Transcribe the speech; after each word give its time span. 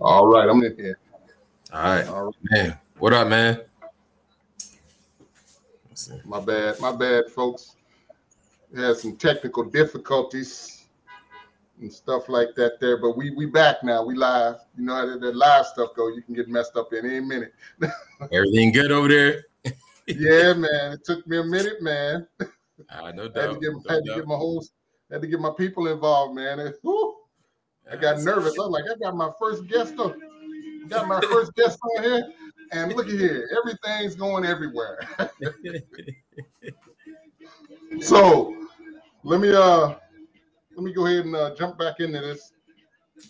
All 0.00 0.26
right, 0.26 0.48
I'm 0.48 0.62
in 0.62 0.76
here. 0.76 0.98
All 1.72 1.82
right. 1.82 2.06
All 2.08 2.24
right. 2.24 2.34
Man, 2.42 2.78
what 2.98 3.12
up, 3.12 3.28
man? 3.28 3.60
My 6.24 6.40
bad, 6.40 6.80
my 6.80 6.92
bad, 6.92 7.30
folks. 7.30 7.76
Had 8.74 8.96
some 8.96 9.16
technical 9.16 9.64
difficulties 9.64 10.86
and 11.80 11.92
stuff 11.92 12.28
like 12.28 12.54
that 12.56 12.80
there, 12.80 12.96
but 12.96 13.16
we 13.16 13.30
we 13.30 13.46
back 13.46 13.82
now. 13.82 14.04
We 14.04 14.14
live. 14.14 14.56
You 14.76 14.84
know 14.84 14.94
how 14.94 15.06
the, 15.06 15.18
the 15.18 15.32
live 15.32 15.66
stuff 15.66 15.90
go. 15.94 16.08
You 16.08 16.22
can 16.22 16.34
get 16.34 16.48
messed 16.48 16.76
up 16.76 16.92
in 16.92 17.04
any 17.04 17.20
minute. 17.20 17.52
Everything 18.32 18.72
good 18.72 18.90
over 18.90 19.08
there? 19.08 19.44
yeah, 20.06 20.54
man. 20.54 20.92
It 20.92 21.04
took 21.04 21.26
me 21.26 21.38
a 21.38 21.44
minute, 21.44 21.82
man. 21.82 22.26
Uh, 22.88 23.12
no 23.12 23.28
doubt. 23.28 23.36
I 23.36 23.46
had 23.46 23.54
to 23.54 23.60
get, 23.60 23.72
no 23.72 23.82
had 23.88 24.04
to 24.04 24.14
get 24.14 24.26
my 24.26 24.36
whole, 24.36 24.64
had 25.10 25.20
to 25.22 25.26
get 25.26 25.40
my 25.40 25.52
people 25.56 25.88
involved, 25.88 26.34
man. 26.34 26.60
And, 26.60 26.74
whew, 26.82 27.11
I 27.92 27.96
got 27.96 28.18
nervous. 28.20 28.54
I 28.58 28.62
was 28.62 28.70
like, 28.70 28.84
I 28.90 28.96
got 28.98 29.16
my 29.16 29.30
first 29.38 29.66
guest 29.68 29.94
on, 29.98 30.14
got 30.88 31.06
my 31.08 31.20
first 31.30 31.54
guest 31.54 31.78
on 31.96 32.02
here, 32.04 32.28
and 32.72 32.92
look 32.94 33.06
at 33.06 33.12
here, 33.12 33.48
everything's 33.58 34.14
going 34.16 34.44
everywhere. 34.46 34.98
so 38.00 38.54
let 39.24 39.40
me 39.40 39.52
uh 39.54 39.94
let 40.76 40.84
me 40.84 40.92
go 40.92 41.06
ahead 41.06 41.24
and 41.26 41.34
uh, 41.36 41.54
jump 41.54 41.78
back 41.78 42.00
into 42.00 42.20
this. 42.20 42.52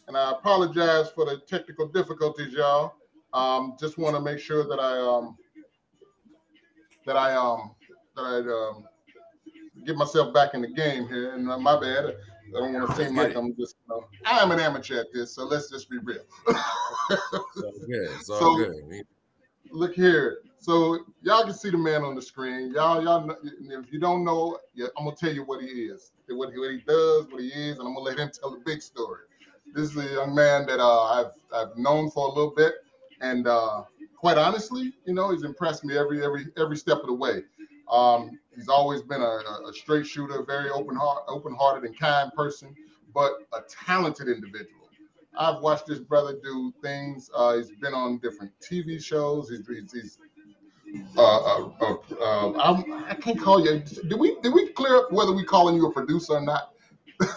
And 0.09 0.17
I 0.17 0.31
apologize 0.33 1.11
for 1.11 1.25
the 1.25 1.39
technical 1.49 1.89
difficulties, 1.89 2.53
y'all. 2.53 2.95
Um, 3.35 3.77
just 3.81 3.99
want 3.99 4.15
to 4.17 4.23
make 4.23 4.39
sure 4.39 4.65
that 4.69 4.79
I 4.81 4.99
um 5.01 5.37
that 7.07 7.17
I 7.17 7.35
um 7.35 7.73
that 8.17 8.23
I 8.23 8.39
um 8.39 8.85
get 9.85 9.97
myself 9.97 10.33
back 10.33 10.55
in 10.55 10.63
the 10.63 10.69
game 10.69 11.09
here. 11.09 11.35
And 11.35 11.51
uh, 11.51 11.59
my 11.59 11.79
bad. 11.81 12.15
I 12.55 12.61
don't 12.61 12.73
want 12.75 12.91
to 12.91 12.97
seem 12.97 13.17
like 13.17 13.35
I'm 13.35 13.55
just 13.57 13.77
you 13.89 13.95
know, 13.95 14.05
I'm 14.25 14.51
an 14.51 14.61
amateur 14.61 15.01
at 15.01 15.13
this, 15.13 15.35
so 15.35 15.45
let's 15.45 15.71
just 15.71 15.89
be 15.91 15.99
real. 15.99 16.23
It's 16.49 17.31
all 17.63 17.73
good. 17.87 18.11
It's 18.19 18.31
all 18.31 18.39
So- 18.41 18.57
good. 18.57 19.05
look 19.71 19.95
here. 19.95 20.39
So 20.59 21.01
y'all 21.23 21.43
can 21.45 21.55
see 21.55 21.71
the 21.71 21.79
man 21.79 22.03
on 22.03 22.15
the 22.15 22.23
screen. 22.23 22.73
Y'all, 22.73 23.03
y'all, 23.03 23.27
know, 23.27 23.37
if 23.43 23.93
you 23.93 23.99
don't 23.99 24.25
know, 24.25 24.59
yeah, 24.75 24.87
I'm 24.97 25.05
gonna 25.05 25.17
tell 25.17 25.33
you 25.33 25.43
what 25.43 25.61
he 25.61 25.67
is, 25.69 26.13
what 26.29 26.53
he, 26.53 26.59
what 26.59 26.71
he 26.71 26.79
does, 26.87 27.27
what 27.31 27.41
he 27.43 27.49
is, 27.49 27.79
and 27.79 27.89
I'm 27.89 27.95
gonna 27.95 28.01
let 28.01 28.19
him 28.19 28.31
tell 28.33 28.53
the 28.53 28.63
big 28.65 28.81
story. 28.81 29.23
This 29.75 29.91
is 29.91 29.97
a 29.97 30.15
young 30.15 30.35
man 30.35 30.67
that 30.67 30.79
uh, 30.79 31.03
I've 31.05 31.33
I've 31.53 31.77
known 31.77 32.11
for 32.11 32.27
a 32.27 32.29
little 32.29 32.55
bit, 32.55 32.75
and 33.21 33.49
uh, 33.49 33.83
quite 34.17 34.39
honestly, 34.39 34.93
you 35.05 35.15
know, 35.15 35.33
he's 35.33 35.43
impressed 35.43 35.85
me 35.85 35.97
every 35.99 36.25
every 36.25 36.47
every 36.57 36.77
step 36.77 36.99
of 36.99 37.07
the 37.07 37.15
way. 37.15 37.43
Um, 37.91 38.39
he's 38.55 38.69
always 38.69 39.03
been 39.03 39.21
a, 39.23 39.41
a- 39.69 39.73
straight 39.73 40.07
shooter, 40.07 40.43
very 40.45 40.71
open 40.71 40.97
heart, 40.97 41.25
open 41.29 41.55
hearted, 41.55 41.89
and 41.89 41.99
kind 41.99 42.33
person, 42.35 42.75
but 43.15 43.33
a 43.53 43.61
talented 43.87 44.29
individual. 44.29 44.89
I've 45.39 45.63
watched 45.63 45.87
this 45.87 45.99
brother 45.99 46.39
do 46.43 46.73
things. 46.83 47.31
Uh, 47.35 47.57
he's 47.57 47.71
been 47.71 47.95
on 47.95 48.19
different 48.19 48.53
TV 48.61 49.03
shows. 49.03 49.49
He's, 49.49 49.67
he's, 49.67 49.93
he's 49.93 50.19
uh, 51.17 51.23
uh, 51.23 51.71
uh, 51.81 51.97
uh, 52.21 52.53
I'm, 52.59 53.05
I 53.05 53.15
can't 53.15 53.41
call 53.41 53.65
you. 53.65 53.81
Did 53.81 54.19
we 54.19 54.37
did 54.43 54.53
we 54.53 54.69
clear 54.69 54.97
up 54.97 55.13
whether 55.13 55.33
we 55.33 55.43
calling 55.43 55.77
you 55.77 55.87
a 55.87 55.93
producer 55.93 56.35
or 56.35 56.41
not? 56.41 56.73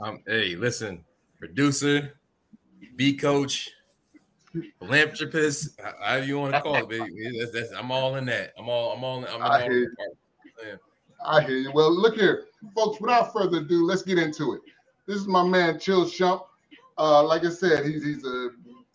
Um, 0.00 0.22
hey, 0.28 0.54
listen, 0.54 1.04
producer, 1.40 2.20
B 2.94 3.16
coach, 3.16 3.68
philanthropist, 4.78 5.78
however 5.98 6.24
you 6.24 6.38
want 6.38 6.54
to 6.54 6.60
call 6.60 6.76
it, 6.76 6.88
baby. 6.88 7.36
That's, 7.36 7.50
that's, 7.50 7.72
I'm 7.72 7.90
all 7.90 8.14
in 8.14 8.26
that. 8.26 8.52
I'm 8.56 8.68
all. 8.68 8.92
I'm 8.92 9.02
all. 9.02 9.18
I'm 9.18 9.24
in 9.24 9.42
I 9.42 9.62
all 9.62 9.68
hear 9.68 9.92
departments. 10.58 10.84
I 11.24 11.42
hear 11.42 11.56
you. 11.56 11.72
Well, 11.72 11.90
look 11.90 12.14
here, 12.16 12.44
folks. 12.74 13.00
Without 13.00 13.32
further 13.32 13.58
ado, 13.58 13.84
let's 13.84 14.02
get 14.02 14.18
into 14.18 14.54
it. 14.54 14.60
This 15.06 15.16
is 15.16 15.26
my 15.26 15.42
man, 15.42 15.78
Chill 15.78 16.04
Shump. 16.04 16.42
Uh, 16.96 17.22
like 17.24 17.44
I 17.44 17.50
said, 17.50 17.84
he's 17.86 18.04
he's 18.04 18.24
a, 18.24 18.50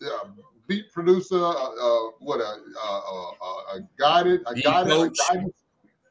a 0.06 0.32
beat 0.66 0.90
producer. 0.92 1.36
Uh, 1.36 1.50
uh, 1.50 2.10
what 2.20 2.40
a 2.40 2.44
a, 2.82 2.86
a, 2.86 3.76
a 3.76 3.80
guided 3.98 4.42
a 4.46 4.54
Beat 4.54 4.64
guided 4.64 4.92
a, 4.92 4.96
coach. 4.96 5.18
guidance, 5.28 5.54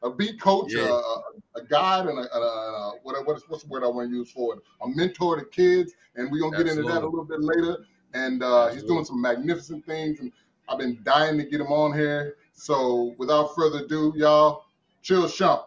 a 0.02 0.10
beat 0.10 0.40
coach, 0.40 0.72
Yeah. 0.72 0.82
a, 0.88 0.92
a, 0.92 1.22
a 1.56 1.64
guide, 1.68 2.06
and 2.06 2.18
a, 2.18 2.36
a, 2.36 2.38
a 2.40 2.92
what 3.02 3.26
what's 3.26 3.48
what's 3.48 3.64
the 3.64 3.68
word 3.68 3.82
I 3.82 3.88
want 3.88 4.10
to 4.10 4.16
use 4.16 4.30
for 4.30 4.54
it? 4.54 4.62
A 4.82 4.88
mentor 4.88 5.38
to 5.38 5.44
kids, 5.46 5.92
and 6.16 6.30
we're 6.30 6.40
gonna 6.40 6.56
get 6.58 6.68
into 6.68 6.82
that 6.84 7.02
a 7.02 7.06
little 7.06 7.24
bit 7.24 7.40
later. 7.40 7.78
And 8.12 8.44
uh, 8.44 8.68
he's 8.68 8.84
doing 8.84 9.04
some 9.04 9.20
magnificent 9.20 9.84
things, 9.86 10.20
and 10.20 10.30
I've 10.68 10.78
been 10.78 11.00
dying 11.02 11.36
to 11.38 11.44
get 11.44 11.60
him 11.60 11.72
on 11.72 11.92
here. 11.92 12.36
So 12.52 13.14
without 13.18 13.56
further 13.56 13.80
ado, 13.84 14.12
y'all, 14.16 14.63
Chill 15.04 15.24
Shump. 15.24 15.64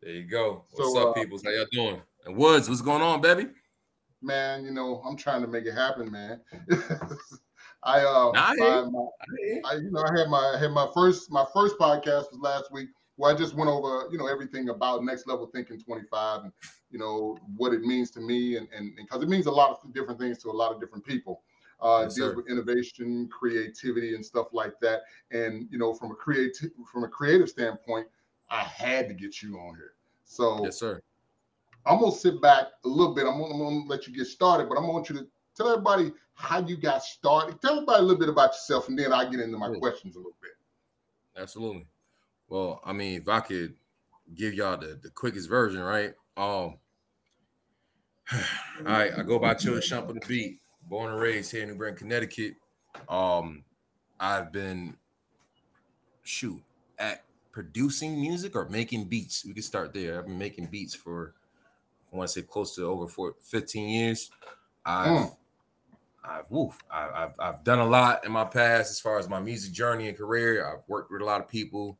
There 0.00 0.12
you 0.12 0.24
go. 0.24 0.64
What's 0.72 0.94
So, 0.94 1.10
up, 1.10 1.16
uh, 1.16 1.20
peoples? 1.20 1.44
How 1.44 1.50
y'all 1.50 1.66
doing? 1.70 2.00
And 2.24 2.36
Woods, 2.36 2.66
what's 2.66 2.80
going 2.80 3.02
on, 3.02 3.20
baby? 3.20 3.48
man, 4.22 4.64
you 4.64 4.70
know, 4.72 5.02
I'm 5.06 5.14
trying 5.14 5.42
to 5.42 5.46
make 5.46 5.66
it 5.66 5.74
happen, 5.74 6.10
man. 6.10 6.40
I 7.82 8.00
uh 8.00 8.32
Nah, 8.32 8.90
my, 8.90 9.06
I 9.66 9.74
you 9.74 9.90
know, 9.92 10.02
I 10.02 10.18
had 10.18 10.28
my 10.28 10.54
I 10.56 10.58
had 10.58 10.70
my 10.70 10.88
first 10.94 11.30
my 11.30 11.44
first 11.52 11.78
podcast 11.78 12.32
was 12.32 12.38
last 12.40 12.72
week 12.72 12.88
where 13.16 13.32
I 13.32 13.36
just 13.36 13.54
went 13.54 13.68
over, 13.70 14.08
you 14.10 14.16
know, 14.16 14.26
everything 14.26 14.70
about 14.70 15.04
next 15.04 15.26
level 15.28 15.46
thinking 15.54 15.78
25 15.78 16.44
and 16.44 16.52
you 16.90 16.98
know 16.98 17.36
what 17.56 17.74
it 17.74 17.82
means 17.82 18.10
to 18.12 18.20
me 18.20 18.56
and 18.56 18.68
and 18.74 18.96
because 18.96 19.22
it 19.22 19.28
means 19.28 19.44
a 19.46 19.52
lot 19.52 19.78
of 19.84 19.92
different 19.92 20.18
things 20.18 20.38
to 20.38 20.48
a 20.48 20.50
lot 20.50 20.72
of 20.72 20.80
different 20.80 21.04
people. 21.04 21.42
Uh, 21.80 22.02
Yes, 22.04 22.14
deals 22.16 22.30
sir. 22.30 22.36
with 22.36 22.48
innovation, 22.48 23.28
creativity, 23.28 24.14
and 24.14 24.24
stuff 24.24 24.48
like 24.52 24.78
that. 24.80 25.02
And 25.30 25.68
you 25.70 25.78
know, 25.78 25.94
from 25.94 26.10
a 26.10 26.14
creative 26.14 26.70
from 26.90 27.04
a 27.04 27.08
creative 27.08 27.48
standpoint, 27.48 28.08
I 28.50 28.62
had 28.62 29.08
to 29.08 29.14
get 29.14 29.42
you 29.42 29.58
on 29.58 29.76
here. 29.76 29.94
So 30.24 30.64
Yes, 30.64 30.78
sir. 30.78 31.00
I'm 31.86 32.00
gonna 32.00 32.12
sit 32.12 32.42
back 32.42 32.66
a 32.84 32.88
little 32.88 33.14
bit. 33.14 33.26
I'm 33.26 33.38
gonna, 33.40 33.54
I'm 33.54 33.58
gonna 33.60 33.86
let 33.86 34.06
you 34.06 34.14
get 34.14 34.26
started, 34.26 34.68
but 34.68 34.76
I 34.76 34.80
want 34.80 35.08
you 35.08 35.16
to 35.18 35.26
tell 35.56 35.68
everybody 35.70 36.12
how 36.34 36.58
you 36.58 36.76
got 36.76 37.02
started. 37.02 37.60
Tell 37.62 37.74
everybody 37.76 38.00
a 38.00 38.02
little 38.02 38.18
bit 38.18 38.28
about 38.28 38.50
yourself, 38.50 38.88
and 38.88 38.98
then 38.98 39.12
I 39.12 39.28
get 39.30 39.40
into 39.40 39.56
my 39.56 39.70
questions 39.78 40.16
a 40.16 40.18
little 40.18 40.36
bit. 40.42 40.52
Absolutely. 41.36 41.86
Well, 42.48 42.80
I 42.84 42.92
mean, 42.92 43.20
if 43.20 43.28
I 43.28 43.40
could 43.40 43.74
give 44.34 44.54
y'all 44.54 44.76
the, 44.76 44.98
the 45.02 45.10
quickest 45.10 45.48
version, 45.48 45.80
right? 45.80 46.14
Um, 46.36 46.78
all 48.32 48.38
right, 48.84 49.12
I 49.16 49.22
go 49.22 49.38
by 49.38 49.54
Chill 49.54 49.74
Shump 49.74 50.08
on 50.08 50.16
the 50.16 50.26
beat, 50.26 50.60
born 50.88 51.12
and 51.12 51.20
raised 51.20 51.52
here 51.52 51.62
in 51.62 51.68
New 51.68 51.74
Britain, 51.74 51.96
Connecticut. 51.98 52.54
Um, 53.08 53.64
I've 54.18 54.52
been 54.52 54.96
shoot 56.24 56.62
at 56.98 57.24
producing 57.52 58.20
music 58.20 58.56
or 58.56 58.68
making 58.68 59.04
beats. 59.04 59.44
We 59.44 59.52
can 59.52 59.62
start 59.62 59.92
there. 59.92 60.18
I've 60.18 60.26
been 60.26 60.38
making 60.38 60.66
beats 60.66 60.94
for 60.94 61.34
I 62.12 62.16
want 62.16 62.28
to 62.28 62.32
say 62.32 62.42
close 62.42 62.74
to 62.76 62.84
over 62.84 63.06
four, 63.06 63.34
15 63.42 63.88
years. 63.88 64.30
I've 64.84 65.08
Mm. 65.08 65.36
I've 66.24 66.50
woof. 66.50 66.78
I, 66.90 67.08
I've 67.08 67.34
I've 67.38 67.64
done 67.64 67.78
a 67.78 67.86
lot 67.86 68.24
in 68.24 68.32
my 68.32 68.44
past 68.44 68.90
as 68.90 69.00
far 69.00 69.18
as 69.18 69.28
my 69.28 69.40
music 69.40 69.72
journey 69.72 70.08
and 70.08 70.16
career. 70.18 70.66
I've 70.66 70.86
worked 70.86 71.10
with 71.10 71.22
a 71.22 71.24
lot 71.24 71.40
of 71.40 71.48
people. 71.48 71.98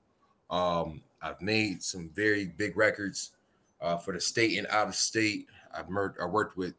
Um, 0.51 1.03
I've 1.23 1.41
made 1.41 1.83
some 1.83 2.11
very 2.15 2.47
big 2.47 2.77
records 2.77 3.33
uh, 3.81 3.97
for 3.97 4.13
the 4.13 4.21
state 4.21 4.59
and 4.59 4.67
out 4.69 4.89
of 4.89 4.95
state. 4.95 5.47
I've 5.75 5.89
mer- 5.89 6.17
I 6.21 6.27
worked 6.27 6.57
with 6.57 6.75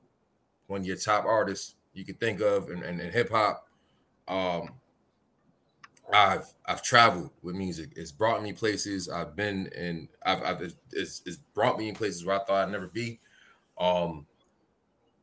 one 0.68 0.82
of 0.82 0.86
your 0.86 0.98
top 0.98 1.26
artists 1.26 1.76
you 1.94 2.06
could 2.06 2.20
think 2.20 2.42
of 2.42 2.70
and, 2.70 2.84
in, 2.84 3.00
in 3.00 3.12
hip 3.12 3.30
hop. 3.30 3.68
Um, 4.28 4.70
I've 6.14 6.54
I've 6.66 6.82
traveled 6.82 7.32
with 7.42 7.56
music. 7.56 7.92
It's 7.96 8.12
brought 8.12 8.42
me 8.42 8.54
places. 8.54 9.10
I've 9.10 9.36
been 9.36 9.70
and 9.78 10.08
I've, 10.26 10.42
I've 10.44 10.74
it's, 10.92 11.22
it's 11.26 11.38
brought 11.54 11.78
me 11.78 11.90
in 11.90 11.96
places 11.96 12.26
where 12.26 12.40
I 12.40 12.44
thought 12.46 12.68
I'd 12.68 12.72
never 12.72 12.88
be. 12.88 13.20
Um, 13.80 14.26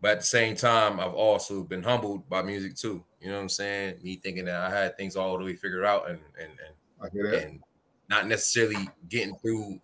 but 0.00 0.12
at 0.12 0.18
the 0.20 0.26
same 0.26 0.54
time, 0.54 1.00
I've 1.00 1.14
also 1.14 1.64
been 1.64 1.82
humbled 1.82 2.28
by 2.28 2.42
music 2.42 2.76
too. 2.76 3.04
You 3.20 3.28
know 3.28 3.36
what 3.36 3.42
I'm 3.42 3.48
saying? 3.48 3.96
Me 4.02 4.16
thinking 4.16 4.44
that 4.44 4.60
I 4.60 4.70
had 4.70 4.96
things 4.96 5.16
all 5.16 5.38
the 5.38 5.44
way 5.44 5.56
figured 5.56 5.84
out 5.84 6.08
and 6.08 6.20
and 6.40 6.50
and 6.50 6.74
I 7.02 7.08
hear 7.12 7.30
that. 7.30 7.44
and 7.44 7.60
not 8.08 8.28
necessarily 8.28 8.88
getting 9.08 9.34
through 9.36 9.80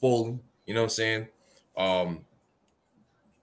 fully. 0.00 0.38
You 0.66 0.74
know 0.74 0.80
what 0.80 0.84
I'm 0.84 0.90
saying? 0.90 1.28
Um, 1.76 2.24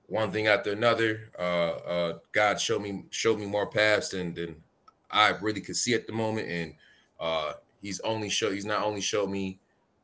one 0.08 0.32
thing 0.32 0.48
after 0.48 0.72
another. 0.72 1.32
Uh, 1.38 1.42
uh, 1.42 2.20
God 2.32 2.60
showed 2.60 2.82
me 2.82 3.06
showed 3.12 3.40
me 3.40 3.46
more 3.46 3.70
paths 3.70 4.10
than 4.10 4.34
than 4.34 4.64
I 5.10 5.30
really 5.30 5.62
could 5.62 5.76
see 5.78 5.94
at 5.94 6.08
the 6.08 6.14
moment, 6.14 6.48
and 6.50 6.76
uh, 7.20 7.54
He's 7.82 8.00
only 8.02 8.30
show 8.30 8.52
He's 8.52 8.66
not 8.66 8.84
only 8.84 9.02
showed 9.02 9.30
me 9.30 9.60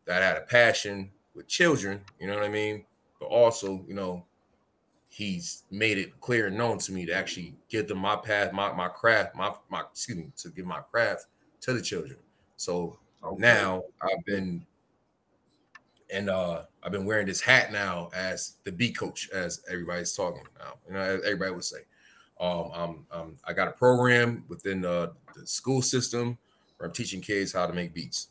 that 0.05 0.21
I 0.21 0.25
had 0.25 0.37
a 0.37 0.41
passion 0.45 1.11
with 1.33 1.47
children. 1.47 2.05
You 2.19 2.27
know 2.27 2.35
what 2.35 2.43
I 2.43 2.49
mean? 2.49 2.85
But 3.19 3.27
also, 3.27 3.85
you 3.87 3.93
know, 3.93 4.27
He's 5.09 5.63
made 5.69 5.97
it 5.97 6.21
clear 6.21 6.47
and 6.47 6.57
known 6.57 6.77
to 6.79 6.93
me 6.93 7.05
to 7.05 7.13
actually 7.13 7.57
give 7.67 7.87
them 7.89 7.97
my 7.99 8.15
path, 8.15 8.53
my 8.53 8.71
my 8.73 8.87
craft, 8.87 9.35
my 9.35 9.53
my 9.69 9.81
excuse 9.81 10.17
me, 10.17 10.31
to 10.37 10.49
give 10.49 10.65
my 10.65 10.81
craft 10.81 11.27
to 11.61 11.73
the 11.73 11.81
children. 11.81 12.19
So 12.55 12.99
Okay. 13.23 13.65
now 13.67 13.83
I've 14.01 14.23
been 14.25 14.65
and 16.11 16.29
uh 16.29 16.63
I've 16.83 16.91
been 16.91 17.05
wearing 17.05 17.27
this 17.27 17.41
hat 17.41 17.71
now 17.71 18.09
as 18.15 18.57
the 18.63 18.71
B 18.71 18.91
coach, 18.91 19.29
as 19.31 19.61
everybody's 19.69 20.13
talking 20.13 20.43
now. 20.59 20.73
You 20.87 20.93
know, 20.93 21.01
everybody 21.01 21.51
would 21.51 21.63
say. 21.63 21.79
Um, 22.39 22.71
um, 22.73 23.07
um 23.11 23.37
I 23.45 23.53
got 23.53 23.67
a 23.67 23.71
program 23.71 24.45
within 24.47 24.83
uh, 24.85 25.13
the 25.35 25.45
school 25.45 25.81
system 25.81 26.37
where 26.77 26.87
I'm 26.87 26.93
teaching 26.93 27.21
kids 27.21 27.53
how 27.53 27.67
to 27.67 27.73
make 27.73 27.93
beats. 27.93 28.29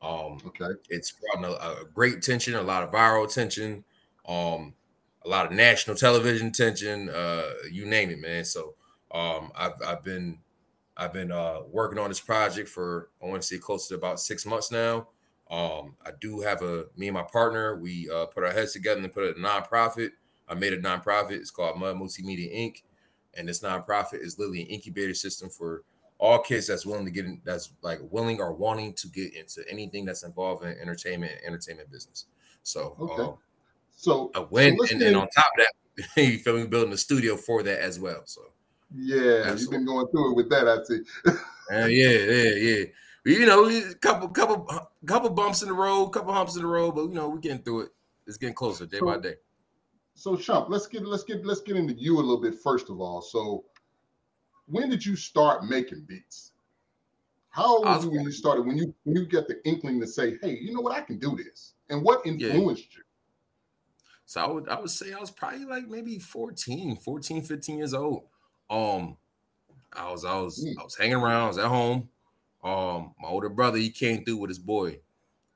Um, 0.00 0.44
Okay. 0.44 0.74
it's 0.88 1.12
brought 1.12 1.44
a, 1.44 1.82
a 1.82 1.84
great 1.86 2.16
attention, 2.16 2.54
a 2.54 2.62
lot 2.62 2.82
of 2.82 2.90
viral 2.90 3.24
attention, 3.24 3.84
um, 4.26 4.74
a 5.24 5.28
lot 5.28 5.46
of 5.46 5.52
national 5.52 5.96
television 5.96 6.48
attention, 6.48 7.08
uh, 7.08 7.50
you 7.70 7.86
name 7.86 8.10
it, 8.10 8.18
man. 8.18 8.44
So 8.44 8.74
Um, 9.12 9.52
I've 9.54 9.74
I've 9.86 10.02
been 10.02 10.40
I've 10.96 11.12
been 11.12 11.32
uh, 11.32 11.62
working 11.68 11.98
on 11.98 12.08
this 12.10 12.20
project 12.20 12.68
for 12.68 13.10
I 13.22 13.26
want 13.26 13.42
to 13.42 13.48
say 13.48 13.58
close 13.58 13.88
to 13.88 13.94
about 13.94 14.20
six 14.20 14.46
months 14.46 14.70
now. 14.70 15.08
Um, 15.52 15.96
I 16.04 16.12
do 16.18 16.40
have 16.40 16.62
a 16.62 16.86
me 16.96 17.08
and 17.08 17.14
my 17.14 17.24
partner. 17.24 17.76
We 17.76 18.08
uh, 18.10 18.26
put 18.26 18.42
our 18.42 18.52
heads 18.52 18.72
together 18.72 19.02
and 19.02 19.12
put 19.12 19.36
a 19.36 19.38
nonprofit. 19.38 20.12
I 20.48 20.54
made 20.54 20.72
a 20.72 20.80
nonprofit. 20.80 21.32
It's 21.32 21.50
called 21.50 21.78
Mud 21.78 21.96
Multimedia 21.96 22.52
Inc. 22.56 22.82
And 23.34 23.46
this 23.48 23.60
nonprofit 23.60 24.22
is 24.22 24.38
literally 24.38 24.62
an 24.62 24.68
incubator 24.68 25.14
system 25.14 25.50
for 25.50 25.82
all 26.18 26.38
kids 26.38 26.66
that's 26.66 26.86
willing 26.86 27.04
to 27.04 27.10
get 27.10 27.26
in, 27.26 27.40
that's 27.44 27.72
like 27.82 28.00
willing 28.10 28.40
or 28.40 28.54
wanting 28.54 28.94
to 28.94 29.08
get 29.08 29.34
into 29.34 29.62
anything 29.68 30.06
that's 30.06 30.22
involved 30.22 30.64
in 30.64 30.70
entertainment 30.78 31.32
entertainment 31.46 31.90
business. 31.90 32.26
So, 32.62 32.96
okay. 32.98 33.22
Um, 33.22 33.34
so 33.94 34.30
I 34.34 34.40
went 34.40 34.78
so 34.78 34.94
and, 34.94 35.02
and 35.02 35.16
on 35.16 35.28
top 35.28 35.50
of 35.58 35.66
that, 35.66 36.22
you 36.22 36.38
feel 36.38 36.56
me, 36.56 36.66
building 36.66 36.92
a 36.94 36.96
studio 36.96 37.36
for 37.36 37.62
that 37.62 37.80
as 37.80 38.00
well. 38.00 38.22
So 38.24 38.40
yeah, 38.94 39.42
Absolutely. 39.44 39.60
you've 39.60 39.70
been 39.70 39.84
going 39.84 40.06
through 40.08 40.30
it 40.30 40.36
with 40.36 40.50
that, 40.50 40.68
I 40.68 40.82
see. 40.84 41.00
uh, 41.74 41.86
yeah, 41.86 42.08
yeah, 42.08 42.54
yeah. 42.54 42.84
You 43.24 43.46
know, 43.46 43.68
a 43.68 43.94
couple, 43.94 44.28
couple, 44.28 44.91
couple 45.06 45.30
bumps 45.30 45.62
in 45.62 45.68
the 45.68 45.74
road, 45.74 46.08
couple 46.08 46.32
humps 46.32 46.56
in 46.56 46.62
the 46.62 46.68
road, 46.68 46.92
but 46.92 47.02
you 47.04 47.14
know, 47.14 47.28
we're 47.28 47.38
getting 47.38 47.62
through 47.62 47.82
it. 47.82 47.90
It's 48.26 48.36
getting 48.36 48.54
closer 48.54 48.86
day 48.86 48.98
so, 48.98 49.06
by 49.06 49.18
day. 49.18 49.34
So, 50.14 50.36
Shump, 50.36 50.68
let's 50.68 50.86
get 50.86 51.04
let's 51.04 51.24
get 51.24 51.44
let's 51.44 51.60
get 51.60 51.76
into 51.76 51.94
you 51.94 52.16
a 52.16 52.20
little 52.20 52.40
bit 52.40 52.54
first 52.54 52.88
of 52.90 53.00
all. 53.00 53.20
So, 53.20 53.64
when 54.66 54.88
did 54.88 55.04
you 55.04 55.16
start 55.16 55.64
making 55.64 56.02
beats? 56.02 56.52
How 57.50 57.76
old 57.76 57.84
was 57.84 58.04
you 58.04 58.10
when 58.12 58.22
you 58.22 58.32
started? 58.32 58.66
When 58.66 58.78
you 58.78 58.94
when 59.04 59.16
you 59.16 59.26
get 59.26 59.48
the 59.48 59.62
inkling 59.66 60.00
to 60.00 60.06
say, 60.06 60.38
"Hey, 60.40 60.58
you 60.60 60.72
know 60.72 60.80
what? 60.80 60.96
I 60.96 61.02
can 61.02 61.18
do 61.18 61.36
this," 61.36 61.74
and 61.90 62.02
what 62.02 62.24
influenced 62.24 62.88
yeah. 62.92 62.98
you? 62.98 63.04
So 64.24 64.40
I 64.40 64.46
would 64.46 64.68
I 64.68 64.80
would 64.80 64.90
say 64.90 65.12
I 65.12 65.18
was 65.18 65.30
probably 65.30 65.66
like 65.66 65.88
maybe 65.88 66.18
14, 66.18 66.96
14, 66.96 67.42
15 67.42 67.76
years 67.76 67.92
old. 67.92 68.24
Um, 68.70 69.18
I 69.92 70.10
was 70.10 70.24
I 70.24 70.38
was 70.38 70.64
mm. 70.64 70.80
I 70.80 70.84
was 70.84 70.96
hanging 70.96 71.16
around. 71.16 71.42
I 71.42 71.48
was 71.48 71.58
at 71.58 71.66
home. 71.66 72.08
Um, 72.62 73.14
my 73.20 73.28
older 73.28 73.48
brother 73.48 73.78
he 73.78 73.90
came 73.90 74.24
through 74.24 74.36
with 74.36 74.50
his 74.50 74.58
boy, 74.58 75.00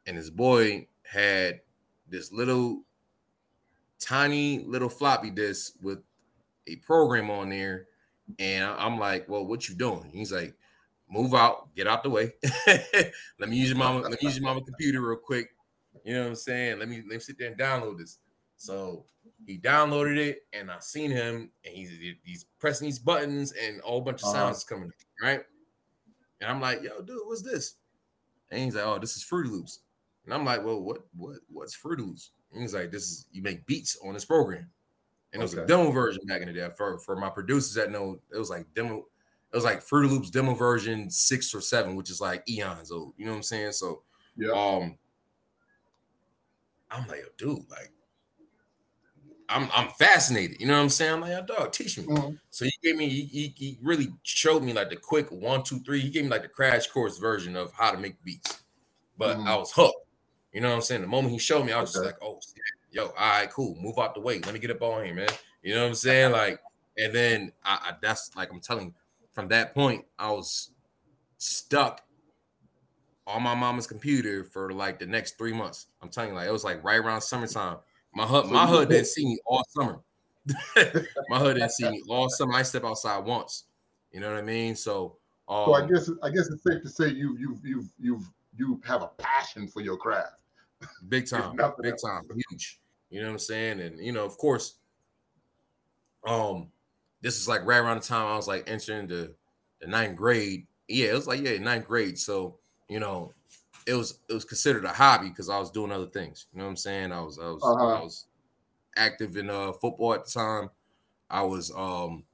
and 0.06 0.17
his 0.17 0.31
boy 0.31 0.87
had 1.05 1.61
this 2.08 2.32
little 2.32 2.82
tiny 3.99 4.61
little 4.64 4.88
floppy 4.88 5.31
disk 5.31 5.75
with 5.81 5.99
a 6.67 6.76
program 6.76 7.31
on 7.31 7.49
there. 7.49 7.87
And 8.38 8.64
I'm 8.64 8.99
like, 8.99 9.29
well, 9.29 9.47
what 9.47 9.69
you 9.69 9.75
doing? 9.75 10.11
He's 10.12 10.32
like, 10.32 10.55
move 11.08 11.35
out, 11.35 11.75
get 11.76 11.87
out 11.87 12.03
the 12.03 12.11
way. 12.11 12.32
let 12.67 13.49
me 13.49 13.56
use 13.56 13.69
your 13.69 13.79
mama, 13.79 14.00
let 14.00 14.11
me 14.11 14.19
use 14.20 14.37
your 14.37 14.44
mama 14.44 14.62
computer 14.62 15.00
real 15.00 15.17
quick. 15.17 15.50
You 16.05 16.14
know 16.14 16.23
what 16.23 16.29
I'm 16.31 16.37
saying? 16.37 16.79
Let 16.79 16.88
me 16.88 16.97
let 16.97 17.06
me 17.14 17.19
sit 17.19 17.38
there 17.38 17.49
and 17.49 17.58
download 17.58 17.99
this. 17.99 18.19
So 18.56 19.05
he 19.44 19.58
downloaded 19.58 20.17
it, 20.19 20.47
and 20.53 20.70
I 20.70 20.79
seen 20.81 21.11
him, 21.11 21.50
and 21.64 21.75
he's 21.75 21.91
he's 22.23 22.47
pressing 22.58 22.87
these 22.87 22.99
buttons, 22.99 23.53
and 23.53 23.81
a 23.81 23.82
whole 23.82 24.00
bunch 24.00 24.23
of 24.23 24.29
uh-huh. 24.29 24.38
sounds 24.38 24.64
uh-huh. 24.64 24.75
coming, 24.76 24.93
right? 25.23 25.43
And 26.40 26.50
I'm 26.50 26.60
like, 26.60 26.82
yo, 26.82 27.00
dude, 27.02 27.20
what's 27.24 27.42
this? 27.42 27.74
And 28.50 28.62
he's 28.62 28.74
like, 28.74 28.84
oh, 28.84 28.98
this 28.98 29.16
is 29.16 29.22
Fruity 29.22 29.50
Loops. 29.50 29.80
And 30.24 30.34
I'm 30.34 30.44
like, 30.44 30.64
well, 30.64 30.80
what 30.80 30.98
what 31.16 31.38
what's 31.48 31.74
Fruity 31.74 32.02
Loops? 32.02 32.32
And 32.52 32.62
he's 32.62 32.74
like, 32.74 32.90
this 32.90 33.04
is 33.04 33.26
you 33.32 33.42
make 33.42 33.66
beats 33.66 33.96
on 34.04 34.14
this 34.14 34.24
program. 34.24 34.68
And 35.32 35.42
it 35.42 35.44
was 35.44 35.54
a 35.54 35.66
demo 35.66 35.90
version 35.90 36.22
back 36.26 36.40
in 36.40 36.48
the 36.48 36.54
day. 36.54 36.68
For 36.76 36.98
for 36.98 37.16
my 37.16 37.28
producers 37.28 37.74
that 37.74 37.90
know, 37.90 38.18
it 38.32 38.38
was 38.38 38.50
like 38.50 38.66
demo, 38.74 38.98
it 38.98 39.56
was 39.56 39.64
like 39.64 39.82
Fruity 39.82 40.08
Loops 40.08 40.30
demo 40.30 40.54
version 40.54 41.10
six 41.10 41.54
or 41.54 41.60
seven, 41.60 41.96
which 41.96 42.10
is 42.10 42.20
like 42.20 42.48
eons 42.48 42.90
old. 42.90 43.14
You 43.16 43.26
know 43.26 43.32
what 43.32 43.38
I'm 43.38 43.42
saying? 43.42 43.72
So 43.72 44.02
yeah. 44.36 44.50
um 44.52 44.96
I'm 46.90 47.06
like, 47.08 47.24
dude, 47.36 47.68
like 47.70 47.92
I'm 49.48 49.69
I'm 49.75 49.88
fascinated. 49.90 50.60
You 50.60 50.66
know 50.66 50.75
what 50.75 50.82
I'm 50.82 50.88
saying? 50.88 51.14
I'm 51.14 51.20
like, 51.20 51.32
oh, 51.32 51.43
dog, 51.43 51.72
teach 51.72 51.98
me. 51.98 52.04
Mm-hmm. 52.04 52.34
So 52.50 52.64
he 52.64 52.72
gave 52.82 52.96
me, 52.96 53.08
he, 53.08 53.22
he, 53.25 53.54
he, 53.56 53.78
really 53.82 54.12
showed 54.22 54.62
me 54.62 54.72
like 54.72 54.90
the 54.90 54.96
quick 54.96 55.31
one, 55.31 55.62
two, 55.62 55.81
three. 55.81 56.00
He 56.00 56.10
gave 56.10 56.25
me 56.25 56.31
like 56.31 56.43
the 56.43 56.48
crash 56.48 56.88
course 56.88 57.19
version 57.19 57.56
of 57.56 57.72
how 57.72 57.93
to 57.93 57.98
make 57.98 58.22
beats. 58.25 58.62
But 59.16 59.37
mm-hmm. 59.37 59.48
I 59.48 59.56
was 59.56 59.72
hooked. 59.72 60.06
You 60.52 60.60
know 60.60 60.69
what 60.70 60.76
I'm 60.76 60.82
saying? 60.82 61.02
The 61.02 61.06
moment 61.06 61.32
he 61.32 61.38
showed 61.38 61.64
me, 61.64 61.72
I 61.72 61.81
was 61.81 61.94
okay. 61.94 62.06
just 62.06 62.20
like, 62.20 62.22
oh, 62.22 62.40
yo, 62.90 63.06
all 63.06 63.12
right, 63.16 63.50
cool. 63.50 63.76
Move 63.76 63.98
out 63.98 64.14
the 64.14 64.20
way. 64.20 64.40
Let 64.40 64.54
me 64.54 64.58
get 64.58 64.70
up 64.70 64.82
on 64.82 65.04
here, 65.04 65.14
man. 65.14 65.28
You 65.62 65.75
know 65.75 65.82
what 65.82 65.88
I'm 65.88 65.94
saying? 65.94 66.32
Like, 66.32 66.60
and 66.98 67.12
then 67.12 67.52
I, 67.64 67.78
I 67.82 67.93
that's 68.00 68.34
like 68.37 68.50
I'm 68.52 68.60
telling 68.60 68.87
you, 68.87 68.94
from 69.32 69.48
that 69.48 69.75
point, 69.75 70.04
I 70.19 70.31
was 70.31 70.70
stuck 71.38 72.02
on 73.26 73.43
my 73.43 73.54
mama's 73.54 73.87
computer 73.87 74.44
for 74.44 74.72
like 74.72 74.98
the 74.98 75.06
next 75.06 75.37
three 75.37 75.52
months. 75.52 75.88
I'm 76.00 76.08
telling 76.08 76.31
you, 76.31 76.37
like 76.37 76.48
it 76.48 76.52
was 76.52 76.64
like 76.64 76.82
right 76.82 76.98
around 76.98 77.20
summertime. 77.20 77.78
My 78.16 78.24
hood, 78.24 78.46
my 78.46 78.66
hood 78.66 78.88
didn't 78.88 79.08
see 79.08 79.26
me 79.26 79.38
all 79.44 79.62
summer. 79.68 80.00
my 81.28 81.38
hood 81.38 81.56
didn't 81.56 81.72
see 81.72 81.86
me 81.86 82.02
all 82.08 82.30
summer. 82.30 82.54
I 82.54 82.62
step 82.62 82.82
outside 82.82 83.22
once. 83.26 83.64
You 84.10 84.20
know 84.20 84.30
what 84.30 84.38
I 84.38 84.42
mean? 84.42 84.74
So, 84.74 85.18
um, 85.50 85.66
so 85.66 85.74
I 85.74 85.82
um, 85.82 85.88
guess 85.92 86.10
I 86.22 86.30
guess 86.30 86.48
it's 86.48 86.62
safe 86.64 86.82
to 86.82 86.88
say 86.88 87.10
you 87.10 87.36
you 87.36 87.58
you 87.62 87.84
you 88.00 88.20
you 88.56 88.80
have 88.86 89.02
a 89.02 89.08
passion 89.18 89.68
for 89.68 89.82
your 89.82 89.98
craft. 89.98 90.40
Big 91.10 91.26
time, 91.30 91.56
big 91.82 91.92
else. 91.92 92.02
time, 92.02 92.22
huge. 92.50 92.80
You 93.10 93.20
know 93.20 93.26
what 93.26 93.32
I'm 93.34 93.38
saying? 93.38 93.80
And 93.80 93.98
you 93.98 94.12
know, 94.12 94.24
of 94.24 94.38
course, 94.38 94.78
um, 96.26 96.69
this 97.20 97.38
is 97.38 97.46
like 97.46 97.66
right 97.66 97.80
around 97.80 98.00
the 98.00 98.06
time 98.06 98.26
I 98.28 98.36
was 98.36 98.48
like 98.48 98.64
entering 98.66 99.08
the 99.08 99.34
the 99.82 99.88
ninth 99.88 100.16
grade. 100.16 100.66
Yeah, 100.88 101.08
it 101.08 101.14
was 101.14 101.26
like 101.26 101.42
yeah, 101.42 101.58
ninth 101.58 101.86
grade. 101.86 102.19
So 102.19 102.56
you 102.88 102.98
know, 102.98 103.34
it 103.86 103.94
was 103.94 104.18
it 104.28 104.34
was 104.34 104.44
considered 104.44 104.84
a 104.84 104.92
hobby 104.92 105.28
because 105.28 105.48
I 105.48 105.58
was 105.58 105.70
doing 105.70 105.92
other 105.92 106.06
things. 106.06 106.46
You 106.52 106.58
know 106.58 106.64
what 106.64 106.70
I'm 106.70 106.76
saying? 106.76 107.12
I 107.12 107.20
was 107.20 107.38
I 107.38 107.46
was 107.46 107.62
uh-huh. 107.62 107.86
I 107.86 108.02
was 108.02 108.26
active 108.96 109.36
in 109.36 109.48
uh 109.48 109.72
football 109.72 110.14
at 110.14 110.24
the 110.24 110.30
time. 110.30 110.70
I 111.30 111.42
was 111.42 111.70
um 111.70 112.24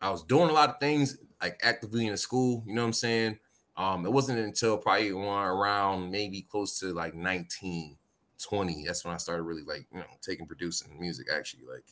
I 0.00 0.10
was 0.10 0.22
doing 0.22 0.50
a 0.50 0.52
lot 0.52 0.68
of 0.68 0.78
things 0.80 1.18
like 1.40 1.58
actively 1.62 2.06
in 2.06 2.12
the 2.12 2.18
school. 2.18 2.62
You 2.66 2.74
know 2.74 2.82
what 2.82 2.88
I'm 2.88 2.92
saying? 2.92 3.38
Um, 3.76 4.06
it 4.06 4.12
wasn't 4.12 4.38
until 4.38 4.78
probably 4.78 5.10
around 5.10 6.10
maybe 6.10 6.42
close 6.42 6.78
to 6.78 6.92
like 6.92 7.14
19, 7.14 7.96
20. 8.40 8.84
That's 8.86 9.04
when 9.04 9.14
I 9.14 9.16
started 9.16 9.42
really 9.42 9.64
like 9.64 9.86
you 9.92 9.98
know 9.98 10.06
taking 10.20 10.46
producing 10.46 11.00
music 11.00 11.26
actually 11.34 11.64
like 11.64 11.84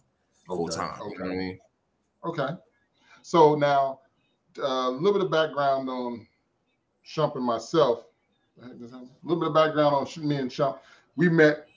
full 0.47 0.65
okay. 0.65 0.77
time. 0.77 1.01
Okay. 1.01 1.11
You 1.11 1.19
know 1.19 1.25
what 1.25 1.33
I 1.33 1.37
mean? 1.37 1.59
Okay. 2.25 2.49
So 3.23 3.55
now 3.55 4.01
uh, 4.59 4.89
a 4.89 4.91
little 4.91 5.15
bit 5.15 5.23
of 5.23 5.31
background 5.31 5.89
on 5.89 6.27
Shump 7.07 7.37
and 7.37 7.45
myself. 7.45 8.05
A 8.61 8.69
little 9.23 9.41
bit 9.41 9.49
of 9.49 9.55
background 9.55 9.95
on 9.95 10.29
me 10.29 10.37
and 10.37 10.51
Shump. 10.51 10.79
We 11.17 11.29
met. 11.29 11.69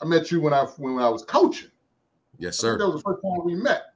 I 0.00 0.06
met 0.06 0.30
you 0.30 0.40
when 0.40 0.52
I 0.52 0.64
when 0.78 0.98
I 0.98 1.08
was 1.08 1.24
coaching. 1.24 1.70
Yes, 2.38 2.58
sir. 2.58 2.78
That 2.78 2.86
was 2.86 3.02
the 3.02 3.02
first 3.02 3.22
time 3.22 3.44
we 3.44 3.54
met. 3.54 3.94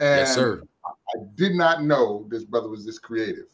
And 0.00 0.20
yes, 0.20 0.34
sir. 0.34 0.62
I 0.84 1.24
did 1.36 1.54
not 1.54 1.82
know 1.82 2.26
this 2.28 2.44
brother 2.44 2.68
was 2.68 2.84
this 2.84 2.98
creative. 2.98 3.46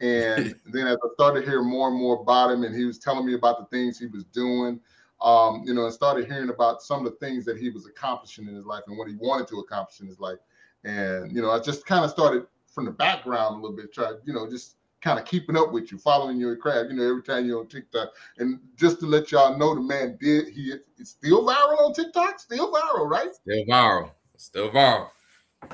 And 0.00 0.54
then 0.66 0.86
as 0.86 0.96
I 1.02 1.08
started 1.14 1.44
hearing 1.44 1.68
more 1.68 1.88
and 1.88 1.98
more 1.98 2.20
about 2.20 2.50
him, 2.50 2.64
and 2.64 2.74
he 2.74 2.84
was 2.84 2.98
telling 2.98 3.24
me 3.24 3.34
about 3.34 3.58
the 3.58 3.76
things 3.76 3.98
he 3.98 4.06
was 4.06 4.24
doing, 4.24 4.80
um, 5.22 5.62
you 5.64 5.72
know, 5.72 5.84
and 5.84 5.94
started 5.94 6.26
hearing 6.26 6.50
about 6.50 6.82
some 6.82 7.06
of 7.06 7.12
the 7.12 7.18
things 7.18 7.44
that 7.46 7.56
he 7.56 7.70
was 7.70 7.86
accomplishing 7.86 8.48
in 8.48 8.54
his 8.54 8.66
life 8.66 8.82
and 8.88 8.98
what 8.98 9.08
he 9.08 9.14
wanted 9.14 9.48
to 9.48 9.58
accomplish 9.60 10.00
in 10.00 10.06
his 10.06 10.20
life. 10.20 10.38
And 10.84 11.32
you 11.32 11.40
know, 11.40 11.50
I 11.50 11.60
just 11.60 11.86
kind 11.86 12.04
of 12.04 12.10
started 12.10 12.46
from 12.66 12.84
the 12.84 12.90
background 12.90 13.54
a 13.54 13.60
little 13.60 13.76
bit, 13.76 13.92
try, 13.92 14.12
you 14.24 14.34
know, 14.34 14.48
just 14.48 14.75
kind 15.06 15.20
of 15.20 15.24
keeping 15.24 15.56
up 15.56 15.70
with 15.70 15.92
you, 15.92 15.98
following 15.98 16.36
your 16.36 16.56
craft, 16.56 16.90
you 16.90 16.96
know, 16.96 17.08
every 17.08 17.22
time 17.22 17.46
you're 17.46 17.60
on 17.60 17.68
TikTok. 17.68 18.08
And 18.38 18.58
just 18.74 18.98
to 18.98 19.06
let 19.06 19.30
y'all 19.30 19.56
know, 19.56 19.72
the 19.72 19.80
man 19.80 20.18
did 20.20 20.48
he 20.48 20.72
is 20.98 21.10
still 21.10 21.46
viral 21.46 21.80
on 21.80 21.94
TikTok, 21.94 22.40
still 22.40 22.72
viral, 22.72 23.08
right? 23.08 23.32
Still 23.32 23.64
viral, 23.66 24.10
still 24.36 24.70
viral. 24.70 25.10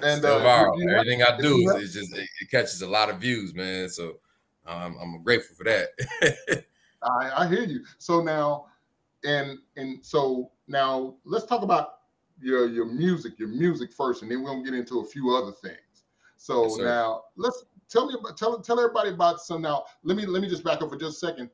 And 0.03 0.19
still 0.19 0.37
uh, 0.37 0.45
viral. 0.45 0.99
Everything 0.99 1.23
I 1.23 1.39
do 1.39 1.67
is, 1.79 1.95
just 1.95 2.15
it, 2.15 2.29
it, 2.43 2.51
catches 2.51 2.83
a 2.83 2.87
lot 2.87 3.09
of 3.09 3.21
views, 3.21 3.55
man. 3.55 3.89
So 3.89 4.19
um, 4.67 4.99
I'm 5.01 5.23
grateful 5.23 5.57
for 5.57 5.65
that. 5.65 6.65
I, 7.03 7.45
I 7.45 7.49
hear 7.49 7.65
you. 7.65 7.87
So 7.97 8.21
now, 8.21 8.67
and 9.25 9.59
and 9.79 10.05
so 10.05 10.51
now 10.69 11.15
let's 11.25 11.47
talk 11.47 11.63
about 11.63 12.01
your 12.39 12.69
your 12.69 12.85
music, 12.85 13.39
your 13.39 13.49
music 13.49 13.95
first, 13.95 14.21
and 14.21 14.31
then 14.31 14.43
we're 14.43 14.51
gonna 14.51 14.63
get 14.63 14.75
into 14.75 15.01
a 15.01 15.07
few 15.07 15.35
other 15.35 15.53
things. 15.53 15.79
So 16.37 16.65
yes, 16.65 16.79
now 16.79 17.23
let's 17.37 17.65
tell 17.93 18.07
me 18.07 18.15
about 18.19 18.37
tell 18.37 18.59
tell 18.61 18.81
everybody 18.81 19.11
about 19.11 19.41
some 19.41 19.63
now. 19.63 19.85
Let 20.03 20.17
me 20.17 20.25
let 20.27 20.43
me 20.43 20.49
just 20.49 20.65
back 20.65 20.83
up 20.83 20.91
for 20.91 20.97
just 20.97 21.23
a 21.23 21.27
second. 21.27 21.51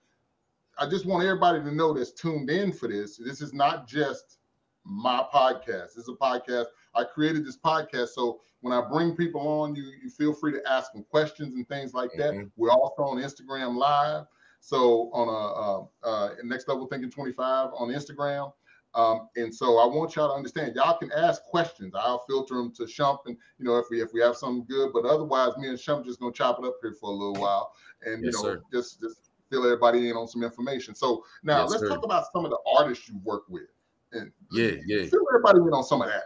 I 0.79 0.89
just 0.89 1.07
want 1.07 1.25
everybody 1.25 1.61
to 1.61 1.75
know 1.75 1.93
that's 1.93 2.13
tuned 2.13 2.49
in 2.51 2.73
for 2.73 2.87
this. 2.89 3.17
This 3.17 3.41
is 3.41 3.53
not 3.53 3.89
just 3.89 4.39
my 4.85 5.25
podcast. 5.35 5.95
This 5.97 6.05
is 6.05 6.09
a 6.09 6.13
podcast. 6.13 6.67
I 6.95 7.05
created 7.05 7.45
this 7.45 7.59
podcast. 7.59 8.09
So 8.09 8.41
when 8.61 8.73
I 8.73 8.81
bring 8.89 9.17
people 9.17 9.41
on, 9.41 9.75
you 9.75 9.91
you 10.03 10.09
feel 10.09 10.33
free 10.33 10.53
to 10.53 10.63
ask 10.71 10.93
them 10.93 11.05
questions 11.11 11.55
and 11.55 11.69
things 11.69 11.93
like 11.93 12.11
that. 12.17 12.35
Mm-hmm. 12.35 12.49
We're 12.57 12.71
also 12.71 13.03
on 13.03 13.19
Instagram 13.19 13.77
live. 13.77 14.27
So 14.61 15.11
on 15.13 15.29
a 15.29 16.09
uh, 16.09 16.09
uh, 16.09 16.35
next 16.45 16.69
level 16.69 16.87
thinking 16.87 17.11
25 17.11 17.71
on 17.77 17.89
Instagram. 17.89 18.53
Um, 18.95 19.29
and 19.37 19.55
so 19.55 19.79
I 19.79 19.87
want 19.87 20.17
y'all 20.17 20.29
to 20.29 20.35
understand, 20.35 20.75
y'all 20.75 20.99
can 20.99 21.13
ask 21.13 21.43
questions. 21.45 21.95
I'll 21.95 22.25
filter 22.29 22.55
them 22.55 22.73
to 22.77 22.85
Shump, 22.85 23.19
and 23.27 23.37
you 23.59 23.65
know 23.65 23.77
if 23.77 23.87
we 23.91 24.03
if 24.03 24.13
we 24.13 24.21
have 24.21 24.37
something 24.37 24.65
good. 24.69 24.93
But 24.93 25.05
otherwise, 25.05 25.57
me 25.59 25.69
and 25.69 25.79
Shump 25.79 26.05
just 26.05 26.21
gonna 26.21 26.33
chop 26.33 26.59
it 26.59 26.67
up 26.67 26.77
here 26.83 26.95
for 26.99 27.11
a 27.11 27.13
little 27.13 27.41
while, 27.41 27.73
and 28.03 28.25
yes, 28.25 28.35
you 28.35 28.43
know 28.43 28.55
sir. 28.55 28.63
just 28.73 29.01
just 29.01 29.31
fill 29.51 29.65
everybody 29.65 30.09
in 30.09 30.17
on 30.17 30.27
some 30.27 30.43
information. 30.43 30.95
So 30.95 31.25
now 31.43 31.63
yes, 31.63 31.71
let's 31.71 31.83
sir. 31.83 31.89
talk 31.89 32.05
about 32.05 32.25
some 32.33 32.45
of 32.45 32.51
the 32.51 32.59
artists 32.79 33.09
you 33.09 33.21
work 33.25 33.45
with, 33.49 33.69
and 34.13 34.33
yeah, 34.53 34.73
yeah, 34.87 35.07
fill 35.07 35.27
everybody 35.35 35.59
in 35.59 35.73
on 35.75 35.85
some 35.85 36.01
of 36.01 36.09
that. 36.09 36.25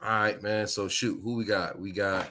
All 0.00 0.10
right, 0.10 0.42
man. 0.42 0.66
So 0.66 0.86
shoot, 0.86 1.20
who 1.22 1.34
we 1.34 1.44
got? 1.44 1.78
We 1.78 1.90
got 1.90 2.30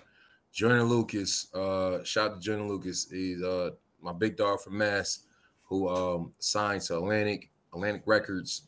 Jordan 0.53 0.83
Lucas, 0.83 1.53
uh, 1.53 2.03
shout 2.03 2.31
out 2.31 2.35
to 2.35 2.41
Jordan 2.41 2.69
Lucas. 2.69 3.09
He's 3.09 3.41
uh 3.41 3.71
my 4.01 4.13
big 4.13 4.37
dog 4.37 4.61
from 4.61 4.77
Mass, 4.77 5.19
who 5.63 5.89
um 5.89 6.31
signed 6.39 6.81
to 6.83 6.97
Atlantic 6.97 7.49
Atlantic 7.73 8.03
Records 8.05 8.63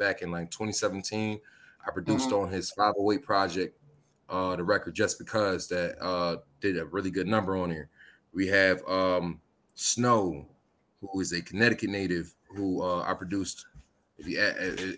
back 0.00 0.22
in 0.22 0.32
like 0.32 0.50
2017. 0.50 1.40
I 1.86 1.92
produced 1.92 2.30
Mhm. 2.30 2.42
on 2.42 2.50
his 2.50 2.72
508 2.72 3.22
project, 3.22 3.78
uh, 4.28 4.56
the 4.56 4.64
record 4.64 4.94
just 4.94 5.18
because 5.18 5.68
that 5.68 6.02
uh 6.02 6.38
did 6.60 6.78
a 6.78 6.86
really 6.86 7.12
good 7.12 7.28
number 7.28 7.56
on 7.56 7.70
here. 7.70 7.90
We 8.32 8.48
have 8.48 8.86
um 8.88 9.40
Snow, 9.76 10.48
who 11.00 11.20
is 11.20 11.32
a 11.32 11.42
Connecticut 11.42 11.90
native, 11.90 12.34
who 12.56 12.82
uh 12.82 13.02
I 13.06 13.14
produced. 13.14 13.66
If 14.18 14.26
you, 14.28 14.38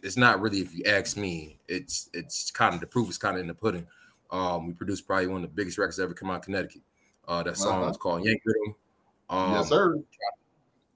it's 0.03 0.17
not 0.17 0.41
really 0.41 0.61
if 0.61 0.75
you 0.75 0.85
ask 0.87 1.17
me, 1.17 1.61
it's 1.69 2.11
it's 2.15 2.51
kind 2.51 2.75
of 2.75 2.81
the 2.81 2.89
proof 2.89 3.11
is 3.11 3.19
kind 3.19 3.37
of 3.37 3.43
in 3.43 3.47
the 3.49 3.55
pudding. 3.55 3.87
Um, 4.31 4.67
we 4.67 4.73
produced 4.73 5.07
probably 5.07 5.29
one 5.29 5.45
of 5.45 5.51
the 5.51 5.55
biggest 5.55 5.79
records 5.79 6.01
ever 6.01 6.15
come 6.15 6.31
out 6.31 6.39
of 6.39 6.43
Connecticut. 6.47 6.83
Uh, 7.29 7.43
that 7.45 7.57
song 7.59 7.81
Uh-huh. 7.81 7.89
was 7.89 7.97
called 7.99 8.25
Yank 8.25 8.43
Rhythm. 8.45 8.75
Um, 9.31 9.53
yes, 9.53 9.69
sir. 9.69 10.03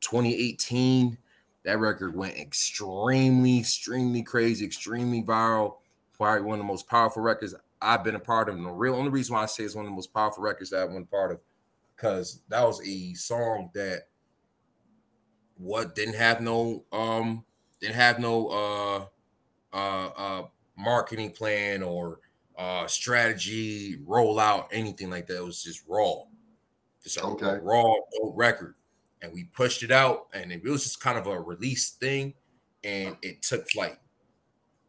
2018, 0.01 1.19
that 1.67 1.81
record 1.81 2.15
went 2.15 2.37
extremely, 2.39 3.59
extremely 3.59 4.23
crazy, 4.23 4.65
extremely 4.65 5.21
viral. 5.21 5.79
Probably 6.13 6.43
one 6.43 6.61
of 6.61 6.65
the 6.65 6.73
most 6.73 6.89
powerful 6.89 7.23
records 7.25 7.57
I've 7.83 8.05
been 8.05 8.15
a 8.15 8.21
part 8.21 8.49
of. 8.49 8.55
And 8.55 8.65
the 8.65 8.71
real 8.71 8.95
only 8.95 9.11
reason 9.11 9.35
why 9.35 9.43
I 9.43 9.47
say 9.47 9.65
it's 9.65 9.75
one 9.75 9.85
of 9.85 9.91
the 9.91 9.97
most 9.97 10.15
powerful 10.15 10.45
records 10.45 10.71
that 10.71 10.83
I've 10.85 10.91
been 10.91 11.03
a 11.03 11.07
part 11.07 11.33
of, 11.33 11.41
because 11.97 12.41
that 12.49 12.63
was 12.63 12.81
a 12.87 13.15
song 13.15 13.71
that 13.75 14.05
what 15.57 15.97
didn't 15.97 16.15
have 16.15 16.41
no 16.41 16.85
um 16.93 17.45
didn't 17.81 17.97
have 17.97 18.21
no 18.21 18.49
uh 18.49 19.07
uh 19.77 20.07
uh 20.09 20.47
marketing 20.77 21.33
plan 21.33 21.83
or 21.83 22.21
uh 22.57 22.87
strategy 22.87 23.99
rollout 23.99 24.69
anything 24.71 25.11
like 25.11 25.27
that. 25.27 25.39
It 25.39 25.45
was 25.45 25.65
just 25.65 25.85
raw. 25.89 26.23
Just 27.03 27.23
Okay. 27.23 27.59
raw 27.61 27.95
record 28.23 28.77
and 29.23 29.33
we 29.33 29.45
pushed 29.45 29.83
it 29.83 29.91
out 29.91 30.27
and 30.35 30.53
it 30.53 30.63
was 30.65 30.85
just 30.85 31.01
kind 31.01 31.19
of 31.19 31.27
a 31.27 31.41
release 31.41 31.91
thing 31.91 32.35
and 32.85 33.17
it 33.23 33.43
took 33.43 33.69
flight 33.71 33.97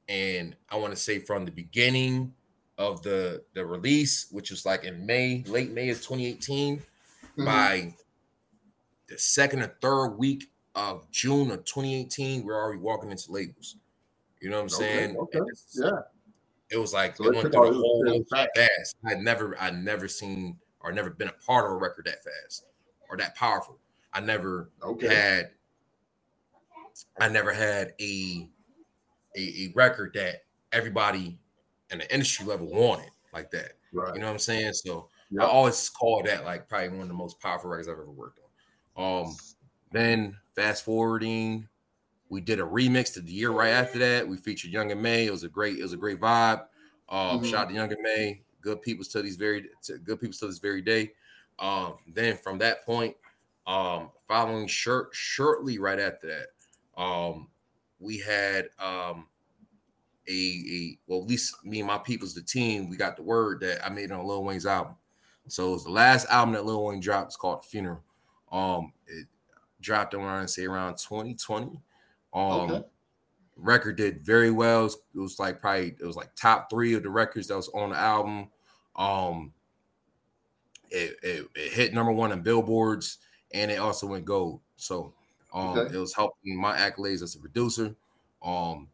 and 0.10 0.56
i 0.70 0.76
want 0.76 0.92
to 0.92 0.98
say 1.00 1.20
from 1.20 1.46
the 1.46 1.52
beginning 1.52 2.34
of 2.78 3.02
the 3.04 3.44
the 3.54 3.66
release 3.66 4.28
which 4.32 4.52
was 4.52 4.66
like 4.66 4.84
in 4.84 5.06
may 5.06 5.44
late 5.48 5.72
may 5.72 5.90
of 5.90 5.98
2018 5.98 6.82
Mhm. 7.38 7.46
by 7.46 7.94
the 9.08 9.18
second 9.18 9.62
or 9.62 9.76
third 9.82 10.10
week 10.18 10.52
of 10.76 11.10
june 11.12 11.52
of 11.52 11.64
2018 11.66 12.44
we're 12.44 12.56
already 12.56 12.80
walking 12.80 13.12
into 13.12 13.32
labels 13.32 13.78
you 14.42 14.50
know 14.50 14.58
what 14.58 14.64
i'm 14.64 14.70
saying 14.70 15.18
okay, 15.18 15.40
yeah. 15.76 15.90
it 16.70 16.78
was 16.78 16.94
like 16.94 17.16
So 17.18 17.26
it 17.26 17.30
went 17.36 17.42
through 17.42 17.52
the 17.52 17.58
whole 17.74 18.04
was 18.04 18.12
thing 18.14 18.26
fast. 18.30 18.50
fast. 18.56 18.96
I 19.06 19.14
never, 19.16 19.58
I 19.60 19.70
never 19.72 20.08
seen 20.08 20.58
or 20.82 20.92
never 20.92 21.10
been 21.10 21.30
a 21.30 21.46
part 21.46 21.66
of 21.66 21.72
a 21.72 21.76
record 21.76 22.06
that 22.06 22.24
fast 22.24 22.66
or 23.10 23.16
that 23.18 23.36
powerful. 23.36 23.80
I 24.18 24.20
never 24.20 24.72
Okay. 24.82 25.08
had, 25.08 25.52
I 27.20 27.30
never 27.30 27.54
had 27.54 27.94
a, 28.00 28.50
a 29.38 29.40
a 29.40 29.74
record 29.76 30.14
that 30.16 30.46
everybody 30.72 31.40
in 31.92 32.00
the 32.00 32.14
industry 32.14 32.46
level 32.46 32.70
wanted 32.70 33.12
like 33.34 33.52
that. 33.52 33.74
Right. 33.92 34.16
You 34.16 34.22
know 34.22 34.28
what 34.28 34.34
I'm 34.34 34.40
saying? 34.40 34.74
So 34.74 35.10
Yep. 35.32 35.44
I 35.44 35.48
always 35.48 35.90
call 35.90 36.24
that 36.24 36.46
like 36.46 36.70
probably 36.70 36.90
one 36.90 37.02
of 37.02 37.08
the 37.10 37.14
most 37.14 37.40
powerful 37.42 37.70
records 37.70 37.88
I've 37.90 37.94
ever 37.94 38.12
worked 38.12 38.40
on. 38.96 39.26
Um, 39.28 39.38
then 39.92 40.38
fast 40.56 40.86
forwarding, 40.86 41.70
we 42.30 42.42
did 42.42 42.60
a 42.60 42.64
remix 42.64 43.14
to 43.14 43.22
the 43.22 43.32
year 43.32 43.52
right 43.52 43.70
after 43.72 44.00
that. 44.00 44.28
We 44.28 44.38
featured 44.38 44.72
Young 44.72 44.92
M.A. 44.92 45.28
It 45.28 45.32
was 45.32 45.44
a 45.44 45.50
great, 45.50 45.80
it 45.80 45.84
was 45.84 45.94
a 45.94 45.98
great 45.98 46.20
vibe. 46.20 46.68
Um, 47.10 47.40
Mhm. 47.40 47.44
shout 47.44 47.66
out 47.66 47.70
to 47.70 47.76
Young 47.76 47.92
M.A. 47.92 48.44
Good 48.62 48.82
people 48.82 49.06
to 49.06 49.22
these 49.22 49.38
very 49.38 49.70
to 49.84 49.98
good 50.00 50.20
people 50.20 50.38
to 50.40 50.48
this 50.48 50.60
very 50.60 50.82
day. 50.82 51.14
Um, 51.60 51.98
then 52.08 52.38
from 52.38 52.58
that 52.60 52.86
point, 52.86 53.16
um, 53.68 54.12
following 54.28 54.68
short 54.68 55.10
shortly 55.14 55.78
right 55.80 56.00
after 56.00 56.28
that, 56.28 57.02
um, 57.02 57.50
we 58.00 58.18
had 58.20 58.70
um 58.80 59.28
a, 60.28 60.32
a 60.32 61.00
well, 61.08 61.22
at 61.22 61.28
least 61.28 61.64
me 61.66 61.80
and 61.80 61.88
my 61.88 61.98
people's 61.98 62.34
the 62.34 62.42
team, 62.42 62.90
we 62.90 62.98
got 62.98 63.16
the 63.16 63.24
word 63.24 63.62
that 63.62 63.86
I 63.86 63.90
made 63.90 64.12
on 64.12 64.26
Lil 64.26 64.44
Wayne's 64.44 64.66
album. 64.66 64.96
So 65.48 65.70
it 65.70 65.72
was 65.72 65.84
the 65.86 65.92
last 65.92 66.28
album 66.30 66.54
that 66.56 66.66
Lil 66.66 66.86
Wayne 66.86 67.00
dropped. 67.00 67.28
It's 67.28 67.38
called 67.38 67.64
Funeral. 67.66 68.04
Um, 68.52 68.94
it 69.06 69.28
dropped 69.82 70.14
around 70.14 70.48
say 70.50 70.66
around 70.66 70.98
2020. 70.98 71.82
Um, 72.34 72.72
Okay. 72.72 72.86
record 73.56 73.98
did 73.98 74.26
very 74.26 74.52
well. 74.52 74.82
It 74.82 74.84
was, 74.84 74.96
it 75.16 75.20
was 75.20 75.40
like 75.40 75.62
probably 75.62 75.96
it 76.00 76.06
was 76.06 76.16
like 76.18 76.36
top 76.36 76.70
three 76.70 76.94
of 76.94 77.04
the 77.04 77.10
records 77.10 77.48
that 77.48 77.56
was 77.56 77.70
on 77.70 77.92
the 77.92 77.98
album. 77.98 78.52
Um, 78.96 79.54
it, 80.90 81.18
it, 81.24 81.48
it 81.56 81.74
hit 81.74 81.94
number 81.94 82.12
one 82.12 82.32
in 82.32 82.42
billboards 82.42 83.18
and 83.54 83.72
it 83.72 83.77
also 83.80 84.08
went 84.08 84.25
gold. 84.25 84.62
So 84.75 85.13
um, 85.54 85.77
Okay. 85.77 85.96
it 85.96 85.98
was 85.98 86.13
helping 86.13 86.60
my 86.60 86.77
accolades 86.77 87.22
as 87.22 87.36
a 87.36 87.39
producer. 87.39 87.96
Um, 88.42 88.89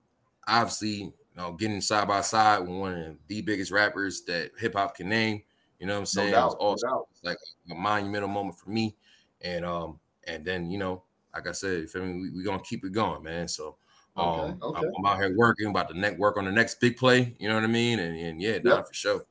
obviously, 0.47 0.95
you 0.95 1.13
know, 1.35 1.53
getting 1.53 1.81
side 1.81 2.07
by 2.07 2.21
side 2.21 2.59
with 2.59 2.69
one 2.69 2.93
of 2.97 3.17
the 3.27 3.41
biggest 3.41 3.71
rappers 3.71 4.21
that 4.23 4.51
hip 4.57 4.73
hop 4.75 4.95
can 4.95 5.09
name. 5.09 5.43
You 5.79 5.87
know 5.87 5.93
what 5.93 5.99
I'm 5.99 6.05
No 6.13 6.27
saying? 6.27 6.33
It 6.39 6.43
was 6.43 6.55
doubt. 6.55 6.61
No 6.61 6.75
doubt. 6.75 7.07
like 7.23 7.37
a 7.69 7.75
monumental 7.75 8.29
moment 8.29 8.57
for 8.59 8.69
me. 8.69 8.95
And 9.41 9.65
um, 9.65 9.99
and 10.25 10.45
then 10.45 10.69
you 10.69 10.77
know, 10.77 11.03
like 11.33 11.47
I 11.47 11.51
said, 11.51 11.81
you 11.81 11.87
feel 11.87 12.05
me? 12.05 12.29
We, 12.29 12.43
gonna 12.43 12.61
keep 12.63 12.85
it 12.85 12.91
going, 12.93 13.23
man. 13.23 13.47
So 13.47 13.77
um, 14.15 14.61
Okay, 14.61 14.65
okay. 14.65 14.87
I'm, 14.97 15.05
out 15.05 15.19
here 15.19 15.35
working 15.35 15.67
about 15.67 15.89
the 15.89 15.95
network 15.95 16.37
on 16.37 16.45
the 16.45 16.51
next 16.51 16.79
big 16.79 16.97
play. 16.97 17.35
You 17.39 17.49
know 17.49 17.55
what 17.55 17.63
I 17.63 17.67
mean? 17.67 17.99
And, 17.99 18.15
and 18.17 18.41
yeah, 18.41 18.59
Yep. 18.63 18.87
for 18.87 18.93
sure. 18.93 19.25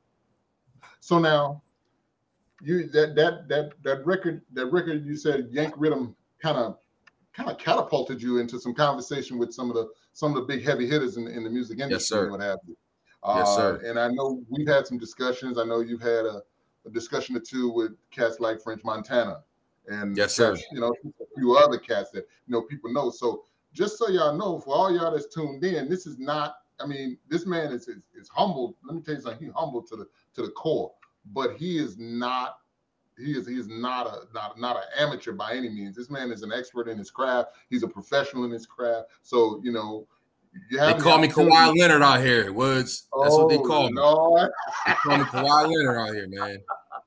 So 0.99 1.19
now, 1.19 1.61
you 2.61 2.87
that 2.89 3.15
that 3.15 3.47
that 3.49 3.71
that 3.83 4.05
record 4.05 4.41
that 4.53 4.67
record 4.67 5.05
you 5.05 5.15
said 5.15 5.47
Yank 5.51 5.73
Rhythm 5.77 6.15
kind 6.41 6.57
of 6.57 6.77
kind 7.33 7.49
of 7.49 7.57
catapulted 7.57 8.21
you 8.21 8.37
into 8.37 8.59
some 8.59 8.73
conversation 8.73 9.37
with 9.37 9.53
some 9.53 9.69
of 9.69 9.75
the 9.75 9.89
some 10.13 10.29
of 10.31 10.35
the 10.35 10.41
big 10.43 10.63
heavy 10.63 10.87
hitters 10.87 11.17
in, 11.17 11.27
in 11.27 11.43
the 11.43 11.49
music 11.49 11.79
industry 11.79 12.15
sir. 12.17 12.23
and 12.23 12.31
what 12.31 12.41
have 12.41 12.59
you. 12.67 12.77
Yes, 13.25 13.47
Uh, 13.47 13.55
sir. 13.55 13.81
And 13.85 13.97
I 13.99 14.09
know 14.09 14.43
we've 14.49 14.67
had 14.67 14.85
some 14.85 14.97
discussions. 14.97 15.57
I 15.57 15.63
know 15.63 15.79
you've 15.79 16.01
had 16.01 16.25
a, 16.25 16.43
a 16.85 16.89
discussion 16.91 17.35
or 17.37 17.39
two 17.39 17.71
with 17.71 17.93
cats 18.11 18.39
like 18.41 18.61
French 18.61 18.83
Montana, 18.83 19.43
and 19.87 20.15
Yes, 20.15 20.33
sir. 20.35 20.51
cats, 20.55 20.65
You 20.73 20.81
know, 20.81 20.93
a 21.05 21.25
few 21.37 21.55
other 21.57 21.77
cats 21.77 22.11
that 22.11 22.27
you 22.47 22.51
know 22.53 22.61
people 22.61 22.91
know. 22.93 23.09
So 23.09 23.43
just 23.73 23.97
so 23.97 24.09
y'all 24.09 24.37
know, 24.37 24.59
for 24.59 24.75
all 24.75 24.93
y'all 24.93 25.11
that's 25.11 25.33
tuned 25.33 25.63
in, 25.63 25.89
this 25.89 26.05
is 26.05 26.19
not. 26.19 26.57
I 26.79 26.85
mean, 26.85 27.17
this 27.29 27.45
man 27.45 27.71
is 27.71 27.87
is, 27.87 28.03
is 28.13 28.27
humble. 28.29 28.75
Let 28.83 28.95
me 28.95 29.01
tell 29.01 29.15
you 29.15 29.21
something. 29.21 29.43
He's 29.47 29.55
humble 29.55 29.81
to 29.83 29.95
the 29.95 30.07
to 30.35 30.41
the 30.43 30.51
core, 30.51 30.91
but 31.31 31.55
he 31.55 31.77
is 31.77 31.97
not. 31.97 32.57
He 33.17 33.37
is 33.37 33.47
he 33.47 33.59
is 33.59 33.67
not 33.67 34.07
a 34.07 34.33
not 34.33 34.59
not 34.59 34.77
an 34.77 34.83
amateur 34.97 35.33
by 35.33 35.53
any 35.53 35.69
means. 35.69 35.95
This 35.95 36.09
man 36.09 36.31
is 36.31 36.41
an 36.41 36.51
expert 36.51 36.87
in 36.87 36.97
his 36.97 37.11
craft. 37.11 37.55
He's 37.69 37.83
a 37.83 37.87
professional 37.87 38.43
in 38.45 38.51
his 38.51 38.65
craft. 38.65 39.09
So 39.21 39.61
you 39.63 39.71
know, 39.71 40.07
you 40.69 40.77
They 40.77 40.83
have 40.83 40.97
the 40.97 41.03
call 41.03 41.19
me 41.19 41.27
Kawhi 41.27 41.77
Leonard 41.77 42.01
out 42.01 42.21
here, 42.21 42.51
Woods. 42.51 43.07
That's 43.21 43.35
what 43.37 43.49
they 43.49 43.57
Oh, 43.57 43.61
call 43.61 43.89
me. 43.89 43.95
They 44.87 44.93
call 44.95 45.17
me 45.17 45.25
Kawhi 45.25 45.67
Leonard 45.67 45.97
out 45.97 46.13
here, 46.13 46.27
man. 46.27 46.57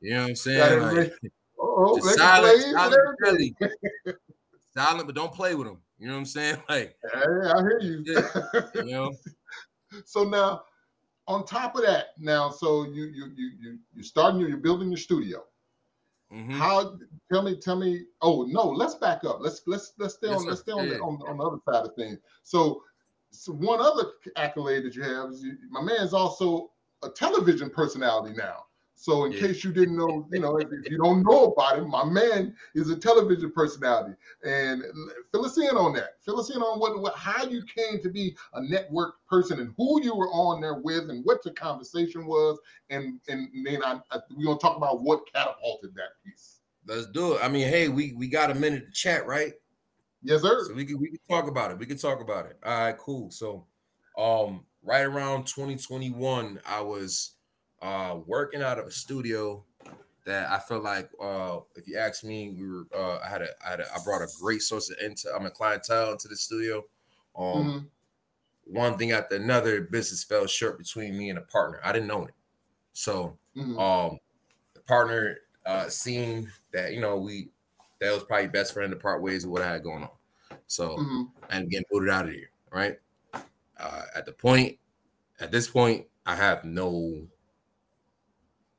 You 0.00 0.14
know 0.14 0.20
what 0.22 0.28
I'm 0.28 0.36
saying? 0.36 0.82
Like, 0.82 0.94
make- 0.94 1.12
oh, 1.58 1.74
oh, 1.88 1.94
just 1.96 2.14
silent, 2.18 2.62
silent, 2.72 3.02
but 3.20 4.16
silent, 4.74 5.06
but 5.06 5.16
don't 5.16 5.32
play 5.32 5.54
with 5.54 5.66
him. 5.66 5.78
You 5.98 6.06
know 6.08 6.12
what 6.12 6.20
I'm 6.20 6.26
saying? 6.26 6.62
Like, 6.68 6.96
Hey, 7.12 7.20
I 7.20 7.60
hear 7.62 7.80
you. 7.80 8.04
you 8.74 8.84
know, 8.84 9.12
so 10.04 10.24
now, 10.24 10.62
on 11.28 11.44
top 11.44 11.76
of 11.76 11.82
that, 11.82 12.06
now, 12.18 12.50
so 12.50 12.84
you 12.84 13.04
you 13.04 13.26
you 13.36 13.50
you 13.60 13.78
you're 13.94 14.04
starting, 14.04 14.40
you're 14.40 14.56
building 14.58 14.90
your 14.90 14.98
studio. 14.98 15.44
mhm. 16.32 16.50
How? 16.50 16.98
Tell 17.32 17.42
me, 17.42 17.56
tell 17.56 17.76
me. 17.76 18.04
Oh 18.22 18.44
no, 18.48 18.68
let's 18.68 18.94
back 18.94 19.24
up. 19.24 19.38
Let's 19.40 19.62
let's 19.66 19.92
let's 19.98 20.14
stay 20.14 20.28
on 20.28 20.46
let's 20.46 20.60
stay 20.60 20.72
on, 20.72 20.88
the, 20.88 20.96
on 20.96 21.20
on 21.22 21.38
the 21.38 21.44
other 21.44 21.58
side 21.68 21.84
of 21.86 21.94
things. 21.94 22.18
So, 22.42 22.82
so 23.30 23.52
one 23.52 23.80
other 23.80 24.04
accolade 24.36 24.84
that 24.84 24.94
you 24.94 25.02
have 25.02 25.30
is 25.30 25.42
you, 25.42 25.56
my 25.70 25.80
man's 25.82 26.14
also 26.14 26.72
a 27.02 27.10
television 27.10 27.70
personality 27.70 28.34
now. 28.36 28.64
So 28.98 29.26
in 29.26 29.32
Yeah. 29.32 29.40
case 29.40 29.62
you 29.62 29.72
didn't 29.72 29.96
know, 29.96 30.26
you 30.32 30.40
know, 30.40 30.56
if, 30.56 30.68
if 30.72 30.90
you 30.90 30.96
don't 30.96 31.22
know 31.22 31.52
about 31.52 31.78
him, 31.78 31.90
my 31.90 32.04
man 32.04 32.56
is 32.74 32.88
a 32.88 32.96
television 32.96 33.52
personality. 33.52 34.14
And 34.42 34.82
fill 35.30 35.44
us 35.44 35.58
in 35.58 35.76
on 35.76 35.92
that. 35.94 36.14
Fill 36.24 36.40
us 36.40 36.50
in 36.54 36.62
on 36.62 36.80
what, 36.80 36.98
what 37.00 37.14
how 37.14 37.44
you 37.44 37.62
came 37.62 38.00
to 38.02 38.08
be 38.08 38.34
a 38.54 38.62
network 38.62 39.16
person 39.28 39.60
and 39.60 39.74
who 39.76 40.02
you 40.02 40.16
were 40.16 40.30
on 40.30 40.60
there 40.62 40.80
with 40.80 41.10
and 41.10 41.24
what 41.24 41.42
the 41.42 41.52
conversation 41.52 42.26
was. 42.26 42.58
And 42.88 43.20
and 43.28 43.48
then 43.64 43.84
I, 43.84 44.00
I, 44.10 44.18
we're 44.34 44.46
gonna 44.46 44.58
talk 44.58 44.78
about 44.78 45.02
what 45.02 45.30
catapulted 45.30 45.94
that 45.94 46.12
piece. 46.24 46.60
let's 46.86 47.06
do 47.06 47.34
it. 47.34 47.40
I 47.42 47.48
mean, 47.48 47.68
hey, 47.68 47.88
we 47.88 48.12
we 48.14 48.28
got 48.28 48.50
a 48.50 48.54
minute 48.54 48.86
to 48.86 48.92
chat, 48.92 49.26
right? 49.26 49.52
Yes, 50.22 50.42
sir. 50.42 50.64
So 50.64 50.74
we 50.74 50.84
can 50.86 50.98
we 50.98 51.08
can 51.08 51.20
talk 51.28 51.48
about 51.48 51.70
it. 51.70 51.78
We 51.78 51.86
can 51.86 51.98
talk 51.98 52.20
about 52.20 52.46
it. 52.46 52.56
All 52.64 52.78
right, 52.78 52.96
cool. 52.96 53.30
So, 53.30 53.66
um, 54.18 54.64
right 54.82 55.04
around 55.04 55.46
2021, 55.46 56.60
I 56.66 56.80
was 56.80 57.35
uh 57.86 58.16
working 58.26 58.62
out 58.62 58.78
of 58.78 58.86
a 58.86 58.90
studio 58.90 59.64
that 60.24 60.50
I 60.50 60.58
felt 60.60 60.84
like 60.84 61.10
uh 61.20 61.60
if 61.76 61.88
you 61.88 61.98
ask 61.98 62.24
me, 62.24 62.50
we 62.50 62.68
were 62.68 62.86
uh 62.94 63.18
I 63.24 63.28
had 63.28 63.42
a 63.42 63.50
I 63.64 63.70
had 63.70 63.80
a, 63.80 63.94
I 63.94 63.98
brought 64.04 64.22
a 64.22 64.28
great 64.40 64.62
source 64.62 64.90
of 64.90 64.98
into 64.98 65.30
I'm 65.34 65.46
a 65.46 65.50
clientele 65.50 66.12
into 66.12 66.28
the 66.28 66.36
studio. 66.36 66.84
Um 67.36 67.74
Mhm. 67.74 67.90
one 68.66 68.98
thing 68.98 69.12
after 69.12 69.36
another, 69.36 69.82
business 69.82 70.24
fell 70.24 70.46
short 70.46 70.78
between 70.78 71.16
me 71.16 71.30
and 71.30 71.38
a 71.38 71.42
partner. 71.42 71.80
I 71.84 71.92
didn't 71.92 72.08
know 72.08 72.26
it. 72.26 72.34
So 72.94 73.38
Mhm. 73.54 73.78
um 73.80 74.18
partner 74.86 75.38
uh 75.66 75.88
seen 75.88 76.52
that 76.72 76.94
you 76.94 77.00
know 77.00 77.18
we 77.18 77.50
that 78.00 78.12
was 78.14 78.24
probably 78.24 78.48
best 78.48 78.74
friend 78.74 78.90
to 78.92 78.96
part 78.98 79.22
ways 79.22 79.46
with 79.46 79.52
what 79.52 79.62
I 79.62 79.72
had 79.72 79.82
going 79.84 80.04
on. 80.04 80.10
So 80.68 81.02
hmm 81.02 81.26
and 81.50 81.70
getting 81.70 81.86
booted 81.90 82.10
out 82.10 82.26
of 82.28 82.34
here, 82.34 82.50
right? 82.72 82.98
Uh, 83.78 84.04
at 84.14 84.26
the 84.26 84.32
point, 84.32 84.78
at 85.40 85.50
this 85.50 85.68
point, 85.70 86.08
I 86.26 86.36
have 86.36 86.64
no, 86.64 87.28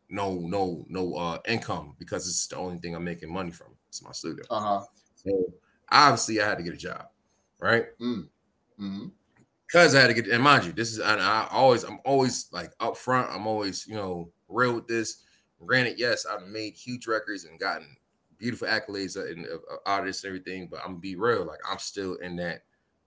no, 0.10 0.36
no, 0.40 0.86
no 0.90 1.16
uh 1.16 1.40
income 1.48 1.96
because 2.00 2.28
it's 2.28 2.48
the 2.48 2.56
only 2.58 2.80
thing 2.80 2.96
I'm 2.96 3.04
making 3.04 3.32
money 3.32 3.52
from. 3.52 3.76
It's 3.90 4.02
my 4.04 4.12
studio. 4.12 4.46
Uh 4.50 4.60
huh. 4.60 4.86
So 5.16 5.54
obviously, 5.92 6.42
I 6.42 6.48
had 6.50 6.58
to 6.60 6.64
get 6.64 6.74
a 6.74 6.78
job, 6.78 7.10
right? 7.60 7.88
hmm 8.78 9.08
Because 9.68 9.96
I 9.96 10.02
had 10.02 10.08
to 10.08 10.14
get, 10.14 10.28
and 10.28 10.42
mind 10.44 10.66
you, 10.66 10.72
this 10.72 10.92
is, 10.92 11.00
and 11.00 11.22
I 11.22 11.48
always, 11.52 11.84
I'm 11.84 12.00
always 12.06 12.48
like 12.54 12.78
upfront. 12.78 13.34
I'm 13.34 13.48
always, 13.48 13.86
you 13.86 13.96
know, 13.96 14.32
real 14.48 14.76
with 14.76 14.88
this. 14.88 15.24
Granted, 15.66 16.00
yes, 16.00 16.26
I've 16.26 16.48
made 16.48 16.76
huge 16.76 17.06
records 17.08 17.44
and 17.44 17.60
gotten 17.60 17.98
beautiful 18.38 18.68
accolades 18.68 19.20
and 19.20 19.46
uh, 19.46 19.58
artists 19.86 20.24
and 20.24 20.30
everything, 20.30 20.68
but 20.70 20.80
I'm 20.82 20.88
gonna 20.92 21.00
be 21.00 21.16
real. 21.16 21.46
Like 21.46 21.60
I'm 21.70 21.80
still 21.80 22.16
in 22.16 22.38
that 22.38 22.64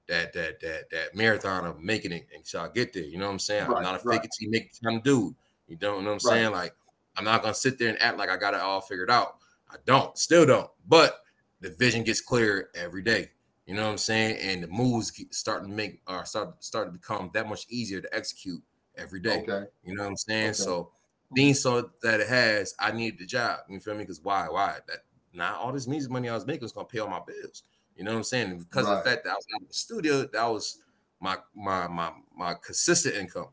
that 0.08 0.32
that 0.34 0.60
that 0.60 0.90
that 0.90 1.14
marathon 1.14 1.64
of 1.64 1.80
making 1.80 2.12
it 2.12 2.26
until 2.34 2.60
I 2.62 2.68
get 2.68 2.92
there. 2.92 3.04
You 3.04 3.18
know 3.18 3.26
what 3.26 3.32
I'm 3.32 3.38
saying? 3.38 3.66
Right, 3.66 3.76
I'm 3.76 3.80
not 3.80 3.94
a 3.94 3.98
right. 4.04 4.20
fake 4.20 4.24
it 4.24 4.30
till 4.38 4.46
you 4.46 4.50
make 4.50 4.64
it 4.66 4.78
kind 4.84 4.98
of 4.98 5.02
dude. 5.04 5.34
You 5.66 5.76
don't 5.76 6.02
know 6.04 6.10
what 6.10 6.14
I'm 6.14 6.20
Right. 6.22 6.44
saying? 6.44 6.52
Like 6.52 6.74
I'm 7.16 7.24
not 7.24 7.42
gonna 7.42 7.54
sit 7.54 7.78
there 7.78 7.88
and 7.88 8.00
act 8.00 8.18
like 8.18 8.30
I 8.30 8.36
got 8.36 8.54
it 8.54 8.60
all 8.60 8.80
figured 8.80 9.10
out. 9.10 9.36
I 9.70 9.76
don't, 9.86 10.16
still 10.18 10.46
don't. 10.46 10.70
But 10.88 11.22
the 11.60 11.70
vision 11.70 12.02
gets 12.04 12.20
clearer 12.20 12.70
every 12.74 13.02
day. 13.02 13.30
You 13.66 13.74
know 13.74 13.84
what 13.84 13.92
I'm 13.92 13.98
saying? 13.98 14.38
And 14.40 14.62
the 14.62 14.68
moves 14.68 15.10
get, 15.10 15.32
start 15.32 15.62
to 15.62 15.68
make 15.68 16.00
or 16.08 16.24
start 16.24 16.62
start 16.62 16.88
to 16.88 16.92
become 16.92 17.30
that 17.34 17.48
much 17.48 17.66
easier 17.68 18.00
to 18.00 18.14
execute 18.14 18.60
every 18.96 19.20
day. 19.20 19.42
Okay. 19.42 19.66
You 19.84 19.94
know 19.94 20.02
what 20.02 20.08
I'm 20.10 20.16
saying? 20.16 20.50
Okay. 20.50 20.54
So 20.54 20.90
being 21.32 21.54
so 21.54 21.90
that 22.02 22.20
it 22.20 22.28
has, 22.28 22.74
I 22.78 22.90
needed 22.90 23.20
the 23.20 23.26
job. 23.26 23.60
You 23.68 23.78
feel 23.78 23.94
me? 23.94 24.00
Because 24.00 24.20
why? 24.22 24.48
Why? 24.48 24.78
That 24.88 25.04
not 25.32 25.56
all 25.56 25.72
this 25.72 25.86
music 25.86 26.10
money 26.10 26.28
I 26.28 26.34
was 26.34 26.46
making 26.46 26.62
was 26.62 26.72
gonna 26.72 26.88
pay 26.88 26.98
all 26.98 27.08
my 27.08 27.20
bills. 27.24 27.62
You 27.96 28.04
know 28.04 28.12
what 28.12 28.18
I'm 28.18 28.24
saying? 28.24 28.50
And 28.50 28.58
because 28.58 28.88
of 28.88 28.96
the 28.96 29.08
fact 29.08 29.24
that 29.24 29.30
I 29.30 29.34
was 29.34 29.46
of 29.60 29.68
the 29.68 29.74
studio, 29.74 30.24
that 30.24 30.46
was 30.46 30.78
my 31.20 31.36
my 31.54 31.86
my 31.86 32.12
my 32.36 32.54
consistent 32.54 33.14
income. 33.14 33.48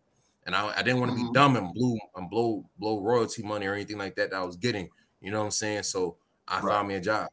And 0.47 0.55
I, 0.55 0.69
I 0.77 0.83
didn't 0.83 1.01
want 1.01 1.11
to 1.11 1.17
be 1.17 1.29
dumb 1.33 1.57
and 1.57 1.73
blew 1.75 1.99
and 2.15 2.29
blow 2.31 2.69
blow 2.79 3.01
royalty 3.01 3.43
money 3.43 3.67
or 3.67 3.75
anything 3.75 3.99
like 3.99 4.15
that 4.17 4.31
that 4.31 4.37
I 4.37 4.45
was 4.45 4.57
getting. 4.57 4.89
You 5.21 5.31
know 5.31 5.39
what 5.39 5.45
I'm 5.47 5.51
saying? 5.51 5.83
So 5.83 6.17
I 6.47 6.61
Right. 6.61 6.71
found 6.71 6.89
me 6.89 6.95
a 6.95 7.01
job. 7.01 7.29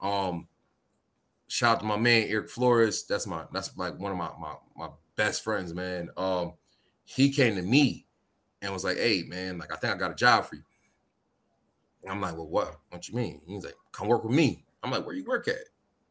Um 0.00 0.48
shout 1.48 1.76
out 1.76 1.80
to 1.80 1.86
my 1.86 1.96
man 1.96 2.28
Eric 2.28 2.50
Flores. 2.50 3.06
That's 3.06 3.26
my 3.26 3.46
that's 3.52 3.76
like 3.76 3.98
one 3.98 4.12
of 4.12 4.18
my 4.18 4.30
my 4.38 4.56
my 4.76 4.90
best 5.16 5.42
friends, 5.42 5.74
man. 5.74 6.10
Um 6.16 6.54
he 7.04 7.32
came 7.32 7.56
to 7.56 7.62
me 7.62 8.06
and 8.62 8.72
was 8.72 8.84
like, 8.84 8.98
"Hey, 8.98 9.24
man, 9.24 9.58
like 9.58 9.72
I 9.72 9.76
think 9.76 9.94
I 9.94 9.98
got 9.98 10.12
a 10.12 10.14
job 10.16 10.46
for 10.46 10.56
you." 10.56 10.64
And 12.02 12.12
I'm 12.12 12.20
like, 12.20 12.34
"Well, 12.36 12.48
what? 12.48 12.80
What 12.90 13.08
you 13.08 13.14
mean?" 13.14 13.42
He's 13.46 13.64
like, 13.64 13.74
"Come 13.92 14.08
work 14.08 14.24
with 14.24 14.34
me." 14.34 14.64
I'm 14.82 14.90
like, 14.90 15.04
"Where 15.04 15.14
you 15.14 15.24
work 15.24 15.48
at?" 15.48 15.68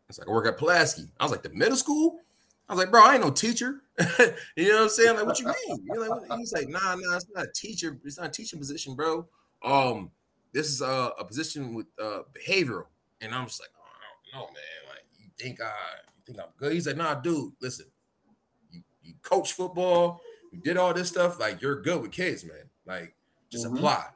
It's 0.10 0.20
like, 0.20 0.28
"I 0.28 0.32
work 0.32 0.48
at 0.48 0.58
Pulaski." 0.58 1.12
I 1.20 1.24
was 1.24 1.32
like, 1.32 1.44
"The 1.44 1.50
middle 1.50 1.78
school?" 1.78 2.20
I 2.70 2.74
was 2.74 2.80
like, 2.80 2.92
"Bro, 2.92 3.04
I 3.04 3.14
ain't 3.14 3.24
no 3.24 3.32
teacher." 3.32 3.82
you 4.56 4.70
know 4.70 4.76
what 4.76 4.84
I'm 4.84 4.90
saying? 4.90 5.16
Like, 5.16 5.26
what 5.26 5.40
you 5.40 5.48
mean? 5.48 5.86
You're 5.86 6.10
like, 6.10 6.38
he's 6.38 6.54
like, 6.54 6.68
"Nah, 6.68 6.96
nah, 6.96 7.16
it's 7.16 7.26
not 7.34 7.46
a 7.46 7.52
teacher. 7.54 7.98
It's 8.04 8.18
not 8.18 8.28
a 8.28 8.32
teaching 8.32 8.60
position, 8.60 8.96
bro. 8.96 9.28
Um, 9.64 10.12
this 10.54 10.68
is 10.68 10.82
a, 10.82 11.12
a 11.20 11.26
position 11.26 11.74
with 11.74 11.88
uh 12.02 12.24
behavioral." 12.34 12.86
And 13.22 13.34
I'm 13.34 13.46
just 13.48 13.62
like, 13.62 13.70
"Oh, 13.78 13.84
I 13.86 14.38
don't 14.38 14.42
know, 14.42 14.48
man. 14.48 14.90
Like, 14.90 15.04
you 15.18 15.30
think 15.40 15.62
I, 15.62 15.66
you 15.66 16.24
think 16.26 16.40
I'm 16.40 16.52
good?" 16.58 16.74
He's 16.74 16.88
like, 16.88 16.98
"Nah, 16.98 17.16
dude, 17.16 17.54
listen, 17.62 17.86
you 18.72 18.82
you 19.02 19.14
coach 19.22 19.54
football." 19.54 20.22
you 20.52 20.60
did 20.60 20.78
all 20.78 20.94
this 20.94 21.10
stuff, 21.10 21.40
like 21.40 21.62
you're 21.62 21.82
good 21.82 22.02
with 22.02 22.12
kids, 22.12 22.46
man. 22.46 22.70
Like 22.86 23.16
just 23.50 23.66
Mhm. 23.66 23.78
apply. 23.78 24.08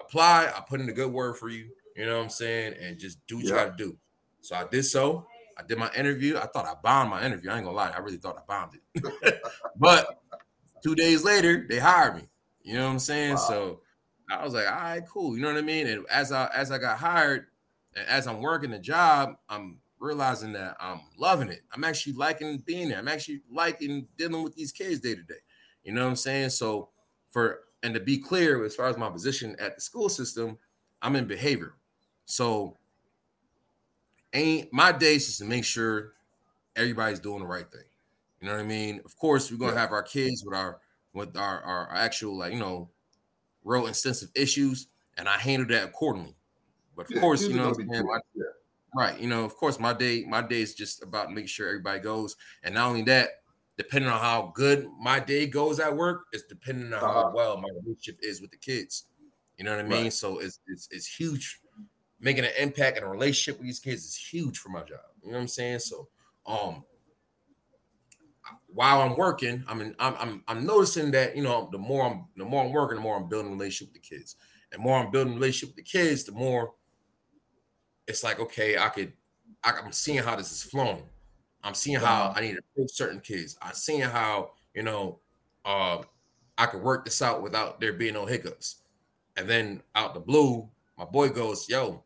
Apply. 0.00 0.52
I 0.54 0.60
put 0.60 0.80
in 0.80 0.88
a 0.88 0.92
good 0.92 1.12
word 1.12 1.36
for 1.36 1.48
you. 1.48 1.70
You 1.94 2.06
know 2.06 2.16
what 2.16 2.24
I'm 2.24 2.28
saying? 2.30 2.74
And 2.80 2.98
just 2.98 3.24
do 3.26 3.36
what 3.36 3.44
you 3.44 3.50
gotta 3.50 3.74
do. 3.76 3.96
So 4.40 4.56
I 4.56 4.66
did 4.66 4.82
so. 4.84 5.26
I 5.56 5.62
did 5.62 5.78
my 5.78 5.90
interview. 5.96 6.36
I 6.36 6.46
thought 6.46 6.66
I 6.66 6.74
bombed 6.82 7.10
my 7.10 7.24
interview. 7.24 7.50
I 7.50 7.56
ain't 7.56 7.64
gonna 7.64 7.76
lie, 7.76 7.90
I 7.90 7.98
really 7.98 8.18
thought 8.18 8.36
I 8.36 8.42
bombed 8.46 8.78
it. 8.94 9.42
but 9.76 10.20
two 10.82 10.94
days 10.94 11.24
later, 11.24 11.66
they 11.68 11.78
hired 11.78 12.16
me. 12.16 12.28
You 12.62 12.74
know 12.74 12.84
what 12.84 12.92
I'm 12.92 12.98
saying? 12.98 13.34
Wow. 13.34 13.48
So 13.48 13.80
I 14.30 14.44
was 14.44 14.54
like, 14.54 14.66
all 14.66 14.72
right, 14.72 15.02
cool. 15.08 15.36
You 15.36 15.42
know 15.42 15.48
what 15.48 15.58
I 15.58 15.62
mean? 15.62 15.86
And 15.86 16.04
as 16.10 16.32
I 16.32 16.50
as 16.54 16.70
I 16.70 16.78
got 16.78 16.98
hired, 16.98 17.46
and 17.94 18.06
as 18.08 18.26
I'm 18.26 18.42
working 18.42 18.70
the 18.70 18.78
job, 18.78 19.36
I'm 19.48 19.78
realizing 19.98 20.52
that 20.52 20.76
I'm 20.80 21.00
loving 21.18 21.48
it. 21.48 21.62
I'm 21.72 21.84
actually 21.84 22.14
liking 22.14 22.58
being 22.58 22.88
there. 22.88 22.98
I'm 22.98 23.08
actually 23.08 23.42
liking 23.50 24.08
dealing 24.18 24.42
with 24.42 24.54
these 24.54 24.72
kids 24.72 25.00
day 25.00 25.14
to 25.14 25.22
day. 25.22 25.34
You 25.84 25.92
know 25.92 26.02
what 26.02 26.10
I'm 26.10 26.16
saying? 26.16 26.50
So 26.50 26.90
for 27.30 27.60
and 27.82 27.94
to 27.94 28.00
be 28.00 28.18
clear, 28.18 28.64
as 28.64 28.74
far 28.74 28.88
as 28.88 28.96
my 28.96 29.08
position 29.10 29.56
at 29.58 29.76
the 29.76 29.80
school 29.80 30.08
system, 30.08 30.58
I'm 31.02 31.16
in 31.16 31.26
behavior. 31.26 31.74
So 32.24 32.76
ain't 34.36 34.72
my 34.72 34.92
days 34.92 35.28
is 35.28 35.38
to 35.38 35.44
make 35.44 35.64
sure 35.64 36.14
everybody's 36.76 37.20
doing 37.20 37.40
the 37.40 37.46
right 37.46 37.70
thing. 37.70 37.84
You 38.40 38.48
know 38.48 38.54
what 38.54 38.62
I 38.62 38.68
mean? 38.68 39.00
Of 39.04 39.16
course, 39.16 39.50
we're 39.50 39.58
gonna 39.58 39.74
Yeah. 39.74 39.80
have 39.80 39.92
our 39.92 40.02
kids 40.02 40.44
with 40.44 40.54
our 40.56 40.80
with 41.14 41.36
our, 41.36 41.62
our 41.62 41.94
actual 41.94 42.36
like 42.36 42.52
you 42.52 42.58
know 42.60 42.90
real 43.64 43.86
extensive 43.88 44.30
issues, 44.34 44.88
and 45.16 45.28
I 45.28 45.38
handle 45.38 45.68
that 45.68 45.84
accordingly. 45.90 46.36
But 46.96 47.06
of 47.06 47.12
Yeah, 47.12 47.20
course, 47.20 47.48
you 47.48 47.56
know, 47.56 47.70
what 47.70 47.78
I'm 47.80 47.88
saying? 47.90 48.06
My- 48.06 48.20
Yeah. 48.34 48.44
right? 48.94 49.20
You 49.20 49.28
know, 49.28 49.44
of 49.44 49.56
course, 49.56 49.78
my 49.80 49.92
day 49.92 50.24
my 50.24 50.42
day 50.42 50.62
is 50.62 50.74
just 50.74 51.02
about 51.02 51.30
making 51.32 51.48
sure 51.48 51.68
everybody 51.68 52.00
goes, 52.00 52.36
and 52.62 52.74
not 52.74 52.88
only 52.88 53.02
that, 53.04 53.42
depending 53.78 54.10
on 54.10 54.20
how 54.20 54.52
good 54.54 54.88
my 55.00 55.20
day 55.20 55.46
goes 55.46 55.80
at 55.80 55.96
work, 55.96 56.26
it's 56.32 56.44
depending 56.46 56.92
on 56.92 57.00
how 57.00 57.22
Uh-huh. 57.22 57.30
well 57.34 57.56
my 57.58 57.68
relationship 57.70 58.18
is 58.22 58.40
with 58.40 58.50
the 58.50 58.56
kids. 58.58 59.06
You 59.58 59.64
know 59.64 59.76
what 59.76 59.84
I 59.84 59.88
mean? 59.88 60.04
Right. 60.04 60.12
So 60.12 60.38
it's 60.40 60.60
it's 60.66 60.88
it's 60.90 61.06
huge. 61.06 61.60
Making 62.18 62.44
an 62.44 62.52
impact 62.58 62.96
and 62.96 63.06
a 63.06 63.08
relationship 63.08 63.58
with 63.58 63.66
these 63.66 63.78
kids 63.78 64.04
is 64.04 64.16
huge 64.16 64.58
for 64.58 64.70
my 64.70 64.80
job. 64.80 65.00
You 65.22 65.30
know 65.30 65.36
what 65.36 65.42
I'm 65.42 65.48
saying? 65.48 65.80
So, 65.80 66.08
um, 66.46 66.84
while 68.68 69.02
I'm 69.02 69.16
working, 69.16 69.64
I 69.68 69.74
mean, 69.74 69.94
I'm 69.98 70.14
I'm 70.18 70.42
I'm 70.48 70.66
noticing 70.66 71.10
that 71.12 71.36
you 71.36 71.42
know 71.42 71.68
the 71.72 71.78
more 71.78 72.06
I'm 72.06 72.26
the 72.36 72.44
more 72.44 72.64
I'm 72.64 72.72
working, 72.72 72.96
the 72.96 73.02
more 73.02 73.16
I'm 73.16 73.28
building 73.28 73.52
a 73.52 73.54
relationship 73.54 73.92
with 73.92 74.02
the 74.02 74.08
kids, 74.16 74.36
and 74.72 74.82
more 74.82 74.98
I'm 74.98 75.10
building 75.10 75.34
a 75.34 75.36
relationship 75.36 75.76
with 75.76 75.84
the 75.84 75.90
kids, 75.90 76.24
the 76.24 76.32
more 76.32 76.72
it's 78.06 78.22
like 78.22 78.40
okay, 78.40 78.78
I 78.78 78.88
could 78.88 79.12
I, 79.64 79.72
I'm 79.72 79.92
seeing 79.92 80.22
how 80.22 80.36
this 80.36 80.52
is 80.52 80.62
flowing. 80.62 81.02
I'm 81.62 81.74
seeing 81.74 81.98
how. 81.98 82.32
I 82.36 82.40
need 82.40 82.52
to 82.52 82.60
approach 82.72 82.92
certain 82.92 83.20
kids. 83.20 83.56
I'm 83.60 83.74
seeing 83.74 84.02
how 84.02 84.52
you 84.74 84.82
know 84.82 85.18
uh, 85.64 86.02
I 86.56 86.66
could 86.66 86.82
work 86.82 87.04
this 87.04 87.20
out 87.22 87.42
without 87.42 87.80
there 87.80 87.92
being 87.92 88.14
no 88.14 88.26
hiccups. 88.26 88.76
And 89.36 89.48
then 89.48 89.82
out 89.94 90.14
the 90.14 90.20
blue, 90.20 90.68
my 90.96 91.04
boy 91.04 91.28
goes, 91.28 91.68
"Yo, 91.68 92.04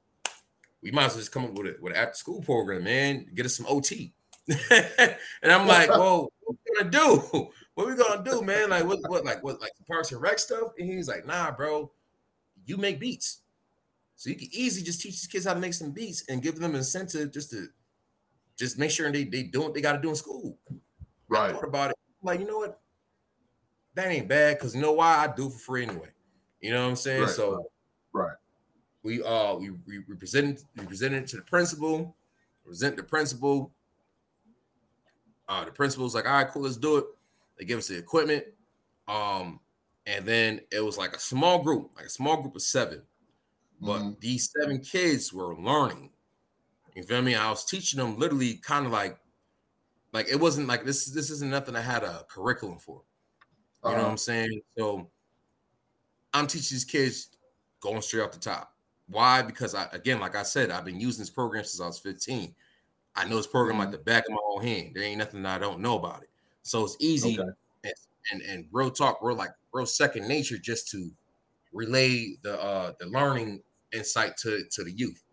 we 0.82 0.90
might 0.90 1.06
as 1.06 1.12
well 1.12 1.20
just 1.20 1.32
come 1.32 1.44
up 1.44 1.52
with 1.52 1.66
a 1.66 1.76
with 1.80 1.92
an 1.92 1.98
after 1.98 2.14
school 2.14 2.40
program, 2.42 2.84
man. 2.84 3.26
Get 3.34 3.46
us 3.46 3.56
some 3.56 3.66
OT." 3.68 4.14
and 4.70 5.52
I'm 5.52 5.66
like, 5.66 5.88
"Whoa, 5.96 6.30
what 6.42 6.56
we 6.64 6.76
gonna 6.78 6.90
do? 6.90 7.50
What 7.74 7.86
we 7.86 7.94
gonna 7.94 8.22
do, 8.22 8.42
man? 8.42 8.68
Like 8.68 8.84
what? 8.84 8.98
What? 9.08 9.24
Like 9.24 9.42
what? 9.42 9.60
Like 9.60 9.72
Parks 9.88 10.12
and 10.12 10.20
Rec 10.20 10.38
stuff?" 10.38 10.72
And 10.78 10.86
he's 10.86 11.08
like, 11.08 11.24
"Nah, 11.24 11.50
bro, 11.52 11.90
you 12.66 12.76
make 12.76 13.00
beats, 13.00 13.40
so 14.16 14.28
you 14.28 14.36
can 14.36 14.48
easily 14.52 14.84
just 14.84 15.00
teach 15.00 15.12
these 15.12 15.26
kids 15.26 15.46
how 15.46 15.54
to 15.54 15.60
make 15.60 15.72
some 15.72 15.92
beats 15.92 16.24
and 16.28 16.42
give 16.42 16.58
them 16.58 16.74
incentive 16.74 17.32
just 17.32 17.50
to 17.52 17.68
just 18.56 18.78
make 18.78 18.90
sure 18.90 19.10
they 19.10 19.24
they 19.24 19.44
do 19.44 19.62
what 19.62 19.72
they 19.72 19.80
got 19.80 19.92
to 19.92 20.02
do 20.02 20.10
in 20.10 20.16
school." 20.16 20.58
I 20.70 20.74
Right. 21.28 21.54
thought 21.54 21.64
about 21.64 21.90
it. 21.92 21.96
I'm 22.22 22.26
like, 22.26 22.40
you 22.40 22.46
know 22.46 22.58
what? 22.58 22.80
That 23.94 24.08
ain't 24.08 24.28
bad 24.28 24.58
because 24.58 24.74
you 24.74 24.82
know 24.82 24.92
why? 24.92 25.24
I 25.24 25.34
do 25.34 25.48
for 25.48 25.58
free 25.58 25.84
anyway. 25.84 26.10
You 26.60 26.72
know 26.72 26.82
what 26.82 26.90
I'm 26.90 26.96
saying? 26.96 27.22
Right, 27.22 27.30
so. 27.30 27.70
We 29.02 29.22
uh 29.22 29.54
we, 29.54 29.70
we 29.70 29.98
we 30.00 30.16
presented 30.16 30.62
we 30.76 30.86
presented 30.86 31.24
it 31.24 31.28
to 31.28 31.36
the 31.36 31.42
principal, 31.42 32.16
present 32.64 32.96
the 32.96 33.02
principal. 33.02 33.72
Uh 35.48 35.64
the 35.64 35.72
principal's 35.72 36.14
like, 36.14 36.26
all 36.26 36.32
right, 36.32 36.48
cool, 36.48 36.62
let's 36.62 36.76
do 36.76 36.98
it. 36.98 37.04
They 37.58 37.64
give 37.64 37.78
us 37.78 37.88
the 37.88 37.98
equipment. 37.98 38.44
Um, 39.08 39.60
and 40.06 40.24
then 40.26 40.60
it 40.70 40.80
was 40.80 40.96
like 40.96 41.14
a 41.14 41.18
small 41.20 41.62
group, 41.62 41.90
like 41.96 42.06
a 42.06 42.10
small 42.10 42.40
group 42.40 42.56
of 42.56 42.62
seven. 42.62 43.02
But 43.80 44.02
Mhm. 44.02 44.20
these 44.20 44.50
seven 44.52 44.80
kids 44.80 45.32
were 45.32 45.56
learning. 45.56 46.12
You 46.94 47.04
feel 47.04 47.22
me? 47.22 47.34
I 47.36 47.50
was 47.50 47.64
teaching 47.64 47.98
them 48.00 48.18
literally 48.18 48.56
kind 48.58 48.86
of 48.86 48.92
like 48.92 49.20
like 50.12 50.28
it 50.28 50.36
wasn't 50.40 50.68
like 50.68 50.84
this 50.84 51.06
this 51.06 51.30
isn't 51.30 51.50
nothing 51.50 51.76
I 51.76 51.82
had 51.82 52.04
a 52.04 52.24
curriculum 52.30 52.78
for. 52.78 53.04
You 53.84 53.94
know 53.94 54.02
what 54.02 54.02
Uh-huh. 54.02 54.10
I'm 54.12 54.18
saying? 54.18 54.62
So 54.78 55.10
I'm 56.32 56.46
teaching 56.46 56.74
these 56.76 56.84
kids 56.84 57.30
going 57.80 58.02
straight 58.02 58.22
off 58.22 58.32
the 58.32 58.38
top. 58.38 58.76
Why? 59.10 59.42
Because 59.42 59.74
I 59.74 59.86
again, 59.92 60.20
like 60.20 60.36
I 60.36 60.42
said, 60.44 60.70
I've 60.70 60.84
been 60.84 61.00
using 61.00 61.22
this 61.22 61.30
program 61.30 61.64
since 61.64 61.80
I 61.80 61.86
was 61.86 61.98
15. 61.98 62.54
I 63.16 63.26
know 63.28 63.36
this 63.36 63.46
program 63.46 63.78
like 63.78 63.90
Mhm. 63.90 63.92
the 63.92 63.98
back 63.98 64.24
of 64.26 64.32
my 64.32 64.38
own 64.44 64.62
hand. 64.62 64.94
There 64.94 65.02
ain't 65.04 65.18
nothing 65.18 65.44
I 65.46 65.58
don't 65.58 65.80
know 65.80 65.98
about 65.98 66.22
it. 66.22 66.30
So 66.62 66.84
it's 66.84 66.96
easy 67.00 67.38
Okay. 67.38 67.50
and, 67.84 67.94
and 68.32 68.42
and 68.42 68.68
real 68.72 68.90
talk, 68.90 69.18
real 69.22 69.36
like 69.36 69.50
real 69.72 69.86
second 69.86 70.28
nature 70.28 70.58
just 70.58 70.88
to 70.90 71.10
relay 71.72 72.36
the 72.42 72.60
uh 72.60 72.94
the 73.00 73.06
learning 73.06 73.62
insight 73.92 74.36
to 74.38 74.64
to 74.72 74.84
the 74.84 74.92
youth. 74.92 75.24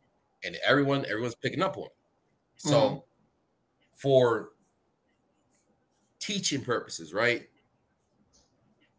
And 0.44 0.58
everyone, 0.66 1.06
everyone's 1.06 1.36
picking 1.36 1.64
up 1.64 1.78
on 1.78 1.86
it. 1.86 1.92
So 2.58 3.00
Mhm. 3.00 3.04
for 3.94 4.52
teaching 6.20 6.64
purposes, 6.64 7.14
right? 7.14 7.50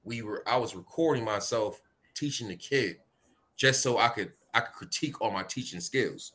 We 0.04 0.22
were 0.22 0.42
I 0.48 0.56
was 0.56 0.74
recording 0.74 1.24
myself 1.24 1.80
teaching 2.14 2.48
the 2.48 2.56
kid 2.56 3.00
just 3.56 3.82
so 3.82 3.98
I 3.98 4.08
could 4.08 4.32
I 4.54 4.60
could 4.60 4.74
critique 4.74 5.20
all 5.20 5.30
my 5.30 5.42
teaching 5.42 5.80
skills. 5.80 6.32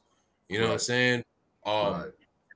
You 0.50 0.60
know 0.60 0.66
right. 0.66 0.70
what 0.70 0.74
I'm 0.74 0.80
saying? 0.80 1.24
Um, 1.66 1.94
right. 1.94 2.12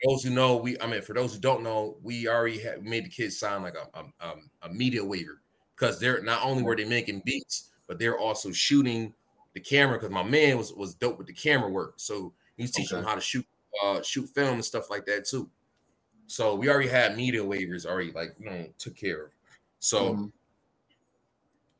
those 0.06 0.24
who 0.24 0.30
know, 0.30 0.58
we 0.58 0.80
I 0.80 0.88
mean, 0.88 1.02
for 1.02 1.14
those 1.14 1.34
who 1.34 1.40
don't 1.40 1.64
know, 1.64 1.98
we 2.02 2.28
already 2.28 2.60
have 2.60 2.84
made 2.84 3.06
the 3.06 3.10
kids 3.10 3.40
sign 3.40 3.64
like 3.64 3.76
a, 3.76 4.04
a, 4.22 4.34
a 4.64 4.70
media 4.70 5.04
waiver 5.04 5.42
because 5.76 6.00
they're 6.00 6.22
not 6.22 6.44
only 6.44 6.64
were 6.64 6.76
they 6.76 6.86
making 6.86 7.22
beats, 7.26 7.72
but 7.88 8.00
they're 8.00 8.18
also 8.18 8.52
shooting 8.52 9.14
the 9.54 9.60
camera 9.60 9.98
because 9.98 10.12
my 10.12 10.24
man 10.24 10.58
was 10.58 10.74
was 10.74 10.94
dope 10.96 11.18
with 11.18 11.28
the 11.28 11.34
camera 11.34 11.70
work. 11.70 11.94
So 11.98 12.34
he's 12.58 12.72
teaching 12.72 12.98
okay. 12.98 13.02
them 13.02 13.10
how 13.10 13.16
to 13.16 13.22
shoot 13.22 13.46
uh 13.84 14.02
shoot 14.02 14.30
film 14.30 14.56
and 14.56 14.66
stuff 14.66 14.90
like 14.90 15.06
that 15.06 15.26
too. 15.26 15.50
So 16.28 16.56
we 16.56 16.70
already 16.70 16.90
had 16.90 17.16
media 17.16 17.42
waivers 17.42 17.86
already 17.86 18.12
like 18.12 18.36
you 18.40 18.50
know 18.50 18.68
took 18.78 18.96
care 18.96 19.26
of. 19.26 19.32
So 19.80 20.14
mm-hmm. 20.14 20.26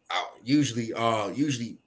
I 0.10 0.26
usually 0.44 0.94
uh 0.94 1.28
usually 1.30 1.78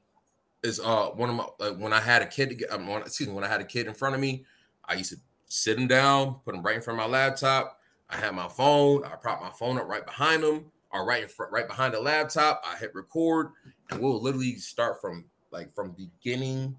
is 0.62 0.80
uh 0.80 1.06
one 1.10 1.30
of 1.30 1.36
my 1.36 1.46
like 1.58 1.76
when 1.76 1.92
I 1.92 2.00
had 2.00 2.22
a 2.22 2.26
kid 2.26 2.50
to 2.50 2.54
get 2.54 2.72
um, 2.72 2.88
excuse 2.88 3.28
me 3.28 3.34
when 3.34 3.44
I 3.44 3.48
had 3.48 3.60
a 3.60 3.64
kid 3.64 3.86
in 3.86 3.94
front 3.94 4.14
of 4.14 4.20
me, 4.20 4.44
I 4.84 4.94
used 4.94 5.10
to 5.12 5.18
sit 5.46 5.78
him 5.78 5.88
down, 5.88 6.36
put 6.44 6.54
him 6.54 6.62
right 6.62 6.76
in 6.76 6.82
front 6.82 7.00
of 7.00 7.06
my 7.06 7.10
laptop. 7.10 7.78
I 8.08 8.16
had 8.16 8.34
my 8.34 8.48
phone, 8.48 9.04
I 9.04 9.10
prop 9.16 9.40
my 9.40 9.50
phone 9.50 9.78
up 9.78 9.88
right 9.88 10.04
behind 10.04 10.42
him 10.42 10.66
or 10.92 11.06
right 11.06 11.22
in 11.22 11.28
front, 11.28 11.52
right 11.52 11.66
behind 11.66 11.94
the 11.94 12.00
laptop. 12.00 12.62
I 12.66 12.76
hit 12.76 12.94
record, 12.94 13.52
and 13.90 14.00
we'll 14.00 14.20
literally 14.20 14.56
start 14.56 15.00
from 15.00 15.24
like 15.50 15.74
from 15.74 15.92
beginning 15.92 16.76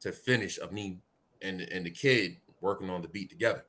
to 0.00 0.12
finish 0.12 0.58
of 0.58 0.72
me 0.72 0.98
and 1.42 1.60
and 1.60 1.86
the 1.86 1.90
kid 1.90 2.38
working 2.60 2.90
on 2.90 3.02
the 3.02 3.08
beat 3.08 3.30
together. 3.30 3.64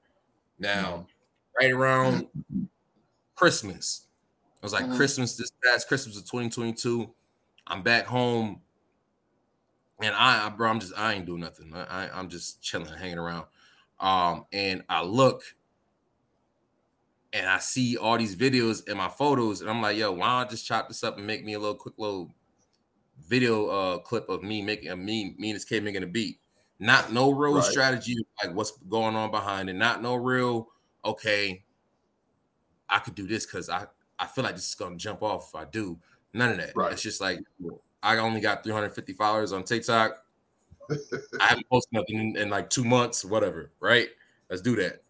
Now, 0.57 0.83
mm-hmm. 0.83 1.65
right 1.65 1.71
around 1.71 2.27
Christmas, 3.35 4.07
it 4.55 4.63
was 4.63 4.73
like 4.73 4.85
mm-hmm. 4.85 4.95
Christmas 4.95 5.35
this 5.35 5.51
past 5.63 5.87
Christmas 5.87 6.17
of 6.17 6.23
2022. 6.23 7.09
I'm 7.67 7.83
back 7.83 8.05
home, 8.05 8.61
and 10.01 10.13
I, 10.15 10.49
bro, 10.49 10.69
I'm 10.69 10.79
just 10.79 10.93
I 10.97 11.13
ain't 11.13 11.25
doing 11.25 11.41
nothing. 11.41 11.73
I, 11.73 11.83
I 11.83 12.09
I'm 12.13 12.29
just 12.29 12.61
chilling, 12.61 12.93
hanging 12.93 13.17
around. 13.17 13.45
Um, 13.99 14.45
and 14.51 14.83
I 14.89 15.03
look 15.03 15.43
and 17.31 17.47
I 17.47 17.59
see 17.59 17.97
all 17.97 18.17
these 18.17 18.35
videos 18.35 18.87
and 18.87 18.97
my 18.97 19.09
photos, 19.09 19.61
and 19.61 19.69
I'm 19.69 19.81
like, 19.81 19.97
yo, 19.97 20.11
why 20.11 20.27
don't 20.27 20.47
I 20.47 20.49
just 20.49 20.65
chop 20.65 20.87
this 20.87 21.03
up 21.03 21.17
and 21.17 21.27
make 21.27 21.43
me 21.43 21.53
a 21.53 21.59
little 21.59 21.75
quick 21.75 21.95
little 21.97 22.33
video 23.27 23.67
uh 23.67 23.97
clip 23.99 24.27
of 24.27 24.43
me 24.43 24.61
making 24.61 24.89
a 24.89 24.95
me, 24.95 25.35
me 25.37 25.49
and 25.49 25.55
this 25.55 25.65
kid 25.65 25.83
making 25.83 26.03
a 26.03 26.07
beat. 26.07 26.39
Not 26.79 27.13
no 27.13 27.31
real 27.31 27.55
right. 27.55 27.63
strategy, 27.63 28.17
like 28.43 28.53
what's 28.53 28.71
going 28.89 29.15
on 29.15 29.31
behind 29.31 29.69
it, 29.69 29.73
not 29.73 30.01
no 30.01 30.15
real, 30.15 30.69
okay, 31.05 31.63
I 32.89 32.99
could 32.99 33.15
do 33.15 33.27
this 33.27 33.45
because 33.45 33.69
I, 33.69 33.85
I 34.19 34.27
feel 34.27 34.43
like 34.43 34.55
this 34.55 34.67
is 34.67 34.75
gonna 34.75 34.97
jump 34.97 35.23
off 35.23 35.49
if 35.53 35.55
I 35.55 35.65
do. 35.65 35.97
None 36.33 36.51
of 36.51 36.57
that. 36.57 36.73
Right. 36.75 36.91
It's 36.91 37.01
just 37.01 37.21
like 37.21 37.39
I 38.05 38.19
only 38.19 38.39
got 38.39 38.63
350 38.63 39.13
followers 39.13 39.51
on 39.51 39.63
TikTok. 39.63 40.23
I 41.41 41.45
haven't 41.47 41.67
posted 41.69 41.93
nothing 41.93 42.19
in, 42.19 42.37
in 42.37 42.49
like 42.51 42.69
two 42.69 42.83
months, 42.83 43.25
whatever, 43.25 43.71
right? 43.79 44.09
Let's 44.47 44.61
do 44.61 44.75
that. 44.75 45.01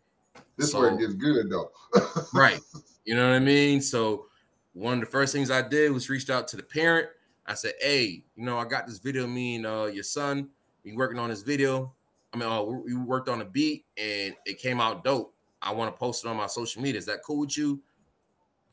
This 0.55 0.71
so, 0.71 0.79
where 0.79 0.93
it 0.93 0.99
gets 0.99 1.13
good 1.13 1.49
though. 1.49 1.71
right. 2.33 2.59
You 3.03 3.15
know 3.15 3.27
what 3.27 3.35
I 3.35 3.39
mean? 3.39 3.81
So 3.81 4.27
one 4.71 4.93
of 4.93 4.99
the 5.01 5.05
first 5.07 5.33
things 5.33 5.51
I 5.51 5.61
did 5.61 5.91
was 5.91 6.09
reached 6.09 6.29
out 6.29 6.47
to 6.49 6.55
the 6.55 6.63
parent. 6.63 7.09
I 7.45 7.53
said, 7.53 7.73
"Hey, 7.81 8.23
you 8.37 8.45
know, 8.45 8.57
I 8.57 8.63
got 8.63 8.87
this 8.87 8.99
video. 8.99 9.27
Me 9.27 9.55
and 9.55 9.65
uh, 9.65 9.89
your 9.93 10.03
son, 10.03 10.47
we 10.85 10.93
working 10.93 11.19
on 11.19 11.29
this 11.29 11.41
video. 11.41 11.93
I 12.33 12.37
mean, 12.37 12.47
uh, 12.49 12.61
we 12.61 12.95
worked 12.95 13.27
on 13.27 13.41
a 13.41 13.45
beat 13.45 13.85
and 13.97 14.33
it 14.45 14.57
came 14.57 14.79
out 14.79 15.03
dope. 15.03 15.33
I 15.61 15.73
want 15.73 15.93
to 15.93 15.99
post 15.99 16.23
it 16.23 16.29
on 16.29 16.37
my 16.37 16.47
social 16.47 16.81
media. 16.81 16.99
Is 16.99 17.05
that 17.07 17.23
cool 17.23 17.39
with 17.39 17.57
you? 17.57 17.81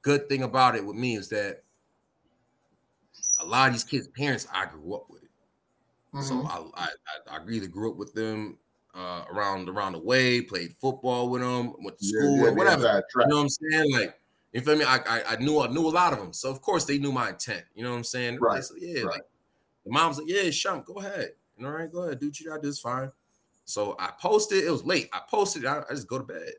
Good 0.02 0.28
thing 0.28 0.44
about 0.44 0.76
it 0.76 0.85
with 0.85 0.96
me 0.96 1.16
is 1.16 1.28
that 1.30 1.62
a 3.42 3.46
lot 3.46 3.68
of 3.68 3.74
these 3.74 3.85
kids' 3.85 4.09
parents 4.09 4.46
I 4.52 4.66
grew 4.66 4.94
up 4.94 5.07
with 5.11 5.22
it, 5.22 5.31
mm-hmm. 6.14 6.22
so 6.22 6.46
I, 6.46 6.88
I 7.28 7.38
I 7.38 7.50
either 7.50 7.66
grew 7.66 7.90
up 7.90 7.96
with 7.96 8.14
them 8.14 8.59
uh, 8.94 9.24
around 9.31 9.68
around 9.68 9.92
the 9.92 9.98
way, 9.98 10.40
played 10.40 10.74
football 10.81 11.28
with 11.31 11.42
them, 11.42 11.74
went 11.81 11.98
to 11.98 12.05
school 12.05 12.37
yeah, 12.37 12.42
yeah, 12.42 12.48
or 12.48 12.55
whatever. 12.55 13.05
You 13.16 13.26
know 13.26 13.37
what 13.37 13.42
I'm 13.42 13.48
saying? 13.48 13.92
Like, 13.92 14.20
you 14.52 14.61
feel 14.61 14.76
me? 14.76 14.85
I, 14.85 14.96
I, 14.96 15.22
I 15.31 15.37
knew 15.37 15.61
I 15.61 15.68
knew 15.68 15.87
a 15.87 15.88
lot 15.88 16.12
of 16.12 16.18
them, 16.18 16.33
so 16.33 16.50
of 16.50 16.61
course 16.61 16.85
they 16.85 16.98
knew 16.98 17.12
my 17.12 17.31
intent. 17.31 17.64
You 17.74 17.85
know 17.85 17.90
what 17.90 17.96
I'm 17.96 18.05
saying? 18.05 18.38
Right. 18.40 18.62
So, 18.62 18.74
yeah. 18.78 19.02
Right. 19.02 19.07
Like 19.07 19.22
the 19.85 19.92
mom's 19.92 20.18
like, 20.18 20.28
yeah, 20.28 20.42
Shump, 20.44 20.85
go 20.85 20.94
ahead. 20.94 21.33
You 21.57 21.64
know, 21.64 21.70
all 21.70 21.76
right, 21.76 21.90
go 21.90 22.02
ahead, 22.02 22.20
do 22.20 22.26
what 22.26 22.38
you 22.38 22.46
gotta 22.48 22.62
do. 22.62 22.68
It's 22.68 22.81
fine. 22.81 23.11
So 23.64 23.96
I 23.98 24.11
posted. 24.20 24.64
It 24.64 24.70
was 24.70 24.85
late. 24.85 25.09
I 25.12 25.20
posted. 25.28 25.64
I, 25.64 25.83
I 25.88 25.94
just 25.94 26.09
go 26.09 26.18
to 26.18 26.24
bed, 26.24 26.52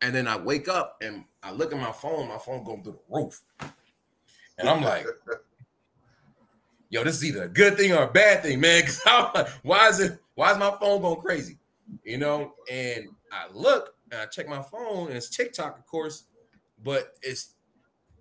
and 0.00 0.14
then 0.14 0.26
I 0.26 0.36
wake 0.36 0.68
up 0.68 0.98
and 1.02 1.24
I 1.42 1.52
look 1.52 1.72
at 1.72 1.78
my 1.78 1.92
phone. 1.92 2.28
My 2.28 2.38
phone 2.38 2.64
going 2.64 2.82
through 2.82 2.98
the 3.08 3.14
roof, 3.16 3.40
and 4.58 4.68
I'm 4.68 4.82
like. 4.82 5.06
Yo, 6.90 7.04
this 7.04 7.16
is 7.16 7.24
either 7.24 7.44
a 7.44 7.48
good 7.48 7.76
thing 7.76 7.92
or 7.92 8.04
a 8.04 8.10
bad 8.10 8.42
thing, 8.42 8.60
man. 8.60 8.82
Cause 8.86 9.02
I'm 9.06 9.30
like, 9.34 9.48
why 9.62 9.88
is 9.88 10.00
it 10.00 10.18
why 10.34 10.52
is 10.52 10.58
my 10.58 10.74
phone 10.80 11.02
going 11.02 11.20
crazy? 11.20 11.58
You 12.04 12.18
know, 12.18 12.54
and 12.70 13.08
I 13.32 13.46
look 13.52 13.94
and 14.10 14.20
I 14.20 14.26
check 14.26 14.48
my 14.48 14.62
phone, 14.62 15.08
and 15.08 15.16
it's 15.16 15.28
TikTok, 15.28 15.78
of 15.78 15.86
course, 15.86 16.24
but 16.82 17.16
it's 17.22 17.54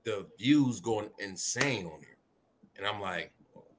the 0.03 0.25
views 0.37 0.79
going 0.79 1.09
insane 1.19 1.85
on 1.85 1.99
here. 1.99 2.17
And 2.77 2.85
I'm 2.85 3.01
like, 3.01 3.31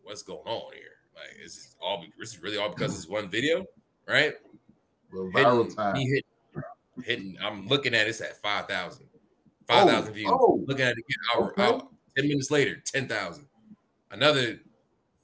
what's 0.02 0.22
going 0.22 0.46
on 0.46 0.72
here? 0.72 0.98
Like, 1.14 1.44
is 1.44 1.56
this 1.56 1.76
all 1.82 2.04
this 2.18 2.30
is 2.30 2.42
really 2.42 2.56
all 2.56 2.70
because 2.70 2.94
it's 2.94 3.08
one 3.08 3.28
video, 3.28 3.64
right? 4.06 4.34
Well, 5.12 5.30
hitting, 5.34 5.74
time. 5.74 5.96
Hit, 5.96 6.24
hitting, 7.04 7.36
I'm 7.42 7.66
looking 7.66 7.94
at 7.94 8.06
it's 8.06 8.20
at 8.20 8.36
5,000. 8.42 9.06
5,000 9.66 10.08
oh, 10.08 10.12
views. 10.12 10.30
Oh, 10.30 10.64
looking 10.66 10.84
at 10.84 10.92
it 10.92 10.98
again, 10.98 11.18
hour, 11.34 11.52
okay. 11.52 11.62
hour, 11.62 11.88
10 12.16 12.28
minutes 12.28 12.50
later, 12.50 12.76
10,000. 12.84 13.46
Another 14.10 14.60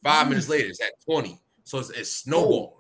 five 0.05 0.29
minutes 0.29 0.49
later, 0.49 0.69
it's 0.69 0.81
at 0.81 0.93
20. 1.05 1.41
So 1.65 1.79
it's, 1.79 1.91
it's 1.91 2.13
snowballing. 2.13 2.71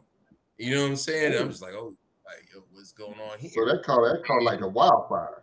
You 0.58 0.74
know 0.74 0.82
what 0.82 0.90
I'm 0.90 0.96
saying? 0.96 1.36
I'm 1.36 1.48
just 1.48 1.62
like, 1.62 1.72
oh, 1.74 1.96
like 2.24 2.48
yo, 2.54 2.62
what's 2.72 2.92
going 2.92 3.18
on 3.18 3.38
here? 3.38 3.50
So 3.54 3.64
that 3.64 3.82
caught 3.82 4.02
that 4.02 4.24
caught 4.24 4.42
like 4.42 4.60
a 4.60 4.68
wildfire. 4.68 5.42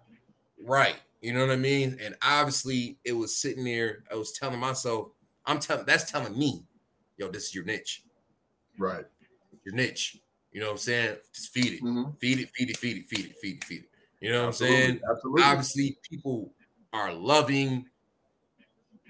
Right. 0.64 0.96
You 1.22 1.34
know 1.34 1.42
what 1.42 1.52
I 1.52 1.58
mean? 1.58 1.98
And 2.02 2.16
obviously 2.24 2.98
it 3.04 3.14
was 3.14 3.36
sitting 3.36 3.64
there. 3.64 4.04
I 4.12 4.16
was 4.16 4.32
telling 4.32 4.60
myself, 4.60 5.10
I'm 5.46 5.60
telling 5.60 5.86
that's 5.86 6.10
telling 6.10 6.38
me, 6.38 6.64
yo, 7.18 7.30
this 7.30 7.50
is 7.50 7.56
your 7.56 7.66
niche. 7.66 8.04
Right. 8.78 9.06
Your 9.66 9.76
niche. 9.76 10.18
You 10.52 10.62
know 10.62 10.68
what 10.68 10.74
I'm 10.74 10.78
saying? 10.80 11.16
Just 11.34 11.54
feed 11.54 11.74
it. 11.74 11.84
Mm-hmm. 11.84 12.12
Feed 12.20 12.40
it, 12.40 12.50
feed 12.56 12.70
it, 12.70 12.78
feed 12.78 12.98
it, 12.98 13.10
feed 13.10 13.26
it, 13.26 13.38
feed 13.38 13.56
it, 13.56 13.64
feed 13.64 13.80
it. 13.82 13.90
You 14.20 14.32
know 14.32 14.42
what 14.42 14.48
Absolutely. 14.50 14.78
I'm 14.78 14.84
saying? 14.84 15.02
Absolutely. 15.10 15.44
Obviously, 15.44 15.98
people 16.10 16.54
are 16.94 17.14
loving 17.14 17.86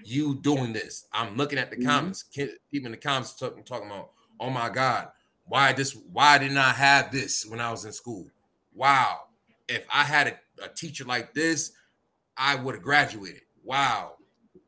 you 0.04 0.36
doing 0.36 0.72
this. 0.72 1.06
I'm 1.12 1.36
looking 1.36 1.58
at 1.58 1.70
the 1.70 1.76
mm-hmm. 1.76 1.88
comments. 1.88 2.24
People 2.32 2.58
in 2.72 2.92
the 2.92 2.96
comments 2.96 3.34
talking, 3.34 3.62
talking 3.64 3.86
about, 3.86 4.10
oh 4.40 4.50
my 4.50 4.68
God, 4.68 5.08
why 5.46 5.72
this? 5.72 5.96
Why 6.12 6.38
didn't 6.38 6.58
I 6.58 6.70
have 6.70 7.12
this 7.12 7.44
when 7.46 7.60
I 7.60 7.70
was 7.70 7.84
in 7.84 7.92
school? 7.92 8.26
Wow. 8.74 9.20
If 9.68 9.86
I 9.92 10.04
had 10.04 10.28
a, 10.28 10.64
a 10.64 10.68
teacher 10.68 11.04
like 11.04 11.34
this, 11.34 11.72
I 12.36 12.54
would 12.54 12.74
have 12.74 12.84
graduated. 12.84 13.42
Wow. 13.64 14.14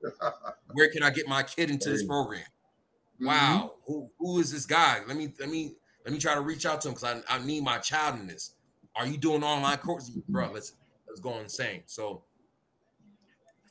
Where 0.73 0.91
can 0.91 1.03
I 1.03 1.11
get 1.11 1.29
my 1.29 1.43
kid 1.43 1.71
into 1.71 1.91
this 1.91 2.05
program? 2.05 2.43
Mm-hmm. 2.43 3.27
Wow. 3.27 3.73
Mm-hmm. 3.89 3.93
Who 3.93 4.11
who 4.19 4.41
is 4.41 4.53
this 4.53 4.67
guy? 4.67 5.01
Let 5.07 5.17
me 5.17 5.33
let 5.39 5.49
me 5.49 5.75
let 6.05 6.13
me 6.13 6.19
try 6.19 6.35
to 6.35 6.41
reach 6.41 6.67
out 6.67 6.81
to 6.83 6.89
him 6.89 6.95
because 6.95 7.23
I, 7.29 7.37
I 7.37 7.45
need 7.45 7.63
my 7.63 7.79
child 7.79 8.21
in 8.21 8.27
this. 8.27 8.55
Are 8.97 9.07
you 9.07 9.17
doing 9.17 9.43
online 9.43 9.79
courses? 9.79 10.17
Bro, 10.29 10.53
let's 10.53 10.75
let's 11.09 11.21
go 11.21 11.39
insane. 11.39 11.83
So 11.87 12.23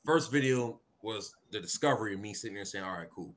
first 0.06 0.32
video 0.32 0.80
was 1.03 1.35
the 1.51 1.59
discovery 1.59 2.13
of 2.13 2.19
me 2.19 2.33
sitting 2.33 2.55
there 2.55 2.65
saying, 2.65 2.85
all 2.85 2.95
right, 2.95 3.09
cool. 3.13 3.35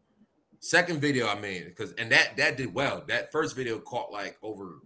Second 0.61 1.01
video 1.01 1.29
I 1.29 1.39
made 1.39 1.67
because 1.67 1.93
and 1.93 2.11
that 2.11 2.37
that 2.39 2.57
did 2.57 2.73
well. 2.73 3.05
That 3.09 3.31
first 3.31 3.55
video 3.55 3.79
caught 3.79 4.11
like 4.11 4.39
over 4.43 4.79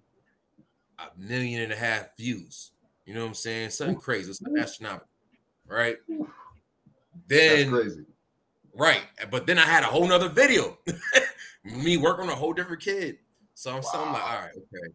a 0.98 1.04
million 1.16 1.62
and 1.62 1.72
a 1.72 1.76
half 1.76 2.16
views. 2.16 2.72
You 3.06 3.14
know 3.14 3.20
what 3.20 3.28
I'm 3.28 3.34
saying? 3.34 3.70
Something 3.70 3.96
crazy. 3.96 4.30
It's 4.30 4.40
astronomical, 4.58 5.06
right? 5.66 5.96
Then 7.28 7.70
crazy. 7.70 8.04
Right. 8.74 9.02
But 9.30 9.46
then 9.46 9.58
I 9.58 9.64
had 9.64 9.84
a 9.84 9.86
whole 9.86 10.06
nother 10.06 10.28
video. 10.28 10.78
Me 11.64 11.96
working 11.96 12.24
on 12.24 12.30
a 12.30 12.34
whole 12.34 12.52
different 12.52 12.82
kid. 12.82 13.18
So 13.54 13.70
I'm, 13.70 13.76
wow. 13.76 13.82
so 13.82 14.02
I'm 14.02 14.12
like, 14.12 14.22
all 14.22 14.40
right, 14.40 14.56
okay. 14.56 14.92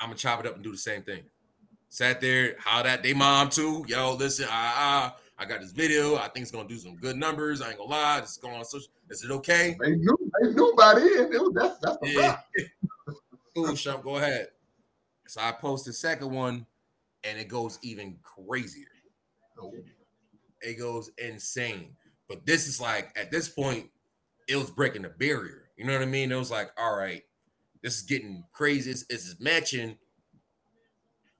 I'm 0.00 0.08
gonna 0.08 0.16
chop 0.16 0.40
it 0.40 0.46
up 0.46 0.54
and 0.54 0.62
do 0.62 0.72
the 0.72 0.78
same 0.78 1.02
thing. 1.02 1.22
Sat 1.88 2.20
there, 2.20 2.56
how 2.58 2.82
that 2.82 3.02
they 3.02 3.14
mom 3.14 3.48
too. 3.48 3.84
Yo, 3.88 4.14
listen, 4.14 4.46
ah, 4.48 5.14
uh, 5.14 5.18
I 5.40 5.46
got 5.46 5.62
this 5.62 5.72
video. 5.72 6.16
I 6.16 6.28
think 6.28 6.42
it's 6.42 6.50
gonna 6.50 6.68
do 6.68 6.76
some 6.76 6.96
good 6.96 7.16
numbers. 7.16 7.62
I 7.62 7.70
ain't 7.70 7.78
gonna 7.78 7.88
lie. 7.88 8.18
It's 8.18 8.36
going 8.36 8.56
on 8.56 8.64
social. 8.66 8.88
Is 9.08 9.24
it 9.24 9.30
okay? 9.30 9.74
They 9.80 9.96
knew, 9.96 10.30
they 10.42 10.52
knew 10.52 10.74
by 10.76 10.94
then. 10.94 11.32
It 11.32 11.40
was, 11.40 11.52
that's 11.54 11.78
that's 11.78 11.96
the 12.02 12.10
yeah. 12.10 12.38
cool, 13.54 13.68
Shump, 13.68 14.02
go 14.04 14.16
ahead. 14.16 14.48
So 15.26 15.40
I 15.40 15.52
post 15.52 15.86
the 15.86 15.94
second 15.94 16.30
one, 16.30 16.66
and 17.24 17.38
it 17.38 17.48
goes 17.48 17.78
even 17.80 18.18
crazier. 18.22 18.84
It 20.60 20.78
goes 20.78 21.10
insane. 21.16 21.96
But 22.28 22.44
this 22.44 22.68
is 22.68 22.78
like 22.78 23.10
at 23.18 23.30
this 23.30 23.48
point, 23.48 23.88
it 24.46 24.56
was 24.56 24.70
breaking 24.70 25.02
the 25.02 25.08
barrier. 25.08 25.70
You 25.78 25.86
know 25.86 25.94
what 25.94 26.02
I 26.02 26.06
mean? 26.06 26.30
It 26.32 26.36
was 26.36 26.50
like, 26.50 26.70
all 26.76 26.94
right, 26.94 27.22
this 27.82 27.96
is 27.96 28.02
getting 28.02 28.44
crazy. 28.52 28.90
This, 28.90 29.06
this 29.08 29.26
is 29.26 29.40
matching. 29.40 29.96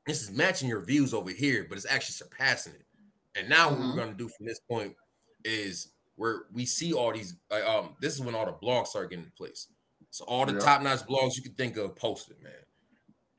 This 0.06 0.22
is 0.22 0.30
matching 0.30 0.70
your 0.70 0.82
views 0.86 1.12
over 1.12 1.30
here, 1.30 1.66
but 1.68 1.76
it's 1.76 1.86
actually 1.86 2.14
surpassing 2.14 2.72
it. 2.72 2.86
And 3.36 3.48
now 3.48 3.70
mm-hmm. 3.70 3.72
what 3.72 3.80
we're 3.80 3.86
mm-hmm. 3.86 3.96
going 3.98 4.10
to 4.12 4.16
do 4.16 4.28
from 4.28 4.46
this 4.46 4.60
point 4.60 4.94
is 5.44 5.92
where 6.16 6.42
we 6.52 6.66
see 6.66 6.92
all 6.92 7.12
these. 7.12 7.36
um, 7.50 7.96
this 8.00 8.14
is 8.14 8.20
when 8.20 8.34
all 8.34 8.46
the 8.46 8.52
blogs 8.52 8.88
start 8.88 9.10
getting 9.10 9.24
in 9.24 9.32
place. 9.36 9.68
So 10.10 10.24
all 10.24 10.44
the 10.44 10.54
Yeah. 10.54 10.58
top 10.58 10.82
notch 10.82 11.00
blogs 11.00 11.36
you 11.36 11.42
can 11.42 11.54
think 11.54 11.76
of 11.76 11.94
posted, 11.96 12.42
man. 12.42 12.52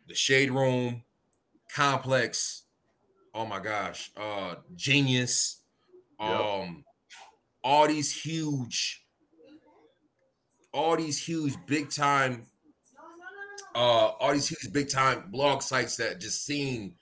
The 0.07 0.15
Shade 0.15 0.51
Room, 0.51 1.03
Complex, 1.73 2.63
oh 3.33 3.45
my 3.45 3.59
gosh, 3.59 4.11
uh 4.17 4.55
Genius, 4.75 5.61
Yep. 6.19 6.29
um, 6.29 6.85
all 7.63 7.87
these 7.87 8.11
huge, 8.11 9.05
all 10.73 10.95
these 10.95 11.17
huge 11.17 11.55
big 11.65 11.89
time, 11.91 12.47
uh, 13.75 13.77
all 14.19 14.33
these 14.33 14.47
huge 14.49 14.71
big 14.71 14.89
time 14.89 15.29
blog 15.31 15.61
sites 15.61 15.97
that 15.97 16.19
just 16.19 16.45
seen 16.45 16.95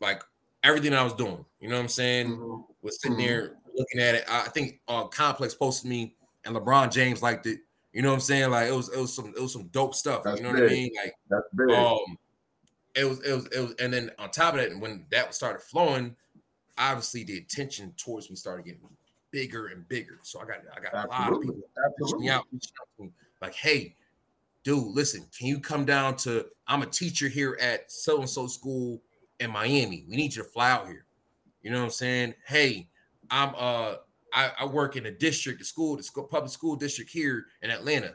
like 0.00 0.22
everything 0.64 0.92
I 0.94 1.04
was 1.04 1.12
doing. 1.14 1.44
You 1.60 1.68
know 1.68 1.76
what 1.76 1.82
I'm 1.82 1.88
saying? 1.88 2.28
Mhm. 2.36 2.64
Was 2.82 3.00
sitting 3.00 3.16
Mhm. 3.16 3.26
there 3.26 3.56
looking 3.74 4.00
at 4.00 4.14
it. 4.16 4.24
I 4.28 4.48
think 4.48 4.80
uh 4.88 5.04
Complex 5.06 5.54
posted 5.54 5.88
me 5.88 6.16
and 6.44 6.56
LeBron 6.56 6.90
James 6.90 7.22
liked 7.22 7.46
it. 7.46 7.60
You 7.92 8.02
know 8.02 8.08
what 8.08 8.14
I'm 8.14 8.20
saying? 8.20 8.50
Like 8.50 8.68
it 8.68 8.72
was 8.74 8.88
it 8.92 8.98
was 8.98 9.14
some 9.14 9.28
it 9.36 9.40
was 9.40 9.52
some 9.52 9.68
dope 9.68 9.94
stuff. 9.94 10.24
That's 10.24 10.38
you 10.40 10.44
know 10.44 10.52
what 10.52 10.62
I 10.64 10.66
mean? 10.66 10.90
Like 10.96 11.14
That's 11.30 11.44
big. 11.54 11.70
um 11.70 12.18
it 12.96 13.04
was 13.04 13.20
it 13.22 13.32
was 13.32 13.46
it 13.46 13.60
was 13.60 13.74
and 13.78 13.92
then 13.92 14.10
on 14.18 14.30
top 14.30 14.54
of 14.54 14.60
that 14.60 14.76
when 14.78 15.06
that 15.10 15.34
started 15.34 15.60
flowing 15.62 16.16
obviously 16.78 17.24
the 17.24 17.38
attention 17.38 17.92
towards 17.96 18.30
me 18.30 18.36
started 18.36 18.64
getting 18.64 18.80
bigger 19.32 19.66
and 19.68 19.86
bigger 19.88 20.18
so 20.22 20.40
i 20.40 20.44
got 20.44 20.58
i 20.76 20.80
got 20.80 20.92
a 20.92 20.96
lot 20.96 21.06
of 21.06 21.12
absolutely. 21.12 21.46
people 21.46 21.68
Absolutely. 21.86 22.24
me 22.26 22.30
out, 22.30 22.38
out 22.52 22.88
to 22.96 23.02
me, 23.02 23.10
like 23.42 23.54
hey 23.54 23.96
dude 24.62 24.86
listen 24.94 25.24
can 25.36 25.48
you 25.48 25.58
come 25.58 25.84
down 25.84 26.16
to 26.16 26.46
i'm 26.68 26.82
a 26.82 26.86
teacher 26.86 27.28
here 27.28 27.56
at 27.60 27.90
so 27.90 28.20
and 28.20 28.30
so 28.30 28.46
school 28.46 29.00
in 29.40 29.50
miami 29.50 30.04
we 30.08 30.16
need 30.16 30.34
you 30.34 30.42
to 30.42 30.48
fly 30.48 30.70
out 30.70 30.86
here 30.86 31.04
you 31.62 31.70
know 31.70 31.78
what 31.78 31.84
i'm 31.84 31.90
saying 31.90 32.34
hey 32.46 32.88
i'm 33.30 33.54
uh 33.56 33.94
i, 34.32 34.50
I 34.60 34.64
work 34.66 34.96
in 34.96 35.06
a 35.06 35.10
district 35.10 35.58
the 35.58 35.64
school 35.64 35.96
the 35.96 36.02
school, 36.02 36.24
public 36.24 36.52
school 36.52 36.76
district 36.76 37.10
here 37.10 37.46
in 37.62 37.70
atlanta 37.70 38.14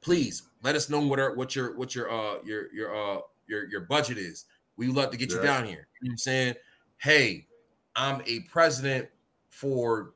please 0.00 0.44
let 0.62 0.76
us 0.76 0.88
know 0.88 1.00
what 1.00 1.18
our, 1.18 1.34
what 1.34 1.56
your 1.56 1.76
what 1.76 1.94
your 1.94 2.10
uh 2.10 2.38
your 2.44 2.72
your 2.72 2.94
uh 2.94 3.20
your 3.48 3.68
your 3.68 3.80
budget 3.82 4.18
is. 4.18 4.44
We 4.76 4.86
would 4.88 4.96
love 4.96 5.10
to 5.10 5.16
get 5.16 5.32
you 5.32 5.40
down 5.40 5.64
here. 5.64 5.88
You 6.00 6.08
know 6.08 6.10
what 6.10 6.12
I'm 6.12 6.18
saying? 6.18 6.54
Hey, 6.98 7.46
I'm 7.94 8.22
a 8.26 8.40
president 8.40 9.08
for 9.48 10.12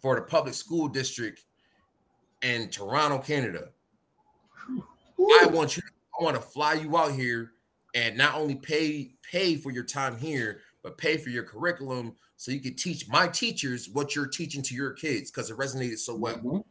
for 0.00 0.16
the 0.16 0.22
public 0.22 0.54
school 0.54 0.88
district 0.88 1.44
in 2.42 2.68
Toronto, 2.68 3.18
Canada. 3.18 3.70
I 4.68 5.46
want 5.46 5.76
you 5.76 5.82
I 6.18 6.22
want 6.22 6.36
to 6.36 6.42
fly 6.42 6.74
you 6.74 6.96
out 6.96 7.12
here 7.12 7.52
and 7.94 8.16
not 8.16 8.34
only 8.34 8.56
pay 8.56 9.12
pay 9.22 9.56
for 9.56 9.70
your 9.70 9.84
time 9.84 10.16
here, 10.18 10.60
but 10.82 10.98
pay 10.98 11.16
for 11.16 11.30
your 11.30 11.44
curriculum 11.44 12.14
so 12.36 12.50
you 12.52 12.60
can 12.60 12.74
teach 12.74 13.08
my 13.08 13.26
teachers 13.28 13.88
what 13.92 14.14
you're 14.14 14.26
teaching 14.26 14.62
to 14.62 14.74
your 14.74 14.92
kids 14.92 15.30
because 15.30 15.50
it 15.50 15.56
resonated 15.56 15.98
so 15.98 16.14
well. 16.16 16.36
Mhm. 16.38 16.64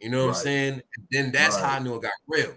You 0.00 0.10
know 0.10 0.26
what 0.26 0.36
I'm 0.36 0.42
saying? 0.42 0.72
And 0.96 1.06
then 1.10 1.32
that's 1.32 1.56
how 1.56 1.76
I 1.76 1.78
knew 1.78 1.94
it 1.96 2.02
got 2.02 2.12
real. 2.26 2.54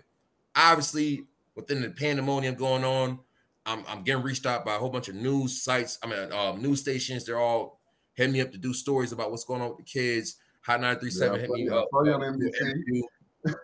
Obviously, 0.56 1.26
within 1.56 1.82
the 1.82 1.90
pandemonium 1.90 2.56
going 2.56 2.84
on, 2.84 3.20
I'm, 3.66 3.84
I'm 3.88 4.04
getting 4.04 4.24
reached 4.24 4.46
out 4.46 4.64
by 4.66 4.76
a 4.76 4.80
whole 4.80 4.90
bunch 4.90 5.10
of 5.10 5.16
news 5.16 5.62
sites. 5.62 6.00
I 6.04 6.08
mean, 6.08 6.32
um, 6.32 6.62
news 6.62 6.82
stations. 6.82 7.26
They're 7.26 7.40
all 7.40 7.82
hitting 8.14 8.34
me 8.34 8.42
up 8.42 8.52
to 8.52 8.58
do 8.58 8.74
stories 8.74 9.12
about 9.12 9.32
what's 9.32 9.44
going 9.44 9.62
on 9.62 9.70
with 9.70 9.78
the 9.80 9.84
kids. 9.84 10.36
Hot 10.62 10.80
937 10.82 11.36
Yeah, 11.36 11.42
hit 11.42 11.50
me 11.52 11.70
up. 11.70 11.88
saw 11.92 12.04
you 12.04 12.14
on 12.14 12.24
uh, 12.24 12.32
do 12.32 12.34
an 12.38 12.40
NBC. 12.40 12.62
interview. 12.62 13.04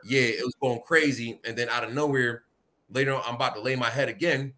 yeah, 0.05 0.21
it 0.21 0.43
was 0.45 0.55
going 0.61 0.81
crazy. 0.85 1.39
And 1.45 1.57
then 1.57 1.69
out 1.69 1.83
of 1.83 1.93
nowhere, 1.93 2.43
later 2.91 3.15
on, 3.15 3.23
I'm 3.25 3.35
about 3.35 3.55
to 3.55 3.61
lay 3.61 3.75
my 3.75 3.89
head 3.89 4.09
again. 4.09 4.53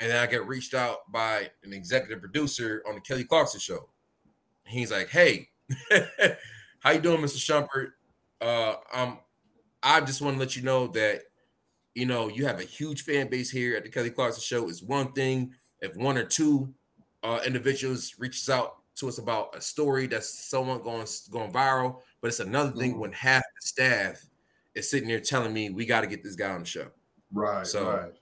And 0.00 0.10
then 0.10 0.22
I 0.22 0.26
get 0.26 0.46
reached 0.46 0.74
out 0.74 1.10
by 1.12 1.50
an 1.62 1.72
executive 1.72 2.20
producer 2.20 2.82
on 2.88 2.94
the 2.94 3.00
Kelly 3.02 3.24
Clarkson 3.24 3.60
show. 3.60 3.90
He's 4.66 4.90
like, 4.92 5.08
"Hey, 5.10 5.48
how 6.80 6.90
you 6.92 7.00
doing, 7.00 7.20
Mr. 7.20 7.38
Shumpert? 7.38 7.92
Uh, 8.40 8.76
um, 8.92 9.18
I 9.82 10.00
just 10.00 10.22
want 10.22 10.36
to 10.36 10.40
let 10.40 10.56
you 10.56 10.62
know 10.62 10.86
that 10.88 11.22
you 11.94 12.06
know 12.06 12.28
you 12.28 12.46
have 12.46 12.60
a 12.60 12.64
huge 12.64 13.02
fan 13.04 13.28
base 13.28 13.50
here 13.50 13.76
at 13.76 13.84
the 13.84 13.90
Kelly 13.90 14.10
Clarkson 14.10 14.42
show. 14.42 14.68
Is 14.68 14.82
one 14.82 15.12
thing 15.12 15.52
if 15.80 15.96
one 15.96 16.16
or 16.16 16.24
two 16.24 16.72
uh, 17.22 17.40
individuals 17.46 18.14
reaches 18.18 18.48
out 18.48 18.76
to 18.96 19.08
us 19.08 19.18
about 19.18 19.54
a 19.56 19.60
story 19.60 20.06
that's 20.06 20.28
someone 20.28 20.82
going 20.82 21.06
going 21.30 21.52
viral, 21.52 22.00
but 22.20 22.28
it's 22.28 22.40
another 22.40 22.72
thing 22.72 22.94
Mhm. 22.94 22.98
when 22.98 23.12
half 23.12 23.42
the 23.60 23.66
staff 23.66 24.24
is 24.74 24.90
sitting 24.90 25.08
there 25.08 25.20
telling 25.20 25.52
me 25.52 25.70
we 25.70 25.84
got 25.86 26.02
to 26.02 26.06
get 26.06 26.22
this 26.22 26.36
guy 26.36 26.50
on 26.52 26.60
the 26.60 26.66
show. 26.66 26.90
Right. 27.32 27.66
So, 27.66 27.90
right. 27.90 28.12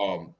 Um, 0.00 0.34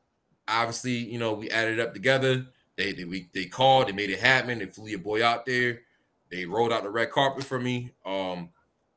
obviously, 0.46 0.92
you 0.96 1.18
know, 1.18 1.32
we 1.34 1.50
added 1.50 1.80
up 1.80 1.94
together. 1.94 2.46
They 2.76 2.92
they 2.92 3.04
we 3.04 3.28
they 3.32 3.46
called, 3.46 3.88
they 3.88 3.92
made 3.92 4.10
it 4.10 4.20
happen. 4.20 4.58
They 4.58 4.66
flew 4.66 4.88
your 4.88 4.98
boy 5.00 5.24
out 5.24 5.46
there. 5.46 5.80
They 6.30 6.44
rolled 6.44 6.72
out 6.72 6.82
the 6.82 6.90
red 6.90 7.10
carpet 7.10 7.44
for 7.44 7.58
me. 7.58 7.90
Um, 8.04 8.50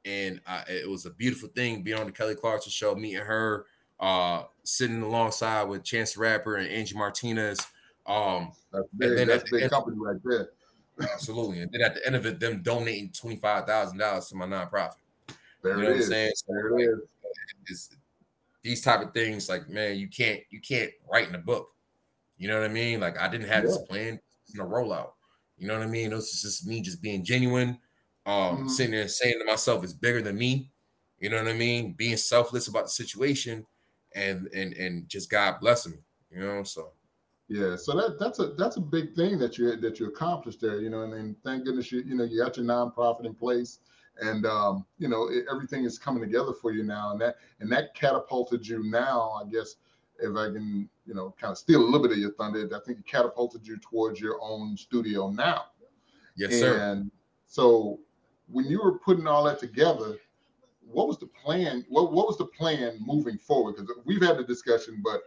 and 0.05 0.41
I, 0.45 0.63
it 0.67 0.89
was 0.89 1.05
a 1.05 1.11
beautiful 1.11 1.49
thing 1.49 1.81
being 1.81 1.97
on 1.97 2.05
the 2.05 2.11
Kelly 2.11 2.35
Clarkson 2.35 2.71
show, 2.71 2.93
meeting 2.95 3.21
her, 3.23 3.65
uh, 3.99 4.43
sitting 4.63 5.01
alongside 5.01 5.63
with 5.63 5.83
Chance 5.83 6.17
Rapper 6.17 6.55
and 6.57 6.67
Angie 6.67 6.95
Martinez. 6.97 7.59
Um, 8.05 8.51
That's 8.73 8.87
big. 8.97 9.15
then 9.15 9.27
That's 9.27 9.43
at 9.43 9.49
the 9.49 9.55
big 9.55 9.61
end- 9.63 9.71
company 9.71 9.97
right 9.99 10.17
there. 10.23 10.49
absolutely. 11.01 11.61
And 11.61 11.71
then 11.71 11.81
at 11.81 11.95
the 11.95 12.05
end 12.05 12.15
of 12.15 12.25
it, 12.25 12.39
them 12.39 12.61
donating 12.61 13.11
twenty 13.11 13.37
five 13.37 13.65
thousand 13.65 13.97
dollars 13.99 14.27
to 14.27 14.35
my 14.35 14.45
nonprofit. 14.45 14.95
There 15.63 15.77
you 15.77 15.83
know 15.83 15.83
it 15.83 15.85
what 15.85 15.93
I'm 15.95 15.99
is. 16.01 16.07
saying? 16.09 16.31
So, 16.35 16.45
There 16.53 16.71
like, 16.71 16.81
it 16.81 16.89
is. 17.69 17.77
is 17.79 17.89
these 18.63 18.81
type 18.81 19.01
of 19.05 19.13
things 19.13 19.49
like 19.49 19.67
man 19.69 19.97
you 19.97 20.07
can't 20.09 20.41
you 20.49 20.61
can't 20.61 20.91
write 21.11 21.29
in 21.29 21.35
a 21.35 21.39
book. 21.39 21.69
You 22.37 22.47
know 22.47 22.59
what 22.61 22.69
i 22.69 22.73
mean? 22.73 22.99
Like 22.99 23.19
i 23.19 23.27
didn't 23.27 23.47
have 23.49 23.65
this 23.65 23.77
plan 23.79 24.19
in 24.53 24.59
a 24.59 24.65
rollout. 24.65 25.13
You 25.57 25.67
know 25.67 25.75
what 25.77 25.87
i 25.87 25.91
mean? 25.91 26.11
It 26.11 26.15
was 26.15 26.41
just 26.41 26.67
me 26.67 26.81
just 26.81 27.01
being 27.01 27.23
genuine 27.23 27.79
um 28.25 28.57
Mhm. 28.57 28.69
sitting 28.69 28.91
there 28.91 29.07
saying 29.07 29.39
to 29.39 29.45
myself 29.45 29.83
it's 29.83 29.93
bigger 29.93 30.21
than 30.21 30.37
me. 30.37 30.71
You 31.19 31.29
know 31.29 31.37
what 31.37 31.47
i 31.49 31.53
mean? 31.53 31.93
Being 31.93 32.17
selfless 32.17 32.67
about 32.67 32.85
the 32.85 32.89
situation 32.91 33.65
and 34.13 34.47
and 34.47 34.73
and 34.73 35.09
just 35.09 35.29
god 35.29 35.59
blessing 35.61 35.93
me 35.93 35.99
you 36.31 36.39
know 36.41 36.63
so. 36.63 36.93
Yeah, 37.47 37.75
so 37.75 37.93
that 37.97 38.17
that's 38.17 38.39
a 38.39 38.53
that's 38.53 38.77
a 38.77 38.81
big 38.81 39.13
thing 39.13 39.37
that 39.39 39.57
you 39.57 39.75
that 39.75 39.99
you 39.99 40.07
accomplished 40.07 40.61
there, 40.61 40.79
you 40.79 40.89
know, 40.89 41.01
and, 41.03 41.13
and 41.13 41.43
thank 41.43 41.65
goodness 41.65 41.91
you 41.91 42.01
you 42.01 42.15
know 42.15 42.23
you 42.23 42.37
got 42.41 42.55
your 42.55 42.65
nonprofit 42.65 43.25
in 43.25 43.35
place, 43.35 43.79
and 44.19 44.45
um, 44.45 44.85
you 44.97 45.07
know 45.07 45.27
it, 45.29 45.45
everything 45.51 45.83
is 45.83 45.97
coming 45.97 46.21
together 46.21 46.53
for 46.53 46.71
you 46.71 46.83
now, 46.83 47.11
and 47.11 47.21
that 47.21 47.37
and 47.59 47.71
that 47.71 47.95
catapulted 47.95 48.67
you 48.67 48.83
now, 48.83 49.41
I 49.41 49.49
guess, 49.49 49.75
if 50.19 50.35
I 50.35 50.47
can 50.51 50.89
you 51.05 51.13
know 51.13 51.33
kind 51.39 51.51
of 51.51 51.57
steal 51.57 51.81
a 51.81 51.85
little 51.85 52.01
bit 52.01 52.11
of 52.11 52.17
your 52.17 52.33
thunder, 52.33 52.69
I 52.75 52.79
think 52.85 52.99
it 52.99 53.07
catapulted 53.07 53.65
you 53.65 53.77
towards 53.77 54.19
your 54.19 54.39
own 54.41 54.77
studio 54.77 55.29
now, 55.29 55.65
yes 56.35 56.59
sir 56.59 56.79
and 56.79 57.11
so 57.47 57.99
when 58.47 58.65
you 58.65 58.81
were 58.83 58.97
putting 58.99 59.27
all 59.27 59.43
that 59.45 59.59
together, 59.59 60.17
what 60.81 61.07
was 61.07 61.17
the 61.17 61.27
plan? 61.27 61.85
What 61.89 62.11
what 62.11 62.27
was 62.27 62.37
the 62.37 62.45
plan 62.45 62.97
moving 63.05 63.37
forward? 63.37 63.75
Because 63.75 63.95
we've 64.05 64.21
had 64.21 64.37
the 64.37 64.43
discussion, 64.43 65.01
but 65.03 65.21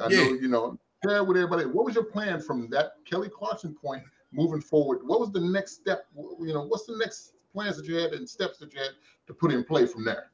I 0.00 0.08
know 0.08 0.32
you 0.32 0.48
know 0.48 0.78
share 1.04 1.24
with 1.24 1.36
everybody. 1.36 1.66
What 1.66 1.84
was 1.84 1.94
your 1.94 2.04
plan 2.04 2.40
from 2.40 2.68
that 2.70 2.92
Kelly 3.04 3.28
Clarkson 3.28 3.74
point 3.74 4.02
moving 4.32 4.60
forward? 4.60 5.00
What 5.04 5.20
was 5.20 5.30
the 5.30 5.40
next 5.40 5.72
step? 5.72 6.06
You 6.16 6.52
know, 6.54 6.62
what's 6.62 6.86
the 6.86 6.96
next 6.96 7.34
plans 7.54 7.76
that 7.78 7.86
you 7.86 7.96
had 7.96 8.12
and 8.12 8.28
steps 8.28 8.58
that 8.58 8.74
you 8.74 8.80
had 8.80 8.90
to 9.28 9.32
put 9.32 9.52
in 9.52 9.64
play 9.64 9.86
from 9.86 10.04
there? 10.04 10.30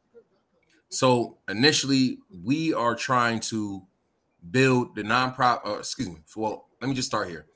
So 0.88 1.38
initially, 1.48 2.18
we 2.42 2.74
are 2.74 2.94
trying 2.96 3.40
to 3.40 3.86
build 4.50 4.94
the 4.96 5.02
nonprofit. 5.02 5.66
Uh, 5.66 5.78
excuse 5.78 6.08
me. 6.08 6.18
Well, 6.36 6.68
let 6.80 6.88
me 6.88 6.94
just 6.94 7.08
start 7.08 7.28
here. 7.28 7.46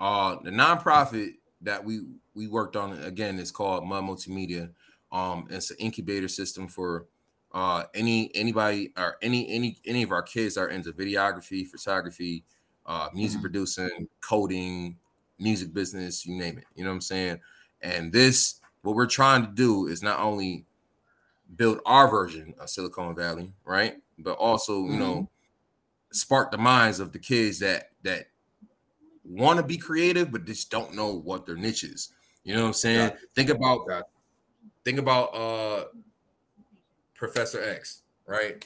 Uh, 0.00 0.36
the 0.42 0.50
nonprofit 0.50 1.34
that 1.62 1.84
we 1.84 2.02
we 2.34 2.48
worked 2.48 2.76
on 2.76 2.98
again 3.02 3.38
is 3.38 3.50
called 3.52 3.86
Mud 3.86 4.04
Multimedia. 4.04 4.72
Um, 5.12 5.46
it's 5.50 5.70
an 5.70 5.78
incubator 5.78 6.28
system 6.28 6.68
for 6.68 7.06
uh 7.52 7.84
any 7.94 8.34
anybody 8.34 8.92
or 8.96 9.16
any 9.22 9.48
any 9.48 9.78
any 9.86 10.02
of 10.02 10.10
our 10.12 10.22
kids 10.22 10.56
that 10.56 10.62
are 10.62 10.68
into 10.70 10.92
videography, 10.92 11.66
photography, 11.66 12.44
uh, 12.86 13.10
music 13.14 13.40
Mhm. 13.40 13.42
producing, 13.42 14.08
coding, 14.20 14.98
music 15.38 15.72
business, 15.72 16.26
you 16.26 16.36
name 16.36 16.58
it. 16.58 16.64
You 16.74 16.84
know 16.84 16.90
what 16.90 16.96
I'm 16.96 17.00
saying? 17.02 17.40
And 17.80 18.12
this, 18.12 18.60
what 18.84 18.94
we're 18.94 19.06
trying 19.06 19.44
to 19.44 19.50
do 19.50 19.86
is 19.86 20.02
not 20.02 20.20
only 20.20 20.66
build 21.56 21.80
our 21.86 22.08
version 22.08 22.54
of 22.58 22.68
Silicon 22.68 23.14
Valley, 23.14 23.52
right? 23.64 23.96
But 24.18 24.36
also, 24.36 24.84
you 24.84 24.96
know, 24.96 25.28
spark 26.12 26.52
the 26.52 26.58
minds 26.58 27.00
of 27.00 27.12
the 27.12 27.18
kids 27.18 27.58
that 27.58 27.90
that 28.02 28.26
want 29.24 29.56
to 29.58 29.64
be 29.64 29.78
creative 29.78 30.30
but 30.30 30.44
just 30.44 30.70
don't 30.70 30.94
know 30.94 31.12
what 31.12 31.46
their 31.46 31.56
niche 31.56 31.82
is. 31.82 32.10
You 32.44 32.54
know 32.54 32.62
what 32.62 32.68
I'm 32.68 32.74
saying? 32.74 33.08
Gotcha. 33.08 33.20
Think 33.34 33.50
about 33.50 33.86
Gotcha. 33.86 34.06
think 34.84 34.98
about 34.98 35.34
uh 35.34 35.84
Professor 37.14 37.62
X, 37.62 38.02
right? 38.26 38.64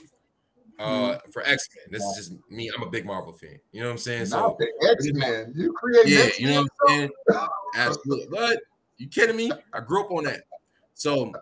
Uh 0.78 1.18
for 1.32 1.42
X-Men. 1.42 1.86
This 1.90 2.02
is 2.02 2.16
just 2.16 2.50
me. 2.50 2.70
I'm 2.76 2.82
a 2.82 2.90
big 2.90 3.06
Marvel 3.06 3.32
fan. 3.32 3.58
You 3.72 3.80
know 3.80 3.86
what 3.86 3.92
I'm 3.92 3.98
saying? 3.98 4.28
Now 4.30 4.56
So 4.58 4.90
X 4.90 5.06
Men, 5.12 5.52
you 5.54 5.72
create 5.72 6.08
yeah, 6.08 6.20
X 6.24 6.40
you 6.40 6.48
know 6.48 6.62
what 6.62 6.70
I'm 6.88 6.88
saying? 6.88 7.10
Absolutely. 7.76 8.26
What? 8.28 8.60
You 8.98 9.08
kidding 9.08 9.36
me? 9.36 9.50
I 9.72 9.80
grew 9.80 10.04
up 10.04 10.10
on 10.10 10.24
that. 10.24 10.42
So 10.94 11.32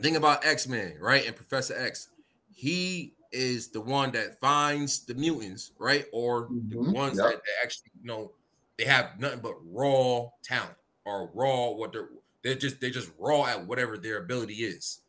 think 0.00 0.16
about 0.16 0.44
X-Men, 0.44 0.96
right? 1.00 1.26
And 1.26 1.34
Professor 1.34 1.74
X. 1.78 2.08
He 2.54 3.14
is 3.32 3.68
the 3.68 3.80
one 3.80 4.12
that 4.12 4.38
finds 4.40 5.00
the 5.00 5.14
mutants, 5.14 5.72
right? 5.78 6.06
Or 6.12 6.48
the 6.68 6.76
Mhm, 6.76 6.92
ones 6.92 7.18
yep. 7.18 7.30
that 7.30 7.42
they 7.44 7.52
actually, 7.62 7.90
you 8.00 8.06
know, 8.06 8.32
they 8.78 8.84
have 8.84 9.18
nothing 9.18 9.40
but 9.40 9.56
raw 9.64 10.28
talent 10.42 10.76
or 11.04 11.30
raw 11.34 11.70
what 11.70 11.92
they're 11.92 12.08
they're 12.42 12.54
just 12.54 12.80
they're 12.80 12.90
just 12.90 13.10
raw 13.18 13.44
at 13.46 13.66
whatever 13.66 13.98
their 13.98 14.18
ability 14.18 14.64
is. 14.64 15.00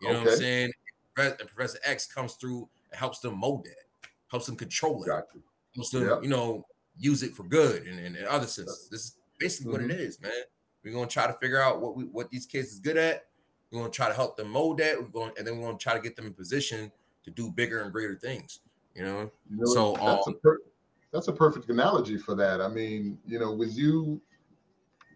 You 0.00 0.08
know 0.08 0.16
okay. 0.16 0.24
what 0.24 0.32
I'm 0.32 0.38
saying? 0.38 0.72
And 1.16 1.38
Professor 1.38 1.78
X 1.84 2.06
comes 2.06 2.34
through 2.34 2.68
and 2.90 2.98
helps 2.98 3.20
them 3.20 3.38
mold 3.38 3.64
that, 3.64 4.08
helps 4.28 4.46
them 4.46 4.56
control 4.56 5.02
it, 5.04 5.06
gotcha. 5.06 5.38
helps 5.74 5.90
them, 5.90 6.08
yep. 6.08 6.22
you 6.22 6.28
know, 6.28 6.66
use 6.98 7.22
it 7.22 7.34
for 7.34 7.44
good 7.44 7.86
and, 7.86 8.16
and 8.16 8.26
other 8.26 8.46
senses. 8.46 8.88
This 8.90 9.00
is 9.04 9.16
basically 9.38 9.72
mm-hmm. 9.72 9.88
what 9.88 9.90
it 9.90 10.10
mm-hmm. 10.10 10.22
man. 10.22 10.42
We're 10.84 10.92
gonna 10.92 11.06
try 11.06 11.26
to 11.26 11.32
figure 11.34 11.60
out 11.60 11.80
what 11.80 11.96
we 11.96 12.04
what 12.04 12.30
these 12.30 12.46
kids 12.46 12.72
is 12.72 12.78
good 12.78 12.96
at. 12.96 13.26
We're 13.70 13.80
gonna 13.80 13.90
try 13.90 14.08
to 14.08 14.14
help 14.14 14.36
them 14.36 14.50
mold 14.50 14.78
that. 14.78 15.00
We're 15.00 15.08
going 15.08 15.32
and 15.38 15.46
then 15.46 15.58
we're 15.58 15.66
gonna 15.66 15.78
try 15.78 15.94
to 15.94 16.00
get 16.00 16.16
them 16.16 16.26
in 16.26 16.34
position 16.34 16.90
to 17.24 17.30
do 17.30 17.50
bigger 17.50 17.80
and 17.80 17.92
greater 17.92 18.16
things. 18.16 18.60
You 18.94 19.04
know, 19.04 19.30
know 19.48 19.64
so 19.72 19.92
that's, 19.94 20.26
um, 20.26 20.34
a 20.34 20.38
per- 20.38 20.60
that's 21.12 21.28
a 21.28 21.32
perfect 21.32 21.70
analogy 21.70 22.18
for 22.18 22.34
that. 22.34 22.60
I 22.60 22.68
mean, 22.68 23.18
you 23.26 23.38
know, 23.38 23.52
with 23.52 23.74
you 23.76 24.20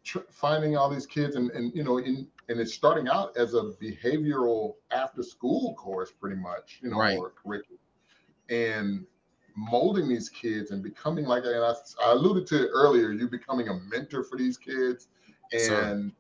tr- 0.07 0.21
finding 0.31 0.77
all 0.77 0.89
these 0.89 1.05
kids 1.05 1.37
and 1.37 1.51
and 1.51 1.75
you 1.75 1.85
know 1.85 1.99
in 1.99 2.27
and 2.49 2.61
it's 2.61 2.73
starting 2.73 3.09
out 3.09 3.37
as 3.37 3.55
a 3.55 3.73
behavioral 3.83 4.77
after 4.93 5.23
school 5.23 5.75
course 5.75 6.13
pretty 6.13 6.37
much 6.37 6.79
you 6.81 6.89
know 6.89 6.99
right. 6.99 7.19
or 7.19 7.31
curriculum 7.31 7.81
and 8.49 9.05
molding 9.57 10.09
these 10.09 10.29
kids 10.29 10.71
and 10.71 10.83
becoming 10.83 11.25
like 11.25 11.45
and 11.45 11.57
I, 11.57 11.75
I 12.03 12.13
alluded 12.13 12.47
to 12.49 12.65
it 12.65 12.71
earlier 12.73 13.11
you 13.11 13.29
becoming 13.29 13.69
a 13.69 13.75
mentor 13.75 14.23
for 14.23 14.39
these 14.39 14.57
kids 14.57 15.09
and 15.53 16.13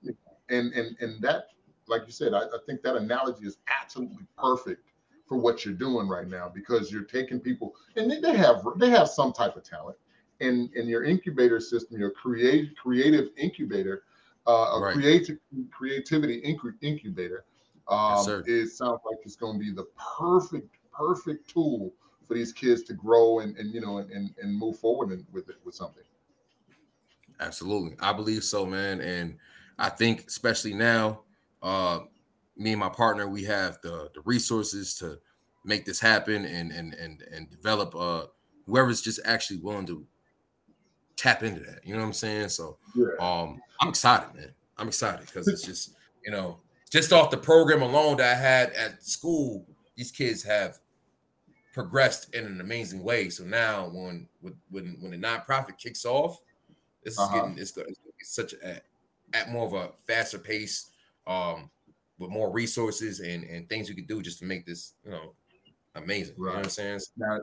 and 0.48 0.72
and 0.72 0.96
and 1.00 1.22
that 1.22 1.48
like 1.88 2.02
you 2.06 2.12
said 2.12 2.34
I, 2.34 2.42
I 2.42 2.58
think 2.66 2.82
that 2.82 2.96
analogy 2.96 3.46
is 3.46 3.58
absolutely 3.82 4.26
perfect 4.38 4.82
for 5.26 5.36
what 5.36 5.64
you're 5.64 5.74
doing 5.74 6.08
right 6.08 6.28
now 6.28 6.50
because 6.52 6.92
you're 6.92 7.04
taking 7.04 7.40
people 7.40 7.74
and 7.96 8.10
they, 8.10 8.20
they 8.20 8.36
have 8.36 8.62
they 8.76 8.90
have 8.90 9.08
some 9.08 9.32
type 9.32 9.56
of 9.56 9.64
talent 9.64 9.96
in 10.40 10.70
in 10.74 10.86
your 10.86 11.04
incubator 11.04 11.60
system 11.60 11.98
your 11.98 12.10
create 12.10 12.76
creative 12.76 13.30
incubator 13.36 14.02
uh, 14.46 14.70
a 14.74 14.80
right. 14.80 14.94
creative 14.94 15.38
creativity 15.70 16.36
incubator. 16.82 17.44
Um, 17.88 18.24
yes, 18.26 18.42
it 18.46 18.68
sounds 18.68 19.00
like 19.04 19.18
it's 19.24 19.36
going 19.36 19.58
to 19.58 19.64
be 19.64 19.72
the 19.72 19.86
perfect 20.18 20.76
perfect 20.92 21.50
tool 21.50 21.92
for 22.26 22.34
these 22.34 22.52
kids 22.52 22.82
to 22.84 22.94
grow 22.94 23.40
and, 23.40 23.56
and 23.56 23.72
you 23.72 23.80
know 23.80 23.98
and, 23.98 24.10
and, 24.10 24.34
and 24.40 24.56
move 24.56 24.78
forward 24.78 25.10
and, 25.10 25.24
with 25.32 25.48
it 25.48 25.56
with 25.64 25.74
something 25.74 26.02
absolutely. 27.40 27.96
I 28.00 28.12
believe 28.12 28.44
so 28.44 28.66
man. 28.66 29.00
And 29.00 29.36
i 29.78 29.90
think 29.90 30.24
especially 30.26 30.72
now 30.72 31.20
uh 31.62 32.00
me 32.56 32.72
and 32.72 32.80
my 32.80 32.88
partner 32.88 33.28
we 33.28 33.44
have 33.44 33.78
the 33.82 34.10
the 34.14 34.22
resources 34.24 34.94
to 34.94 35.18
make 35.64 35.84
this 35.84 36.00
happen 36.00 36.46
and 36.46 36.72
and 36.72 36.94
and 36.94 37.22
and 37.32 37.50
develop 37.50 37.94
uh 37.94 38.24
whoever's 38.66 39.02
just 39.02 39.20
actually 39.24 39.58
willing 39.58 39.86
to 39.86 40.06
tap 41.16 41.42
into 41.42 41.60
that. 41.60 41.80
You 41.84 41.94
know 41.94 42.00
what 42.00 42.06
i'm 42.06 42.12
saying? 42.12 42.48
So 42.50 42.78
yeah. 42.94 43.06
um 43.20 43.60
i'm 43.80 43.88
excited 43.88 44.34
man. 44.34 44.52
I'm 44.78 44.88
excited 44.88 45.26
because 45.26 45.48
it's 45.48 45.62
just 45.66 45.94
you 46.24 46.30
know 46.30 46.58
just 46.90 47.12
off 47.12 47.30
the 47.30 47.36
program 47.36 47.82
alone 47.82 48.16
that 48.18 48.36
i 48.36 48.38
had 48.38 48.70
at 48.70 49.02
school 49.02 49.66
these 49.96 50.12
kids 50.12 50.42
have 50.42 50.78
progressed 51.76 52.34
in 52.34 52.46
an 52.46 52.62
amazing 52.62 53.02
way. 53.02 53.28
So 53.28 53.44
now 53.44 53.90
when 53.92 54.26
when 54.70 54.96
when 55.00 55.10
the 55.10 55.18
nonprofit 55.18 55.76
kicks 55.76 56.06
off 56.06 56.40
this 57.06 57.18
uh-huh. 57.18 57.46
is 57.56 57.70
getting 57.70 57.90
it's, 57.90 58.00
it's 58.18 58.34
such 58.34 58.52
a 58.52 58.80
at 59.32 59.50
more 59.50 59.66
of 59.66 59.72
a 59.72 59.90
faster 60.06 60.38
pace 60.38 60.90
um 61.26 61.70
with 62.18 62.30
more 62.30 62.50
resources 62.50 63.20
and 63.20 63.44
and 63.44 63.68
things 63.68 63.88
we 63.88 63.94
could 63.94 64.06
do 64.06 64.20
just 64.20 64.38
to 64.40 64.44
make 64.44 64.66
this 64.66 64.94
you 65.04 65.10
know 65.10 65.32
amazing. 65.96 66.34
Right. 66.38 66.50
You 66.50 66.52
know 66.52 66.58
what 66.58 66.66
I'm 66.66 66.70
saying? 66.70 67.00
Now, 67.16 67.40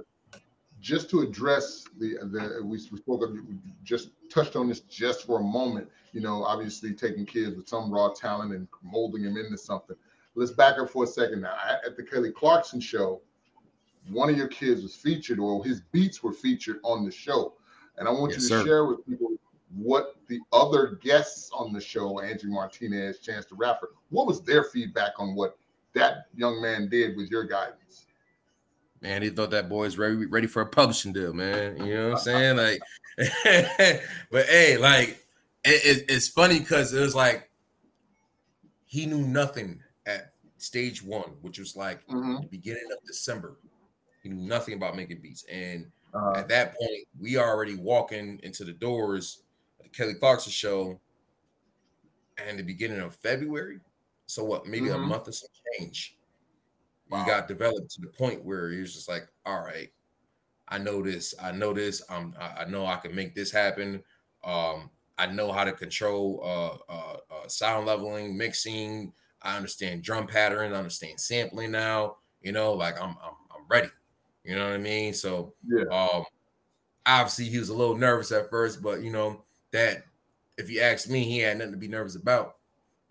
just 0.79 1.09
to 1.11 1.21
address 1.21 1.85
the 1.99 2.17
the 2.23 2.61
we, 2.63 2.79
we 2.91 2.97
spoke 2.97 3.23
of, 3.23 3.35
just 3.83 4.09
touched 4.29 4.55
on 4.55 4.67
this 4.67 4.81
just 4.81 5.25
for 5.25 5.39
a 5.39 5.43
moment. 5.43 5.89
You 6.11 6.21
know, 6.21 6.43
obviously 6.43 6.93
taking 6.93 7.25
kids 7.25 7.55
with 7.55 7.67
some 7.67 7.91
raw 7.91 8.09
talent 8.09 8.53
and 8.53 8.67
molding 8.83 9.23
them 9.23 9.37
into 9.37 9.57
something. 9.57 9.95
Let's 10.35 10.51
back 10.51 10.79
up 10.79 10.89
for 10.89 11.03
a 11.03 11.07
second 11.07 11.41
now. 11.41 11.55
At 11.85 11.95
the 11.95 12.03
Kelly 12.03 12.31
Clarkson 12.31 12.79
show, 12.79 13.21
one 14.09 14.29
of 14.29 14.37
your 14.37 14.47
kids 14.47 14.81
was 14.81 14.95
featured, 14.95 15.39
or 15.39 15.63
his 15.63 15.81
beats 15.91 16.23
were 16.23 16.33
featured 16.33 16.79
on 16.83 17.05
the 17.05 17.11
show. 17.11 17.53
And 17.97 18.07
I 18.07 18.11
want 18.11 18.31
yes, 18.33 18.43
you 18.43 18.49
to 18.49 18.59
sir. 18.59 18.65
share 18.65 18.85
with 18.85 19.05
people 19.05 19.29
what 19.75 20.15
the 20.27 20.39
other 20.51 20.99
guests 21.01 21.49
on 21.53 21.73
the 21.73 21.81
show, 21.81 22.19
Angie 22.19 22.47
Martinez, 22.47 23.19
Chance 23.19 23.45
the 23.45 23.55
Rapper, 23.55 23.91
what 24.09 24.27
was 24.27 24.41
their 24.41 24.65
feedback 24.65 25.13
on 25.19 25.35
what 25.35 25.57
that 25.93 26.27
young 26.35 26.61
man 26.61 26.89
did 26.89 27.15
with 27.17 27.29
your 27.29 27.43
guidance? 27.43 28.05
Man, 29.01 29.21
he 29.21 29.29
thought 29.29 29.51
that 29.51 29.69
boy 29.69 29.85
is 29.85 29.97
ready, 29.97 30.25
ready 30.25 30.47
for 30.47 30.61
a 30.61 30.65
publishing 30.65 31.11
deal, 31.11 31.33
man. 31.33 31.77
You 31.85 31.93
know 31.93 32.09
what 32.11 32.17
I'm 32.17 32.23
saying? 32.23 32.57
Like, 32.57 32.81
but 34.31 34.45
hey, 34.45 34.77
like, 34.77 35.25
it, 35.63 35.97
it, 35.97 36.05
it's 36.09 36.27
funny 36.27 36.59
because 36.59 36.93
it 36.93 36.99
was 36.99 37.15
like 37.15 37.49
he 38.85 39.05
knew 39.05 39.21
nothing 39.21 39.81
at 40.05 40.33
stage 40.57 41.03
one, 41.03 41.31
which 41.41 41.59
was 41.59 41.75
like 41.75 42.05
mm-hmm. 42.07 42.41
the 42.41 42.47
beginning 42.47 42.87
of 42.91 43.05
December. 43.05 43.57
He 44.21 44.29
knew 44.29 44.47
nothing 44.47 44.75
about 44.75 44.95
making 44.95 45.19
beats. 45.19 45.43
And 45.51 45.87
uh, 46.13 46.33
at 46.35 46.47
that 46.49 46.75
point, 46.79 47.07
we 47.19 47.37
already 47.37 47.75
walking 47.75 48.39
into 48.43 48.63
the 48.63 48.71
doors 48.71 49.42
Kelly 49.91 50.15
Clarkson 50.15 50.51
show 50.51 50.99
and 52.37 52.57
the 52.57 52.63
beginning 52.63 52.99
of 52.99 53.15
February. 53.15 53.79
So 54.25 54.43
what? 54.43 54.65
Maybe 54.65 54.87
mm-hmm. 54.87 55.03
a 55.03 55.07
month 55.07 55.27
or 55.27 55.31
some 55.31 55.49
change. 55.77 56.17
Wow. 57.09 57.19
You 57.19 57.25
got 57.25 57.47
developed 57.47 57.91
to 57.91 58.01
the 58.01 58.07
point 58.07 58.43
where 58.43 58.69
he 58.71 58.79
was 58.79 58.93
just 58.93 59.09
like, 59.09 59.27
all 59.45 59.61
right, 59.61 59.89
I 60.67 60.77
know 60.77 61.03
this. 61.03 61.35
I 61.41 61.51
know 61.51 61.73
this. 61.73 62.01
I'm. 62.09 62.33
I 62.39 62.65
know 62.65 62.85
I 62.85 62.95
can 62.95 63.13
make 63.13 63.35
this 63.35 63.51
happen. 63.51 64.01
Um, 64.43 64.89
I 65.17 65.27
know 65.27 65.51
how 65.51 65.63
to 65.63 65.73
control 65.73 66.41
uh, 66.43 66.91
uh, 66.91 67.17
uh, 67.29 67.47
sound 67.47 67.85
leveling, 67.85 68.35
mixing. 68.37 69.13
I 69.41 69.57
understand 69.57 70.03
drum 70.03 70.25
pattern. 70.25 70.73
I 70.73 70.77
understand 70.77 71.19
sampling 71.19 71.71
now. 71.71 72.17
You 72.41 72.51
know, 72.51 72.73
like 72.73 72.99
I'm, 72.99 73.09
I'm, 73.09 73.35
I'm 73.51 73.67
ready. 73.69 73.89
You 74.43 74.55
know 74.55 74.65
what 74.65 74.73
I 74.73 74.77
mean? 74.77 75.13
So, 75.13 75.53
yeah. 75.65 75.83
Um, 75.91 76.23
obviously 77.05 77.45
he 77.45 77.59
was 77.59 77.69
a 77.69 77.73
little 77.73 77.97
nervous 77.97 78.31
at 78.31 78.49
first, 78.49 78.81
but 78.81 79.01
you 79.01 79.11
know, 79.11 79.43
that 79.73 80.05
if 80.57 80.69
you 80.69 80.79
ask 80.79 81.09
me, 81.09 81.23
he 81.23 81.39
had 81.39 81.57
nothing 81.57 81.73
to 81.73 81.77
be 81.77 81.87
nervous 81.87 82.15
about. 82.15 82.55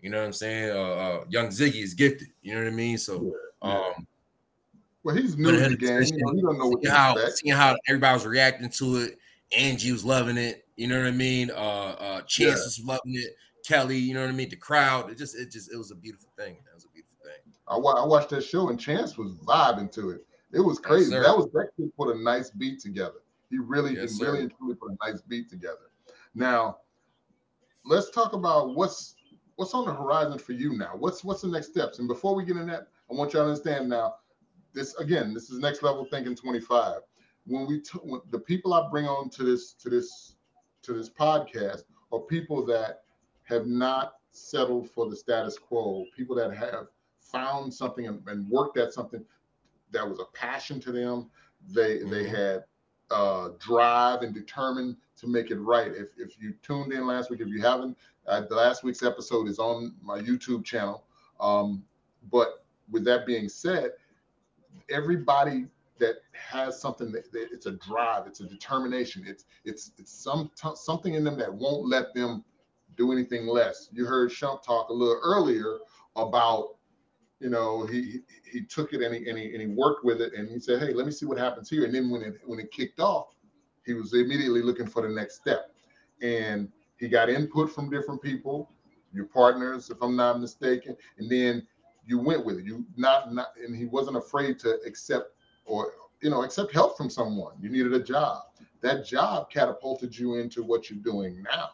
You 0.01 0.09
know 0.09 0.17
what 0.17 0.25
I'm 0.25 0.33
saying? 0.33 0.71
Uh, 0.71 0.81
uh, 0.81 1.23
young 1.29 1.47
Ziggy 1.47 1.83
is 1.83 1.93
gifted. 1.93 2.27
You 2.41 2.55
know 2.55 2.63
what 2.63 2.73
I 2.73 2.75
mean? 2.75 2.97
So, 2.97 3.33
um, 3.61 4.07
well, 5.03 5.15
he's 5.15 5.37
new 5.37 5.51
to 5.51 5.69
the 5.69 5.77
game. 5.77 6.01
He 6.01 6.11
don't 6.41 6.57
know 6.57 6.67
what 6.67 6.85
how 6.87 7.15
seeing 7.29 7.55
how 7.55 7.77
everybody 7.87 8.13
was 8.15 8.25
reacting 8.25 8.69
to 8.69 8.97
it. 8.97 9.17
Angie 9.57 9.91
was 9.91 10.03
loving 10.03 10.37
it. 10.37 10.65
You 10.75 10.87
know 10.87 10.97
what 10.97 11.07
I 11.07 11.11
mean? 11.11 11.51
Uh, 11.51 11.53
uh, 11.53 12.21
Chance 12.21 12.59
yeah. 12.59 12.63
was 12.63 12.81
loving 12.83 13.13
it. 13.15 13.35
Kelly, 13.65 13.97
you 13.97 14.13
know 14.13 14.21
what 14.21 14.29
I 14.29 14.33
mean? 14.33 14.49
The 14.49 14.57
crowd. 14.57 15.09
It 15.09 15.17
just, 15.17 15.37
it 15.37 15.51
just, 15.51 15.71
it 15.71 15.77
was 15.77 15.91
a 15.91 15.95
beautiful 15.95 16.29
thing. 16.37 16.53
It 16.53 16.75
was 16.75 16.83
a 16.85 16.89
beautiful 16.89 17.17
thing. 17.23 17.53
I, 17.67 17.75
I 17.75 18.05
watched 18.05 18.29
that 18.31 18.43
show 18.43 18.69
and 18.69 18.79
Chance 18.79 19.17
was 19.17 19.33
vibing 19.35 19.91
to 19.93 20.09
it. 20.09 20.25
It 20.51 20.59
was 20.59 20.79
crazy. 20.79 21.11
Yes, 21.11 21.25
that 21.25 21.37
was 21.37 21.47
that 21.53 21.69
kid 21.77 21.95
put 21.95 22.13
a 22.13 22.19
nice 22.21 22.49
beat 22.49 22.79
together. 22.79 23.21
He 23.49 23.57
really, 23.57 23.95
yes, 23.95 24.17
he 24.17 24.25
really 24.25 24.41
and 24.41 24.53
truly 24.57 24.75
put 24.75 24.91
a 24.91 25.09
nice 25.09 25.21
beat 25.21 25.49
together. 25.49 25.89
Now, 26.35 26.77
let's 27.85 28.09
talk 28.09 28.33
about 28.33 28.75
what's 28.75 29.15
what's 29.55 29.73
on 29.73 29.85
the 29.85 29.93
horizon 29.93 30.39
for 30.39 30.53
you 30.53 30.75
now. 30.77 30.93
What's 30.97 31.23
what's 31.23 31.41
the 31.41 31.47
next 31.47 31.67
steps? 31.67 31.99
And 31.99 32.07
before 32.07 32.35
we 32.35 32.45
get 32.45 32.57
in 32.57 32.67
that, 32.67 32.87
I 33.11 33.13
want 33.13 33.33
you 33.33 33.39
to 33.39 33.45
understand 33.45 33.89
now. 33.89 34.15
This 34.73 34.95
again, 34.95 35.33
this 35.33 35.49
is 35.49 35.59
next 35.59 35.83
level 35.83 36.05
thinking 36.05 36.35
25. 36.35 37.01
When 37.45 37.67
we 37.67 37.81
t- 37.81 37.99
when 38.01 38.21
the 38.31 38.39
people 38.39 38.73
I 38.73 38.89
bring 38.89 39.05
on 39.05 39.29
to 39.31 39.43
this 39.43 39.73
to 39.73 39.89
this 39.89 40.35
to 40.83 40.93
this 40.93 41.09
podcast 41.09 41.83
are 42.11 42.19
people 42.19 42.65
that 42.65 43.03
have 43.43 43.67
not 43.67 44.13
settled 44.31 44.89
for 44.89 45.09
the 45.09 45.15
status 45.15 45.59
quo. 45.59 46.05
People 46.15 46.35
that 46.37 46.55
have 46.55 46.87
found 47.19 47.73
something 47.73 48.07
and, 48.07 48.21
and 48.27 48.49
worked 48.49 48.77
at 48.77 48.93
something 48.93 49.23
that 49.91 50.07
was 50.07 50.19
a 50.19 50.25
passion 50.33 50.79
to 50.81 50.91
them. 50.91 51.29
They 51.69 51.99
mm-hmm. 51.99 52.09
they 52.09 52.27
had 52.27 52.63
uh, 53.11 53.49
drive 53.59 54.21
and 54.21 54.33
determined 54.33 54.97
to 55.17 55.27
make 55.27 55.51
it 55.51 55.59
right. 55.59 55.91
If, 55.91 56.09
if 56.17 56.41
you 56.41 56.53
tuned 56.61 56.93
in 56.93 57.05
last 57.05 57.29
week, 57.29 57.41
if 57.41 57.47
you 57.47 57.61
haven't, 57.61 57.97
uh, 58.27 58.41
the 58.41 58.55
last 58.55 58.83
week's 58.83 59.03
episode 59.03 59.47
is 59.47 59.59
on 59.59 59.95
my 60.01 60.19
YouTube 60.19 60.63
channel. 60.63 61.03
Um, 61.39 61.83
but 62.31 62.65
with 62.91 63.03
that 63.05 63.25
being 63.25 63.49
said, 63.49 63.91
everybody 64.89 65.67
that 65.99 66.15
has 66.31 66.79
something 66.79 67.11
that, 67.11 67.31
that, 67.31 67.49
it's 67.51 67.65
a 67.65 67.71
drive, 67.73 68.27
it's 68.27 68.39
a 68.39 68.45
determination, 68.45 69.23
it's 69.27 69.45
it's 69.63 69.91
it's 69.97 70.11
some 70.11 70.49
t- 70.55 70.75
something 70.75 71.13
in 71.13 71.23
them 71.23 71.37
that 71.37 71.53
won't 71.53 71.87
let 71.87 72.13
them 72.13 72.43
do 72.97 73.11
anything 73.11 73.47
less. 73.47 73.89
You 73.91 74.05
heard 74.05 74.29
Shump 74.29 74.63
talk 74.63 74.89
a 74.89 74.93
little 74.93 75.19
earlier 75.23 75.77
about 76.15 76.72
you 77.43 77.49
know, 77.49 77.85
he 77.85 78.21
he 78.49 78.61
took 78.61 78.93
it 78.93 79.01
and 79.01 79.13
he, 79.13 79.29
and 79.29 79.37
he 79.37 79.51
and 79.51 79.61
he 79.61 79.67
worked 79.67 80.05
with 80.05 80.21
it 80.21 80.33
and 80.33 80.49
he 80.49 80.59
said, 80.59 80.81
hey, 80.81 80.93
let 80.93 81.05
me 81.05 81.11
see 81.11 81.25
what 81.25 81.37
happens 81.37 81.69
here. 81.69 81.83
And 81.83 81.93
then 81.93 82.09
when 82.09 82.21
it 82.21 82.39
when 82.45 82.57
it 82.57 82.71
kicked 82.71 83.01
off, 83.01 83.35
he 83.85 83.93
was 83.93 84.13
immediately 84.13 84.61
looking 84.61 84.87
for 84.87 85.01
the 85.01 85.09
next 85.13 85.35
step. 85.35 85.69
And 86.21 86.71
he 86.97 87.09
got 87.09 87.29
input 87.29 87.69
from 87.69 87.89
different 87.89 88.21
people, 88.21 88.71
your 89.13 89.25
partners, 89.25 89.89
if 89.89 90.01
I'm 90.01 90.15
not 90.15 90.39
mistaken, 90.39 90.95
and 91.17 91.29
then 91.29 91.67
you 92.07 92.17
went 92.17 92.45
with 92.45 92.59
it. 92.59 92.65
You 92.65 92.85
not 92.95 93.33
not 93.33 93.49
and 93.61 93.75
he 93.75 93.85
wasn't 93.85 94.15
afraid 94.15 94.57
to 94.59 94.79
accept 94.85 95.35
or 95.65 95.91
you 96.21 96.29
know 96.29 96.43
accept 96.43 96.71
help 96.71 96.95
from 96.95 97.09
someone. 97.09 97.55
You 97.59 97.69
needed 97.69 97.93
a 97.93 98.01
job. 98.01 98.43
That 98.79 99.05
job 99.05 99.49
catapulted 99.49 100.17
you 100.17 100.35
into 100.35 100.63
what 100.63 100.89
you're 100.89 100.99
doing 100.99 101.43
now. 101.43 101.71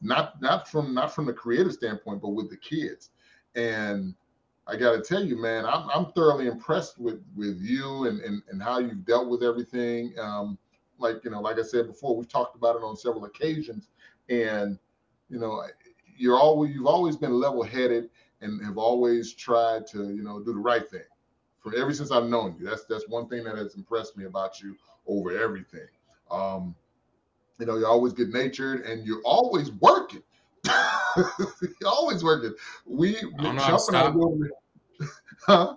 Not 0.00 0.40
not 0.40 0.68
from 0.68 0.94
not 0.94 1.12
from 1.12 1.26
the 1.26 1.32
creative 1.32 1.72
standpoint, 1.72 2.22
but 2.22 2.28
with 2.28 2.48
the 2.48 2.56
kids. 2.58 3.10
And 3.56 4.14
I 4.66 4.76
got 4.76 4.92
to 4.92 5.02
tell 5.02 5.22
you, 5.22 5.40
man, 5.40 5.66
I'm, 5.66 5.88
I'm 5.90 6.12
thoroughly 6.12 6.46
impressed 6.46 6.98
with 6.98 7.22
with 7.36 7.60
you 7.60 8.06
and, 8.06 8.20
and 8.20 8.42
and 8.48 8.62
how 8.62 8.78
you've 8.78 9.04
dealt 9.04 9.28
with 9.28 9.42
everything. 9.42 10.14
Um, 10.18 10.58
like 10.98 11.24
you 11.24 11.30
know, 11.30 11.40
like 11.40 11.58
I 11.58 11.62
said 11.62 11.86
before, 11.86 12.16
we've 12.16 12.28
talked 12.28 12.56
about 12.56 12.76
it 12.76 12.82
on 12.82 12.96
several 12.96 13.24
occasions, 13.24 13.88
and 14.28 14.78
you 15.28 15.38
know, 15.38 15.62
you're 16.16 16.38
always 16.38 16.74
you've 16.74 16.86
always 16.86 17.16
been 17.16 17.32
level 17.32 17.62
headed 17.62 18.08
and 18.40 18.64
have 18.64 18.78
always 18.78 19.34
tried 19.34 19.86
to 19.88 20.10
you 20.10 20.22
know 20.22 20.40
do 20.40 20.52
the 20.52 20.58
right 20.58 20.88
thing. 20.88 21.00
For 21.60 21.74
ever 21.76 21.92
since 21.92 22.10
I've 22.10 22.26
known 22.26 22.56
you, 22.58 22.66
that's 22.66 22.84
that's 22.84 23.08
one 23.08 23.28
thing 23.28 23.44
that 23.44 23.56
has 23.56 23.74
impressed 23.74 24.16
me 24.16 24.24
about 24.24 24.60
you 24.60 24.76
over 25.06 25.36
everything. 25.36 25.88
Um, 26.30 26.74
you 27.58 27.66
know, 27.66 27.76
you're 27.76 27.88
always 27.88 28.12
good 28.12 28.32
natured 28.32 28.82
and 28.82 29.06
you're 29.06 29.22
always 29.24 29.70
working. 29.72 30.22
always 31.86 32.22
working. 32.24 32.54
We, 32.86 33.16
I 33.16 33.20
don't 33.42 33.56
know 33.56 33.62
how 33.62 33.70
to 33.72 33.78
stop. 33.78 34.14
huh? 35.46 35.76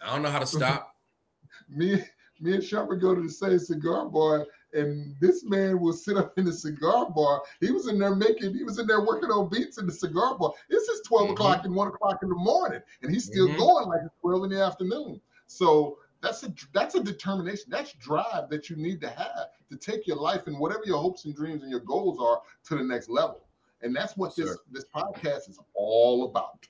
I 0.00 0.12
don't 0.12 0.22
know 0.22 0.30
how 0.30 0.40
to 0.40 0.46
stop. 0.46 0.94
me, 1.68 2.02
me 2.40 2.54
and 2.54 2.62
Shumpert 2.62 3.00
go 3.00 3.14
to 3.14 3.22
the 3.22 3.30
same 3.30 3.58
cigar 3.58 4.08
bar, 4.08 4.46
and 4.72 5.14
this 5.20 5.44
man 5.44 5.80
will 5.80 5.92
sit 5.92 6.16
up 6.16 6.36
in 6.38 6.44
the 6.44 6.52
cigar 6.52 7.10
bar. 7.10 7.42
He 7.60 7.70
was 7.70 7.88
in 7.88 7.98
there 7.98 8.14
making, 8.14 8.54
he 8.54 8.64
was 8.64 8.78
in 8.78 8.86
there 8.86 9.00
working 9.04 9.30
on 9.30 9.48
beats 9.48 9.78
in 9.78 9.86
the 9.86 9.92
cigar 9.92 10.36
bar. 10.38 10.52
This 10.68 10.88
is 10.88 11.00
12 11.06 11.28
Mhm. 11.28 11.32
o'clock 11.32 11.64
and 11.64 11.74
1 11.74 11.88
o'clock 11.88 12.18
in 12.22 12.28
the 12.28 12.34
morning, 12.34 12.82
and 13.02 13.12
he's 13.12 13.26
still 13.26 13.48
Mhm. 13.50 13.58
going 13.58 13.88
like 13.88 14.00
it's 14.04 14.14
12 14.20 14.44
in 14.44 14.50
the 14.50 14.62
afternoon. 14.62 15.20
So 15.46 15.98
that's 16.20 16.42
a 16.44 16.54
that's 16.72 16.94
a 16.94 17.02
determination. 17.02 17.66
That's 17.68 17.92
drive 17.94 18.48
that 18.48 18.70
you 18.70 18.76
need 18.76 19.00
to 19.02 19.10
have 19.10 19.50
to 19.70 19.76
take 19.76 20.06
your 20.06 20.16
life 20.16 20.46
and 20.46 20.58
whatever 20.58 20.82
your 20.84 20.98
hopes 20.98 21.24
and 21.24 21.34
dreams 21.34 21.62
and 21.62 21.70
your 21.70 21.80
goals 21.80 22.18
are 22.20 22.40
to 22.68 22.76
the 22.76 22.84
next 22.84 23.08
level. 23.08 23.44
And 23.82 23.94
that's 23.94 24.16
what 24.16 24.34
this 24.36 24.56
this 24.70 24.84
podcast 24.94 25.48
is 25.48 25.58
all 25.74 26.24
about. 26.26 26.66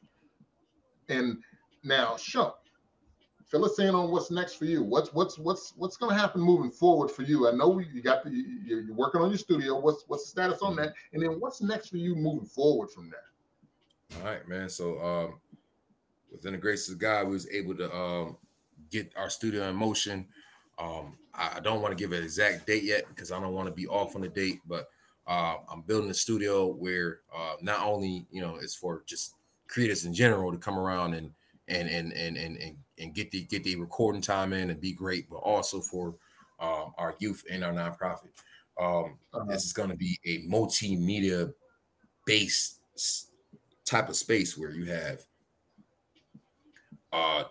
And 1.09 1.39
now, 1.85 2.15
Shump, 2.15 2.55
fill 3.47 3.65
us 3.65 3.79
in 3.79 3.95
on 3.95 4.11
what's 4.11 4.31
next 4.31 4.55
for 4.55 4.65
you. 4.65 4.83
What's 4.83 5.13
what's 5.13 5.39
what's 5.39 5.75
what's 5.77 5.97
going 5.97 6.15
to 6.15 6.19
happen 6.19 6.41
moving 6.41 6.71
forward 6.71 7.11
for 7.11 7.23
you? 7.23 7.49
I 7.49 7.53
know 7.53 7.79
you 7.79 8.03
got 8.03 8.25
the 8.25 8.31
you're, 8.31 8.93
working 8.95 9.21
on 9.21 9.29
your 9.29 9.39
studio. 9.39 9.79
What's 9.79 10.05
what's 10.09 10.25
the 10.25 10.31
status 10.31 10.63
on 10.63 10.77
that? 10.77 10.95
And 11.13 11.23
then 11.23 11.39
what's 11.39 11.61
next 11.61 11.89
for 11.89 11.99
you 11.99 12.15
moving 12.15 12.47
forward 12.47 12.91
from 12.91 13.11
that? 13.11 14.19
All 14.19 14.25
right, 14.25 14.47
man. 14.49 14.69
So 14.69 14.99
um 15.01 15.41
within 16.31 16.53
the 16.53 16.59
grace 16.59 16.89
of 16.89 16.99
God, 16.99 17.27
we 17.27 17.33
was 17.33 17.49
able 17.51 17.77
to 17.77 17.95
um 17.95 18.37
get 18.91 19.13
our 19.17 19.29
studio 19.31 19.69
in 19.69 19.77
motion. 19.77 20.27
Um, 20.79 21.19
I, 21.35 21.57
I 21.57 21.61
don't 21.61 21.83
want 21.83 21.97
to 21.97 22.03
give 22.03 22.13
an 22.13 22.23
exact 22.23 22.67
date 22.67 22.85
yet 22.85 23.05
because 23.09 23.33
I 23.33 23.41
don't 23.41 23.53
want 23.55 23.69
to 23.69 23.75
be 23.75 23.87
off 23.87 24.15
on 24.15 24.23
the 24.23 24.29
date, 24.29 24.61
but 24.67 24.89
uh, 25.27 25.57
I'm 25.71 25.83
building 25.83 26.11
a 26.11 26.15
studio 26.15 26.67
where 26.67 27.21
uh, 27.35 27.55
not 27.61 27.81
only 27.81 28.27
you 28.31 28.41
know 28.41 28.57
it's 28.57 28.75
for 28.75 29.03
just 29.07 29.35
creators 29.69 30.05
in 30.05 30.13
general 30.13 30.53
to 30.53 30.59
come 30.59 30.79
around 30.79 31.15
and 31.15 31.31
and 31.69 31.89
and 31.89 32.13
and 32.13 32.37
and 32.37 32.57
and, 32.57 32.77
and 32.99 33.15
get 33.15 33.31
the 33.31 33.45
get 33.45 33.65
the 33.65 33.77
recording 33.77 34.23
time 34.23 34.53
in 34.53 34.71
and 34.71 34.81
be 34.81 34.93
great, 34.93 35.29
but 35.31 35.37
also 35.37 35.81
for 35.81 36.15
um, 36.61 36.93
our 36.99 37.15
youth 37.19 37.45
and 37.51 37.65
our 37.65 37.73
nonprofit. 37.73 38.31
Um, 38.81 39.19
Uh-huh. 39.35 39.45
this 39.49 39.65
is 39.65 39.73
going 39.73 39.91
to 39.91 39.97
be 39.97 40.19
a 40.25 40.43
multimedia 40.49 41.53
based 42.27 42.81
type 43.85 44.09
of 44.09 44.17
space 44.17 44.57
where 44.57 44.71
you 44.71 44.87
have 44.87 45.21
uh, 47.13 47.45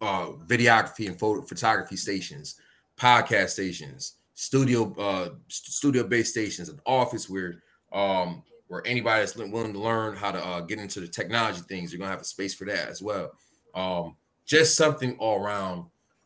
uh, 0.00 0.26
videography 0.46 1.06
and 1.06 1.18
photo 1.18 1.42
photography 1.42 1.96
stations, 1.96 2.56
podcast 2.98 3.50
stations, 3.50 4.16
studio 4.42 4.92
uh, 4.98 5.28
studio 5.46 6.02
based 6.02 6.32
stations, 6.32 6.68
an 6.68 6.80
office 6.84 7.30
where 7.30 7.62
um, 7.92 8.42
where 8.66 8.84
anybody 8.84 9.20
that's 9.20 9.36
willing 9.36 9.72
to 9.72 9.78
learn 9.78 10.16
how 10.16 10.32
to 10.32 10.44
uh, 10.44 10.60
get 10.60 10.80
into 10.80 10.98
the 10.98 11.06
technology 11.06 11.60
things, 11.68 11.92
you're 11.92 12.00
gonna 12.00 12.10
have 12.10 12.20
a 12.20 12.24
space 12.24 12.52
for 12.52 12.64
that 12.64 12.88
as 12.88 13.00
well. 13.00 13.30
Um, 13.72 14.16
just 14.44 14.76
something 14.76 15.16
all 15.18 15.38
around 15.38 15.84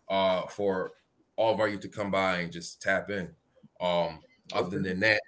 uh, 0.09 0.47
for 0.47 0.93
all 1.37 1.53
of 1.53 1.61
our 1.61 1.69
youth 1.69 1.83
to 1.83 1.89
come 1.89 2.11
by 2.11 2.39
and 2.39 2.51
just 2.51 2.81
tap 2.81 3.11
in. 3.11 3.29
Um, 3.83 4.21
other 4.55 4.79
than 4.79 4.99
that, 5.01 5.21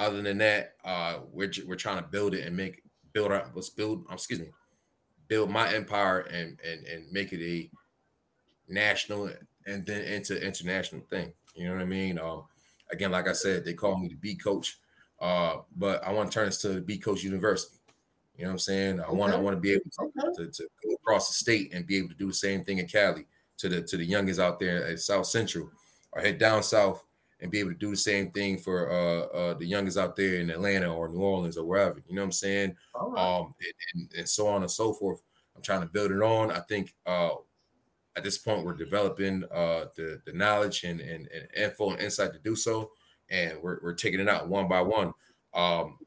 other 0.00 0.20
than 0.20 0.38
that, 0.38 0.74
uh, 0.84 1.18
we're 1.30 1.52
we're 1.64 1.76
trying 1.76 2.02
to 2.02 2.08
build 2.08 2.34
it 2.34 2.44
and 2.44 2.56
make 2.56 2.82
build 3.12 3.30
our 3.30 3.48
let's 3.54 3.70
build. 3.70 4.04
um, 4.08 4.14
excuse 4.14 4.40
me, 4.40 4.48
build 5.28 5.48
my 5.48 5.72
empire 5.72 6.20
and 6.22 6.58
and 6.68 6.84
and 6.86 7.12
make 7.12 7.32
it 7.32 7.40
a 7.40 7.70
national 8.68 9.30
and 9.66 9.86
then 9.86 10.02
into 10.02 10.44
international 10.44 11.02
thing. 11.08 11.32
You 11.54 11.68
know 11.68 11.74
what 11.74 11.82
I 11.82 11.86
mean? 11.86 12.18
Um, 12.18 12.44
again, 12.90 13.10
like 13.10 13.28
I 13.28 13.32
said, 13.32 13.64
they 13.64 13.74
call 13.74 13.98
me 13.98 14.08
the 14.08 14.14
B 14.16 14.34
coach, 14.34 14.78
uh, 15.20 15.58
but 15.76 16.04
I 16.04 16.12
want 16.12 16.30
to 16.30 16.34
turn 16.34 16.46
this 16.46 16.60
to 16.62 16.68
the 16.68 16.80
B 16.80 16.98
coach 16.98 17.22
university. 17.22 17.76
You 18.36 18.44
know 18.44 18.50
what 18.50 18.54
I'm 18.54 18.58
saying? 18.58 19.00
I 19.00 19.12
want 19.12 19.32
I 19.32 19.38
want 19.38 19.56
to 19.56 19.60
be 19.60 19.72
able 19.72 19.84
to, 19.84 20.02
Okay. 20.02 20.34
to, 20.36 20.50
to 20.50 20.68
go 20.84 20.94
across 20.94 21.28
the 21.28 21.34
state 21.34 21.72
and 21.72 21.86
be 21.86 21.96
able 21.96 22.08
to 22.08 22.14
do 22.14 22.28
the 22.28 22.34
same 22.34 22.64
thing 22.64 22.78
in 22.78 22.86
Cali 22.86 23.26
to 23.58 23.68
the 23.68 23.82
to 23.82 23.96
the 23.96 24.04
youngest 24.04 24.40
out 24.40 24.58
there 24.58 24.84
at 24.86 24.98
South 24.98 25.26
Central 25.26 25.70
or 26.12 26.20
head 26.20 26.38
down 26.38 26.62
south 26.62 27.04
and 27.40 27.50
be 27.50 27.60
able 27.60 27.70
to 27.70 27.78
do 27.78 27.90
the 27.90 27.96
same 27.96 28.30
thing 28.30 28.58
for 28.58 28.90
uh, 28.90 29.20
uh 29.36 29.54
the 29.54 29.66
youngest 29.66 29.98
out 29.98 30.16
there 30.16 30.40
in 30.40 30.50
Atlanta 30.50 30.92
or 30.92 31.08
New 31.08 31.20
Orleans 31.20 31.56
or 31.56 31.64
wherever. 31.64 32.02
You 32.08 32.16
know 32.16 32.22
what 32.22 32.26
I'm 32.26 32.32
saying? 32.32 32.76
Right. 33.00 33.38
um, 33.38 33.54
and, 33.60 34.02
and, 34.02 34.18
and 34.18 34.28
so 34.28 34.48
on 34.48 34.62
and 34.62 34.70
so 34.70 34.92
forth. 34.92 35.22
I'm 35.54 35.62
trying 35.62 35.82
to 35.82 35.86
build 35.86 36.10
it 36.10 36.22
on. 36.22 36.50
I 36.50 36.60
think 36.60 36.92
uh, 37.06 37.30
at 38.16 38.22
this 38.22 38.38
point 38.38 38.64
we're 38.64 38.74
developing 38.74 39.44
uh, 39.52 39.86
the 39.96 40.20
the 40.26 40.32
knowledge 40.32 40.84
and, 40.84 41.00
and, 41.00 41.28
and 41.34 41.48
info 41.56 41.90
and 41.90 42.00
insight 42.00 42.32
to 42.32 42.38
do 42.38 42.54
so, 42.56 42.90
and 43.30 43.60
we're, 43.62 43.80
we're 43.82 43.94
taking 43.94 44.20
it 44.20 44.28
out 44.28 44.48
one 44.48 44.68
by 44.68 44.80
one. 44.80 45.12
Um, 45.54 45.98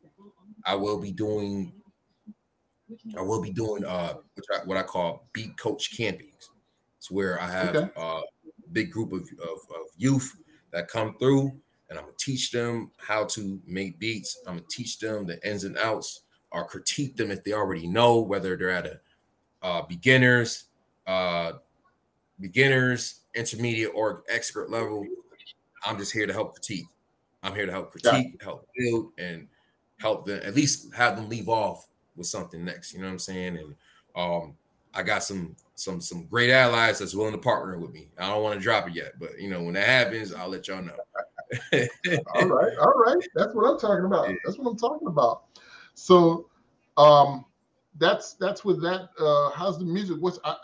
I 0.65 0.75
will 0.75 0.99
be 0.99 1.11
doing 1.11 1.73
I 3.17 3.21
will 3.21 3.41
be 3.41 3.51
doing 3.51 3.83
uh, 3.83 4.15
what 4.35 4.61
I, 4.61 4.65
what 4.65 4.77
I 4.77 4.83
call 4.83 5.27
beat 5.33 5.57
coach 5.57 5.97
campings. 5.97 6.49
It's 6.97 7.11
where 7.11 7.39
I 7.41 7.49
have 7.49 7.75
Okay. 7.75 7.89
uh, 7.97 8.21
a 8.21 8.69
big 8.71 8.91
group 8.91 9.11
of, 9.11 9.21
of, 9.21 9.59
of 9.75 9.87
youth 9.97 10.35
that 10.71 10.87
come 10.87 11.17
through, 11.17 11.51
and 11.89 11.97
I'm 11.97 12.05
gonna 12.05 12.17
teach 12.17 12.51
them 12.51 12.91
how 12.97 13.25
to 13.25 13.61
make 13.65 13.99
beats. 13.99 14.39
I'm 14.47 14.55
gonna 14.55 14.67
teach 14.69 14.99
them 14.99 15.25
the 15.25 15.45
ins 15.49 15.63
and 15.63 15.77
outs, 15.77 16.21
or 16.51 16.65
critique 16.65 17.15
them 17.17 17.31
if 17.31 17.43
they 17.43 17.53
already 17.53 17.87
know, 17.87 18.19
whether 18.21 18.55
they're 18.55 18.69
at 18.69 18.87
a 18.87 18.99
uh, 19.61 19.81
beginners, 19.81 20.65
uh, 21.07 21.53
beginners, 22.39 23.21
intermediate, 23.35 23.91
or 23.93 24.23
expert 24.29 24.69
level. 24.69 25.05
I'm 25.85 25.97
just 25.97 26.11
here 26.11 26.27
to 26.27 26.33
help 26.33 26.53
critique. 26.53 26.87
I'm 27.43 27.53
here 27.53 27.65
to 27.65 27.71
help 27.71 27.91
critique, 27.91 28.41
help 28.41 28.67
build, 28.75 29.11
and 29.17 29.47
help 29.99 30.25
them 30.25 30.41
at 30.43 30.55
least 30.55 30.93
have 30.93 31.15
them 31.15 31.29
leave 31.29 31.49
off 31.49 31.87
with 32.15 32.27
something 32.27 32.63
next. 32.63 32.93
You 32.93 32.99
know 32.99 33.05
what 33.05 33.13
I'm 33.13 33.19
saying? 33.19 33.57
And 33.57 33.75
um, 34.15 34.55
I 34.93 35.03
got 35.03 35.23
some 35.23 35.55
some 35.75 36.01
some 36.01 36.25
great 36.25 36.49
allies 36.49 36.99
that's 36.99 37.13
willing 37.13 37.33
to 37.33 37.37
partner 37.37 37.77
with 37.77 37.91
me. 37.91 38.09
I 38.17 38.29
don't 38.29 38.43
want 38.43 38.55
to 38.55 38.63
drop 38.63 38.87
it 38.87 38.95
yet, 38.95 39.13
but 39.19 39.39
you 39.39 39.49
know 39.49 39.61
when 39.63 39.75
that 39.75 39.87
happens, 39.87 40.33
I'll 40.33 40.49
let 40.49 40.67
y'all 40.67 40.81
know. 40.81 40.93
all 42.35 42.47
right, 42.47 42.77
all 42.77 42.93
right. 43.05 43.27
That's 43.35 43.53
what 43.53 43.69
I'm 43.69 43.79
talking 43.79 44.05
about. 44.05 44.27
That's 44.43 44.57
what 44.57 44.71
I'm 44.71 44.77
talking 44.77 45.07
about. 45.07 45.43
So, 45.93 46.49
um, 46.97 47.45
that's 47.99 48.33
that's 48.33 48.63
with 48.63 48.81
that. 48.81 49.09
Uh, 49.19 49.49
how's 49.51 49.79
the 49.79 49.85
music? 49.85 50.17
What's 50.19 50.39
I, 50.43 50.51
I, 50.51 50.55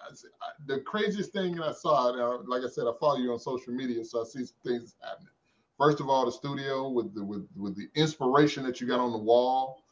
the 0.66 0.80
craziest 0.82 1.32
thing 1.32 1.56
that 1.56 1.66
I 1.66 1.74
saw? 1.74 2.10
Uh, 2.10 2.44
like 2.48 2.64
I 2.64 2.70
said, 2.70 2.86
I 2.88 2.92
follow 3.00 3.18
you 3.18 3.32
on 3.32 3.40
social 3.40 3.74
media, 3.74 4.04
so 4.06 4.22
I 4.22 4.26
see 4.26 4.46
some 4.46 4.56
things 4.64 4.96
happening. 5.02 5.30
First 5.78 6.00
of 6.00 6.10
all, 6.10 6.26
the 6.26 6.32
studio 6.32 6.90
with 6.90 7.14
the 7.16 7.24
with 7.24 7.48
with 7.56 7.76
the 7.76 7.88
inspiration 7.96 8.64
that 8.64 8.80
you 8.80 8.88
got 8.88 9.00
on 9.00 9.12
the 9.12 9.18
wall 9.18 9.84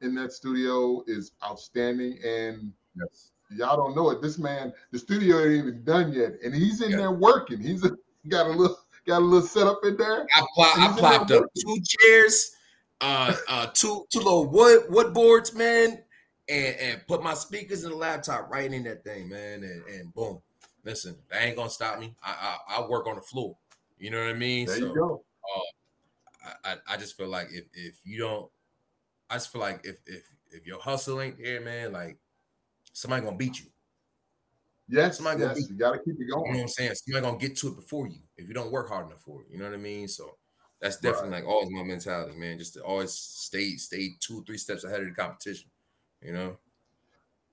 in 0.00 0.14
that 0.14 0.32
studio 0.32 1.02
is 1.06 1.32
outstanding. 1.44 2.18
And 2.24 2.72
yes. 2.96 3.30
y'all 3.50 3.76
don't 3.76 3.96
know 3.96 4.10
it. 4.10 4.22
This 4.22 4.38
man, 4.38 4.72
the 4.92 4.98
studio 4.98 5.40
ain't 5.40 5.54
even 5.54 5.84
done 5.84 6.12
yet, 6.12 6.34
and 6.44 6.54
he's 6.54 6.82
in 6.82 6.92
there 6.92 7.12
working. 7.12 7.60
He's 7.60 7.82
got 8.28 8.46
a 8.46 8.50
little 8.50 8.78
got 9.06 9.22
a 9.22 9.24
little 9.24 9.46
setup 9.46 9.80
in 9.84 9.96
there. 9.96 10.26
I, 10.34 10.40
pl- 10.54 10.64
I 10.64 10.94
plopped 10.96 11.30
up 11.32 11.44
two 11.58 11.78
chairs, 11.84 12.52
uh, 13.00 13.34
uh, 13.48 13.66
two 13.74 14.06
two 14.12 14.18
little 14.18 14.46
wood 14.46 14.84
wood 14.88 15.12
boards, 15.12 15.54
man, 15.54 16.02
and 16.48 16.76
and 16.76 17.06
put 17.06 17.22
my 17.22 17.34
speakers 17.34 17.84
and 17.84 17.92
the 17.92 17.96
laptop 17.96 18.50
right 18.50 18.72
in 18.72 18.84
that 18.84 19.04
thing, 19.04 19.28
man, 19.28 19.62
and, 19.62 19.82
and 19.86 20.14
boom. 20.14 20.40
Listen, 20.84 21.16
that 21.30 21.42
ain't 21.42 21.56
gonna 21.56 21.70
stop 21.70 21.98
me. 21.98 22.14
I, 22.22 22.58
I 22.68 22.78
I 22.78 22.88
work 22.88 23.06
on 23.06 23.16
the 23.16 23.22
floor. 23.22 23.56
You 23.98 24.10
know 24.10 24.20
what 24.20 24.28
I 24.28 24.34
mean? 24.34 24.66
There 24.66 24.78
so 24.78 24.86
you 24.86 24.94
go. 24.94 25.24
Uh, 25.56 26.50
I, 26.64 26.72
I 26.72 26.94
I 26.94 26.96
just 26.96 27.16
feel 27.16 27.28
like 27.28 27.48
if 27.52 27.64
if 27.72 27.96
you 28.04 28.18
don't, 28.18 28.48
I 29.28 29.34
just 29.34 29.52
feel 29.52 29.60
like 29.60 29.80
if 29.84 29.98
if 30.06 30.30
if 30.50 30.66
your 30.66 30.80
hustle 30.80 31.20
ain't 31.20 31.42
there, 31.42 31.60
man, 31.60 31.92
like 31.92 32.18
somebody 32.92 33.24
gonna 33.24 33.36
beat 33.36 33.58
you. 33.60 33.66
Yes, 34.88 35.16
Somebody 35.16 35.40
yes, 35.40 35.68
you 35.68 35.76
got 35.76 35.92
to 35.92 35.98
keep 35.98 36.14
it 36.14 36.30
going. 36.32 36.46
You 36.46 36.52
know 36.52 36.58
what. 36.58 36.62
I'm 36.62 36.68
saying? 36.68 36.94
Somebody 36.94 37.26
gonna 37.26 37.38
get 37.38 37.56
to 37.56 37.68
it 37.68 37.76
before 37.76 38.06
you 38.06 38.20
if 38.36 38.46
you 38.46 38.54
don't 38.54 38.70
work 38.70 38.88
hard 38.88 39.06
enough 39.06 39.20
for 39.20 39.42
it. 39.42 39.48
You 39.50 39.58
know 39.58 39.64
what 39.64 39.74
I 39.74 39.78
mean? 39.78 40.06
So 40.06 40.36
that's 40.80 40.98
definitely 40.98 41.30
like 41.30 41.44
always 41.44 41.70
my 41.70 41.82
mentality, 41.82 42.38
man. 42.38 42.58
Just 42.58 42.74
to 42.74 42.84
always 42.84 43.12
stay 43.12 43.76
stay 43.76 44.10
two 44.20 44.44
three 44.44 44.58
steps 44.58 44.84
ahead 44.84 45.00
of 45.00 45.06
the 45.06 45.12
competition. 45.12 45.68
You 46.22 46.32
know? 46.32 46.58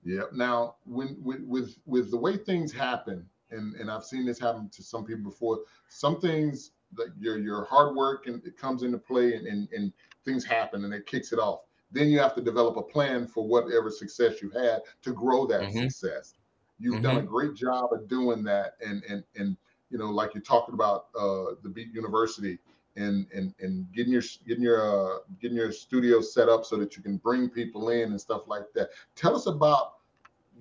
Yeah. 0.02 0.24
Now, 0.32 0.76
when 0.84 1.16
with 1.22 1.40
with 1.42 1.78
with 1.86 2.10
the 2.10 2.16
way 2.18 2.36
things 2.36 2.72
happen, 2.72 3.28
and 3.50 3.74
and 3.76 3.90
I've 3.90 4.04
seen 4.04 4.26
this 4.26 4.38
happen 4.38 4.68
to 4.70 4.82
some 4.82 5.04
people 5.04 5.24
before. 5.24 5.60
Some 5.88 6.20
things 6.20 6.72
like 6.96 7.08
your 7.18 7.38
your 7.38 7.64
hard 7.64 7.96
work 7.96 8.26
and 8.26 8.44
it 8.44 8.56
comes 8.56 8.82
into 8.82 8.98
play, 8.98 9.34
and 9.34 9.46
and, 9.46 9.68
and 9.72 9.92
things 10.24 10.44
happen, 10.44 10.84
and 10.84 10.92
it 10.94 11.06
kicks 11.06 11.32
it 11.32 11.38
off. 11.38 11.62
then 11.90 12.08
you 12.08 12.18
have 12.18 12.34
to 12.34 12.42
develop 12.42 12.76
a 12.76 12.82
plan 12.82 13.26
for 13.26 13.46
whatever 13.46 13.90
success 13.90 14.42
you 14.42 14.50
had 14.50 14.82
to 15.02 15.12
grow 15.12 15.46
that 15.46 15.70
Mhm. 15.70 15.72
success. 15.72 16.34
You've 16.78 17.00
done 17.02 17.18
a 17.18 17.22
great 17.22 17.54
job 17.54 17.92
of 17.92 18.08
doing 18.08 18.42
that, 18.44 18.76
and 18.80 19.02
and 19.04 19.24
and 19.36 19.56
you 19.90 19.98
know, 19.98 20.10
like 20.10 20.34
you're 20.34 20.42
talking 20.42 20.74
about 20.74 21.06
uh, 21.18 21.54
the 21.62 21.68
Beat 21.68 21.92
University 21.94 22.58
and 22.96 23.26
and 23.34 23.54
and 23.60 23.86
getting 23.92 24.12
your 24.12 24.22
getting 24.46 24.62
your 24.62 25.16
uh, 25.16 25.18
getting 25.40 25.56
your 25.56 25.72
studio 25.72 26.20
set 26.20 26.48
up 26.48 26.64
so 26.64 26.76
that 26.76 26.96
you 26.96 27.02
can 27.02 27.16
bring 27.16 27.48
people 27.48 27.90
in 27.90 28.10
and 28.10 28.20
stuff 28.20 28.42
like 28.46 28.64
that. 28.74 28.90
Tell 29.16 29.34
us 29.34 29.46
about 29.46 29.94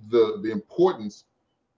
the 0.09 0.39
the 0.41 0.51
importance 0.51 1.25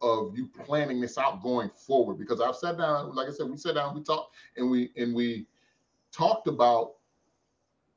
of 0.01 0.37
you 0.37 0.47
planning 0.47 1.01
this 1.01 1.17
out 1.17 1.41
going 1.41 1.69
forward 1.69 2.17
because 2.19 2.41
I've 2.41 2.55
sat 2.55 2.77
down, 2.77 3.15
like 3.15 3.27
I 3.27 3.31
said, 3.31 3.49
we 3.49 3.57
sat 3.57 3.75
down, 3.75 3.95
we 3.95 4.03
talked, 4.03 4.35
and 4.57 4.69
we 4.69 4.91
and 4.97 5.15
we 5.15 5.45
talked 6.11 6.47
about 6.47 6.95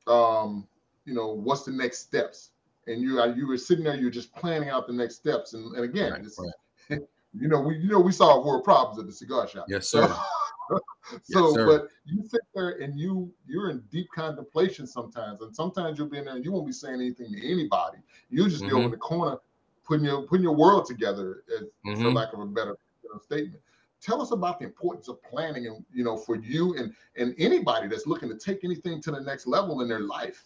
um, 0.07 0.67
you 1.05 1.13
know, 1.13 1.27
what's 1.33 1.63
the 1.63 1.71
next 1.71 1.99
steps. 1.99 2.51
And 2.87 3.01
you 3.01 3.23
you 3.35 3.47
were 3.47 3.57
sitting 3.57 3.83
there, 3.83 3.95
you're 3.95 4.09
just 4.09 4.33
planning 4.33 4.69
out 4.69 4.87
the 4.87 4.93
next 4.93 5.15
steps. 5.15 5.53
And, 5.53 5.75
and 5.75 5.83
again, 5.83 6.11
Right, 6.11 6.51
right. 6.89 6.99
you 7.33 7.47
know, 7.47 7.61
we 7.61 7.77
you 7.77 7.89
know 7.89 7.99
we 7.99 8.11
solve 8.11 8.45
world 8.45 8.63
problems 8.63 8.99
at 8.99 9.05
the 9.05 9.11
cigar 9.11 9.47
shop. 9.47 9.65
Yes, 9.67 9.89
sir. 9.89 10.13
so 11.23 11.53
sir. 11.53 11.65
but 11.65 11.87
you 12.05 12.23
sit 12.23 12.41
there 12.53 12.81
and 12.81 12.99
you 12.99 13.31
you're 13.47 13.69
in 13.69 13.81
deep 13.91 14.07
contemplation 14.13 14.85
sometimes, 14.87 15.41
and 15.41 15.55
sometimes 15.55 15.97
you'll 15.97 16.09
be 16.09 16.17
in 16.17 16.25
there 16.25 16.35
and 16.35 16.45
you 16.45 16.51
won't 16.51 16.67
be 16.67 16.73
saying 16.73 16.95
anything 16.95 17.31
to 17.31 17.51
anybody. 17.51 17.97
You'll 18.29 18.49
just 18.49 18.65
be 18.65 18.71
over 18.73 18.85
in 18.85 18.91
the 18.91 18.97
corner 18.97 19.37
putting 19.85 20.05
your 20.05 20.23
putting 20.23 20.43
your 20.43 20.55
world 20.55 20.85
together, 20.85 21.43
as, 21.59 21.67
for 21.83 22.11
Mhm. 22.11 22.15
lack 22.15 22.33
of 22.33 22.39
a 22.39 22.45
better 22.45 22.77
you 23.03 23.09
know, 23.11 23.19
statement. 23.19 23.61
Tell 24.01 24.21
us 24.21 24.31
about 24.31 24.59
the 24.59 24.65
importance 24.65 25.09
of 25.09 25.21
planning, 25.23 25.67
and 25.67 25.83
you 25.93 26.03
know, 26.03 26.15
for 26.17 26.35
you 26.37 26.75
and 26.77 26.93
and 27.17 27.35
anybody 27.37 27.87
that's 27.87 28.07
looking 28.07 28.29
to 28.29 28.37
take 28.37 28.63
anything 28.63 29.01
to 29.01 29.11
the 29.11 29.19
next 29.19 29.47
level 29.47 29.81
in 29.81 29.89
their 29.89 30.01
life. 30.01 30.45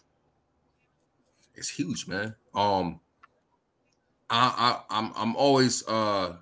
it's 1.54 1.68
huge, 1.68 2.08
man. 2.08 2.34
Um, 2.54 3.00
I, 4.30 4.82
I 4.90 4.98
I'm 4.98 5.12
I'm 5.14 5.36
always 5.36 5.86
uh, 5.86 6.36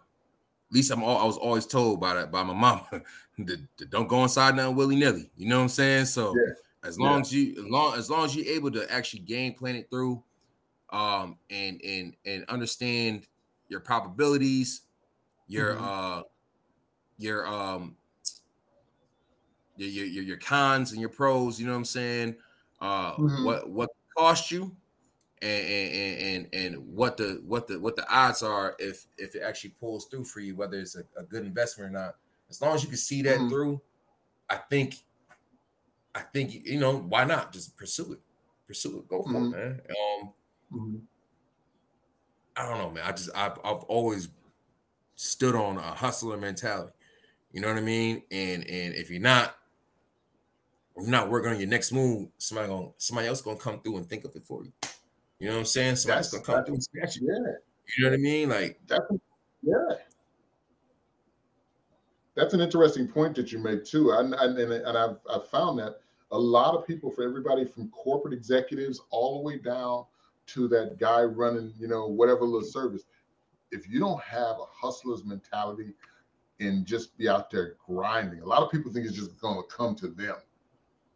least 0.73 0.91
I'm 0.91 1.03
all, 1.05 1.19
I 1.19 1.25
was 1.25 1.37
always 1.37 1.67
told 1.67 2.01
by 2.01 2.15
that 2.15 2.31
by 2.31 2.43
my 2.43 2.55
mom 2.55 2.81
that, 3.39 3.61
that 3.77 3.91
don't 3.91 4.09
go 4.09 4.23
inside 4.23 4.57
nothing 4.57 4.77
willy 4.77 4.97
nilly. 4.97 5.31
You 5.37 5.49
know 5.49 5.57
what 5.59 5.65
I'm 5.65 5.69
saying? 5.69 6.07
So 6.07 6.35
Yeah. 6.35 6.53
as 6.85 6.99
Yeah. 6.99 7.07
long 7.11 7.21
as 7.21 7.33
you 7.33 7.53
as 7.65 7.71
long 7.71 7.99
as 7.99 8.11
long 8.11 8.25
as 8.25 8.35
you're 8.37 8.55
able 8.55 8.71
to 8.73 8.91
actually 8.91 9.21
game 9.21 9.55
plan 9.55 9.77
it 9.77 9.89
through, 9.91 10.23
um, 10.91 11.39
and 11.51 11.81
and 11.85 12.17
and 12.25 12.45
understand 12.49 13.27
your 13.69 13.81
probabilities, 13.81 14.83
your 15.47 15.75
Mhm. 15.75 15.83
uh, 15.83 16.23
your 17.19 17.47
um. 17.47 17.97
Your, 19.79 19.89
your, 19.89 20.23
your, 20.23 20.37
cons 20.37 20.93
and 20.93 21.01
your 21.01 21.09
pros, 21.09 21.59
you 21.59 21.65
know 21.65 21.73
what 21.73 21.79
I'm 21.79 21.85
saying? 21.87 22.37
Uh, 22.79 23.17
Mhm. 23.17 23.43
what 23.43 23.71
what 23.71 23.91
cost 24.17 24.51
you, 24.51 24.77
and 25.43 25.67
and 25.93 26.49
and 26.53 26.77
and 26.77 26.95
what 26.95 27.17
the 27.17 27.43
what 27.45 27.67
the 27.67 27.79
what 27.79 27.97
the 27.97 28.09
odds 28.09 28.43
are 28.43 28.77
if 28.79 29.07
if 29.19 29.35
it 29.35 29.43
actually 29.43 29.71
pulls 29.71 30.07
through 30.07 30.25
for 30.25 30.41
you, 30.41 30.55
whether 30.55 30.79
it's 30.79 30.95
a, 30.97 31.05
a 31.17 31.25
good 31.25 31.45
investment 31.45 31.91
or 31.91 31.93
not. 31.93 32.17
As 32.49 32.61
long 32.63 32.75
as 32.75 32.83
you 32.83 32.89
can 32.89 32.99
see 32.99 33.23
that 33.23 33.39
Mhm. 33.41 33.49
through, 33.49 33.81
I 34.51 34.57
think, 34.57 34.97
I 36.15 36.21
think 36.21 36.53
you 36.55 36.79
know 36.79 36.99
why 36.99 37.25
not 37.25 37.53
just 37.53 37.77
pursue 37.77 38.13
it, 38.13 38.21
pursue 38.67 38.99
it, 39.01 39.09
go 39.09 39.23
for 39.23 39.31
Mhm. 39.31 39.53
it, 39.53 39.57
man. 39.57 39.81
Um, 39.91 40.33
Mhm. 40.73 41.03
I 42.57 42.69
don't 42.69 42.79
know, 42.79 42.91
man. 42.91 43.05
I 43.05 43.13
just 43.13 43.31
I've 43.35 43.59
I've 43.65 43.83
always 43.85 44.29
stood 45.17 45.55
on 45.55 45.79
a 45.79 45.95
hustler 45.95 46.37
mentality. 46.37 46.93
You 47.53 47.61
know 47.61 47.69
what 47.69 47.79
I 47.79 47.83
mean? 47.83 48.23
And 48.31 48.65
and 48.69 48.95
if 48.95 49.11
you're 49.11 49.21
not, 49.21 49.57
if 50.97 51.03
you're 51.03 51.11
not 51.11 51.31
working 51.31 51.51
on 51.51 51.59
your 51.59 51.69
next 51.69 51.93
move, 51.93 52.29
somebody 52.39 52.69
gonna 52.69 52.89
somebody 52.99 53.29
else 53.29 53.41
gonna 53.41 53.59
come 53.59 53.81
through 53.81 53.97
and 53.97 54.09
think 54.09 54.25
of 54.25 54.37
it 54.37 54.45
for 54.45 54.65
you. 54.65 54.73
You 55.43 55.49
know 55.49 55.55
what 55.55 55.61
I'm 55.61 55.65
saying? 55.67 55.97
Somebody's 55.97 56.31
That's- 56.31 56.47
gonna 56.47 56.65
come 56.65 56.65
through 56.67 57.01
you. 57.21 57.35
Yeah, 57.35 57.53
You 57.99 58.05
know 58.05 58.11
what 58.11 58.15
I 58.15 58.17
mean? 58.19 58.49
Like 58.49 58.81
that's 58.87 59.03
yeah. 59.61 59.97
That's 62.37 62.55
an 62.55 62.61
interesting 62.61 63.09
point 63.09 63.35
that 63.35 63.51
you 63.51 63.59
make 63.59 63.85
too. 63.85 64.13
And 64.13 64.35
and, 64.35 64.57
and, 64.57 64.73
and 64.73 64.97
I've 64.97 65.17
I've 65.29 65.49
found 65.49 65.81
that 65.81 65.97
a 66.31 66.39
lot 66.39 66.77
of 66.77 66.87
people, 66.87 67.11
for 67.11 67.25
everybody 67.25 67.65
from 67.65 67.89
corporate 67.89 68.33
executives 68.33 69.01
all 69.11 69.39
the 69.39 69.43
way 69.43 69.59
down 69.59 70.05
to 70.47 70.69
that 70.69 70.99
guy 71.01 71.23
running, 71.25 71.75
you 71.77 71.89
know, 71.89 72.07
whatever 72.07 72.45
little 72.45 72.63
service, 72.63 73.03
if 73.73 73.91
you 73.91 73.99
don't 73.99 74.23
have 74.23 74.57
a 74.61 74.65
hustler's 74.71 75.25
mentality 75.25 75.93
and 76.61 76.87
just 76.87 77.19
be 77.19 77.29
out 77.29 77.51
there 77.51 77.75
grinding, 77.85 78.43
a 78.43 78.47
lot 78.47 78.63
of 78.63 78.71
people 78.71 78.93
think 78.93 79.07
it's 79.07 79.17
just 79.17 79.37
going 79.41 79.61
to 79.61 79.69
come 79.69 79.97
to 79.97 80.07
them. 80.07 80.37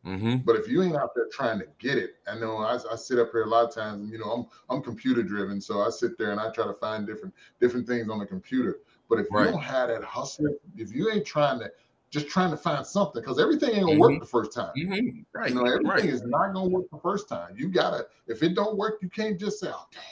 Mm-hmm. 0.06 0.36
But 0.38 0.56
if 0.56 0.68
you 0.68 0.82
ain't 0.82 0.96
out 0.96 1.14
there 1.14 1.26
trying 1.32 1.58
to 1.58 1.66
get 1.78 1.98
it, 1.98 2.16
I 2.26 2.38
know 2.38 2.58
I, 2.58 2.78
I 2.90 2.96
sit 2.96 3.18
up 3.18 3.32
here 3.32 3.44
a 3.44 3.48
lot 3.48 3.68
of 3.68 3.74
times, 3.74 4.02
and 4.02 4.10
you 4.10 4.18
know 4.18 4.30
I'm 4.30 4.46
I'm 4.76 4.82
computer 4.82 5.22
driven, 5.22 5.60
so 5.60 5.82
I 5.82 5.90
sit 5.90 6.16
there 6.16 6.30
and 6.30 6.40
I 6.40 6.50
try 6.50 6.66
to 6.66 6.74
find 6.74 7.06
different 7.06 7.34
different 7.60 7.86
things 7.86 8.08
on 8.08 8.18
the 8.18 8.26
computer. 8.26 8.80
But 9.08 9.20
if 9.20 9.26
Right. 9.30 9.46
you 9.46 9.52
don't 9.52 9.62
have 9.62 9.88
that 9.88 10.02
hustle, 10.02 10.56
if 10.76 10.92
you 10.92 11.10
ain't 11.10 11.26
trying 11.26 11.60
to 11.60 11.70
just 12.10 12.28
trying 12.28 12.50
to 12.50 12.56
find 12.56 12.86
something, 12.86 13.20
because 13.20 13.40
everything 13.40 13.70
ain't 13.70 13.86
gonna 13.86 13.98
work 13.98 14.20
the 14.20 14.26
first 14.26 14.52
time. 14.52 14.72
Mm-hmm. 14.76 15.20
Right. 15.32 15.50
You 15.50 15.56
know, 15.56 15.66
everything 15.66 15.86
right. 15.86 16.04
is 16.04 16.22
not 16.22 16.52
gonna 16.54 16.68
work 16.68 16.86
the 16.90 16.98
first 16.98 17.28
time. 17.28 17.54
You 17.56 17.68
gotta, 17.68 18.06
if 18.26 18.42
it 18.42 18.54
don't 18.54 18.76
work, 18.76 18.98
you 19.02 19.08
can't 19.08 19.38
just 19.38 19.60
say, 19.60 19.68
"Oh, 19.70 19.86
dang." 19.92 20.02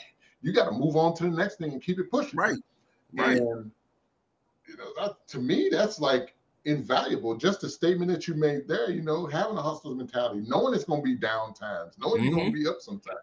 You 0.41 0.53
gotta 0.53 0.71
move 0.71 0.95
on 0.95 1.15
to 1.15 1.23
the 1.23 1.29
next 1.29 1.57
thing 1.57 1.71
and 1.71 1.81
keep 1.81 1.97
it 1.99 2.11
pushing. 2.11 2.37
Right. 2.37 2.57
Right. 3.13 3.37
And 3.37 3.71
you 4.67 4.77
know, 4.77 4.91
that, 4.99 5.27
to 5.29 5.39
me, 5.39 5.69
that's 5.71 5.99
like 5.99 6.34
invaluable. 6.65 7.35
Just 7.35 7.61
the 7.61 7.69
statement 7.69 8.11
that 8.11 8.27
you 8.27 8.33
made 8.33 8.67
there, 8.67 8.89
you 8.89 9.01
know, 9.01 9.25
having 9.25 9.57
a 9.57 9.61
hustler's 9.61 9.95
mentality, 9.95 10.43
knowing 10.47 10.73
it's 10.73 10.83
going 10.83 11.01
to 11.01 11.05
be 11.05 11.15
down 11.15 11.53
times, 11.53 11.95
knowing 11.99 12.23
you're 12.23 12.33
going 12.33 12.51
to 12.51 12.57
be 12.57 12.67
up 12.67 12.81
sometimes, 12.81 13.19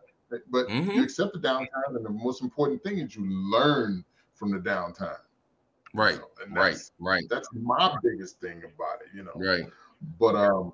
but 0.48 0.66
Mhm. 0.68 0.94
you 0.94 1.02
accept 1.02 1.32
the 1.34 1.38
downtime, 1.40 1.96
and 1.96 2.04
the 2.04 2.10
most 2.10 2.42
important 2.42 2.82
thing 2.82 2.98
is 2.98 3.14
you 3.14 3.24
learn 3.26 4.04
from 4.34 4.50
the 4.50 4.58
downtime. 4.58 5.20
Right. 5.94 6.20
And 6.42 6.56
Right. 6.56 6.76
Right. 6.98 7.24
That's 7.28 7.48
my 7.52 7.98
biggest 8.02 8.40
thing 8.40 8.58
about 8.64 9.02
it, 9.02 9.08
you 9.14 9.24
know. 9.24 9.32
Right. 9.34 9.70
But 10.18 10.34
um, 10.36 10.72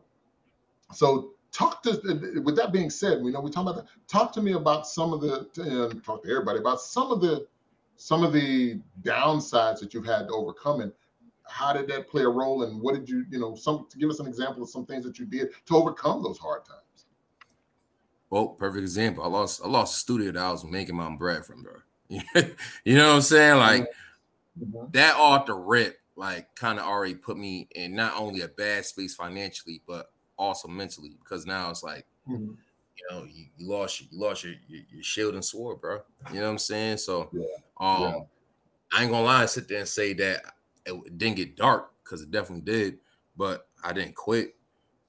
so 0.93 1.35
talk 1.51 1.83
to. 1.83 2.41
With 2.45 2.57
that 2.57 2.73
being 2.73 2.91
said, 2.91 3.23
we 3.23 3.31
know 3.33 3.41
we 3.41 3.51
talk 3.51 3.63
about 3.63 3.77
that. 3.77 3.87
Talk 4.07 4.33
to 4.35 4.43
me 4.43 4.53
about 4.53 4.87
some 4.87 5.13
of 5.13 5.21
the. 5.21 5.41
Uh, 5.59 6.01
talk 6.05 6.23
to 6.23 6.31
everybody 6.31 6.59
about 6.61 6.81
some 6.81 7.11
of 7.11 7.21
the, 7.21 7.47
some 7.97 8.23
of 8.23 8.33
the 8.33 8.81
downsides 9.03 9.81
that 9.81 9.93
you've 9.93 10.07
had 10.07 10.29
to 10.29 10.35
overcome, 10.35 10.81
and 10.83 10.93
how 11.49 11.73
did 11.73 11.89
that 11.89 12.09
play 12.09 12.23
a 12.23 12.29
role, 12.29 12.63
and 12.63 12.81
what 12.81 12.95
did 12.95 13.09
you, 13.09 13.25
you 13.31 13.39
know, 13.39 13.55
some 13.55 13.87
to 13.91 13.99
give 13.99 14.11
us 14.11 14.21
an 14.21 14.27
example 14.27 14.63
of 14.63 14.69
some 14.69 14.87
things 14.87 15.05
that 15.05 15.19
you 15.19 15.27
did 15.27 15.49
to 15.67 15.77
overcome 15.77 16.23
those 16.23 16.39
hard 16.39 16.65
times. 16.65 17.07
Well, 18.31 18.49
perfect 18.49 18.83
example. 18.83 19.25
I 19.25 19.29
lost 19.29 19.63
I 19.65 19.69
lost 19.69 19.97
a 19.97 20.01
studio 20.01 20.33
that 20.33 20.43
I 20.43 20.51
was 20.51 20.65
making 20.65 20.97
my 20.97 21.15
bread 21.17 21.47
from, 21.47 21.63
bro. 21.63 21.73
you 22.09 22.97
know 22.97 23.09
what 23.09 23.17
I'm 23.17 23.23
saying? 23.23 23.59
Like 23.59 23.87
that 24.93 25.17
off 25.17 25.47
the 25.47 25.55
rip, 25.55 25.99
like 26.17 26.55
kind 26.55 26.79
of 26.79 26.85
already 26.85 27.15
put 27.15 27.39
me 27.39 27.69
in 27.73 27.95
not 27.95 28.17
only 28.17 28.43
a 28.43 28.49
bad 28.49 28.85
space 28.85 29.15
financially, 29.15 29.83
but 29.87 30.11
also 30.37 30.69
mentally 30.69 31.17
because 31.23 31.47
now 31.47 31.71
it's 31.71 31.83
like 31.83 32.07
Mhm. 32.29 32.57
you 32.97 33.07
know 33.11 33.25
you, 33.25 33.47
you 33.57 33.67
lost 33.67 34.01
your, 34.01 34.09
you 34.13 34.21
lost 34.21 34.45
your, 34.45 34.55
your 34.69 34.83
your 34.91 35.03
shield 35.03 35.35
and 35.35 35.45
sword, 35.45 35.81
bro. 35.81 36.01
You 36.31 36.41
know 36.41 36.47
what 36.47 36.51
I'm 36.51 36.59
saying? 36.59 36.99
So 36.99 37.31
Yeah. 37.33 37.45
um, 37.81 38.03
Yeah. 38.03 38.21
I 38.93 39.03
ain't 39.03 39.11
gonna 39.11 39.25
lie 39.25 39.43
and 39.43 39.51
sit 39.51 39.69
there 39.69 39.79
and 39.79 39.89
say 39.89 40.13
that 40.15 40.43
it 40.89 41.19
didn't 41.19 41.37
get 41.37 41.57
dark 41.57 41.95
because 42.05 42.23
it 42.23 42.31
definitely 42.31 42.65
did, 42.65 43.01
but 43.37 43.69
I 43.83 43.93
didn't 43.93 44.17
quit. 44.17 44.57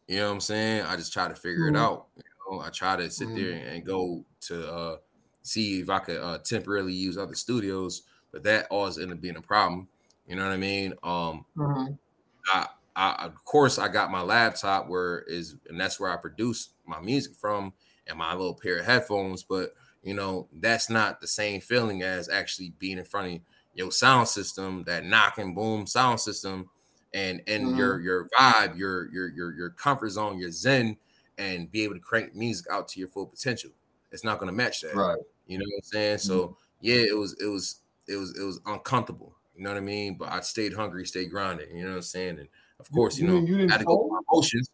You 0.07 0.17
know 0.17 0.27
what 0.30 0.34
I'm 0.36 0.41
saying? 0.41 0.84
I 0.84 0.95
just 0.95 1.13
tried 1.13 1.30
to 1.30 1.36
figure 1.36 1.67
Mhm. 1.67 1.69
it 1.69 1.77
out. 1.77 2.09
You 2.17 2.23
know, 2.57 2.61
I 2.61 2.69
tried 2.69 2.97
to 2.97 3.11
sit 3.11 3.34
there 3.36 3.51
Mhm. 3.51 3.59
and 3.67 3.86
go 3.86 4.25
to 4.41 4.71
uh 4.71 4.97
see 5.43 5.82
if 5.82 5.89
I 5.89 5.99
could 5.99 6.17
uh 6.21 6.39
temporarily 6.39 6.93
use 6.93 7.17
other 7.17 7.36
studios, 7.36 8.03
but 8.32 8.43
that 8.43 8.67
always 8.71 8.97
ended 8.97 9.17
up 9.17 9.21
being 9.21 9.38
a 9.38 9.41
problem. 9.41 9.89
You 10.25 10.36
know 10.36 10.45
what 10.45 10.53
I 10.53 10.57
mean? 10.57 10.93
Um 11.03 11.45
Mhm. 11.55 11.99
I, 12.47 12.67
I 12.95 13.25
of 13.25 13.43
course 13.43 13.77
I 13.77 13.88
got 13.88 14.11
my 14.11 14.21
laptop 14.21 14.88
where 14.88 15.19
is 15.21 15.57
and 15.67 15.80
that's 15.80 15.99
where 15.99 16.11
I 16.11 16.17
produce 16.17 16.73
my 16.86 16.99
music 16.99 17.36
from 17.36 17.73
and 18.07 18.17
my 18.17 18.34
little 18.34 18.55
pair 18.55 18.80
of 18.80 18.86
headphones, 18.86 19.43
but 19.43 19.73
you 20.01 20.13
know, 20.13 20.47
that's 20.53 20.89
not 20.89 21.19
the 21.19 21.27
same 21.27 21.59
feeling 21.61 22.01
as 22.03 22.30
actually 22.30 22.69
being 22.71 22.97
in 22.97 23.05
front 23.05 23.36
of 23.36 23.41
your 23.80 23.91
sound 23.91 24.27
system, 24.27 24.84
that 24.84 25.05
knock 25.05 25.38
and 25.38 25.55
boom 25.55 25.88
sound 25.88 26.19
system, 26.19 26.69
and 27.13 27.41
and 27.47 27.65
mm-hmm. 27.65 27.77
your 27.77 27.99
your 28.01 28.30
vibe, 28.38 28.77
your 28.77 29.09
your 29.11 29.30
your 29.30 29.53
your 29.55 29.69
comfort 29.71 30.09
zone, 30.09 30.38
your 30.38 30.51
zen, 30.51 30.97
and 31.38 31.71
be 31.71 31.84
able 31.84 31.95
to 31.95 31.99
crank 31.99 32.36
music 32.36 32.67
out 32.69 32.88
to 32.89 32.99
your 32.99 33.07
full 33.07 33.25
potential. 33.25 33.71
It's 34.11 34.23
not 34.23 34.38
gonna 34.38 34.51
match 34.51 34.82
that. 34.82 34.95
Right. 34.95 35.17
You 35.47 35.57
know 35.57 35.65
what 35.65 35.77
I'm 35.77 35.84
saying? 35.84 36.17
So 36.19 36.39
mm-hmm. 36.39 36.53
yeah, 36.82 37.01
it 37.07 37.17
was 37.17 37.36
it 37.41 37.47
was 37.47 37.82
it 38.07 38.17
was 38.17 38.38
it 38.38 38.43
was 38.43 38.59
uncomfortable. 38.65 39.36
You 39.55 39.63
know 39.63 39.69
what 39.71 39.77
I 39.77 39.82
mean? 39.82 40.15
But 40.15 40.32
I 40.32 40.41
stayed 40.41 40.73
hungry, 40.73 41.05
stayed 41.05 41.32
grinding. 41.32 41.75
You 41.75 41.84
know 41.84 41.91
what 41.91 41.95
I'm 41.95 42.01
saying? 42.01 42.39
And 42.39 42.49
of 42.80 42.91
course, 42.91 43.17
you, 43.17 43.27
know, 43.27 43.39
you 43.39 43.57
didn't 43.57 43.71
I 43.71 43.73
had 43.73 43.80
to 43.80 43.86
go 43.86 43.95
fold? 43.95 44.11
my 44.11 44.19
emotions. 44.32 44.69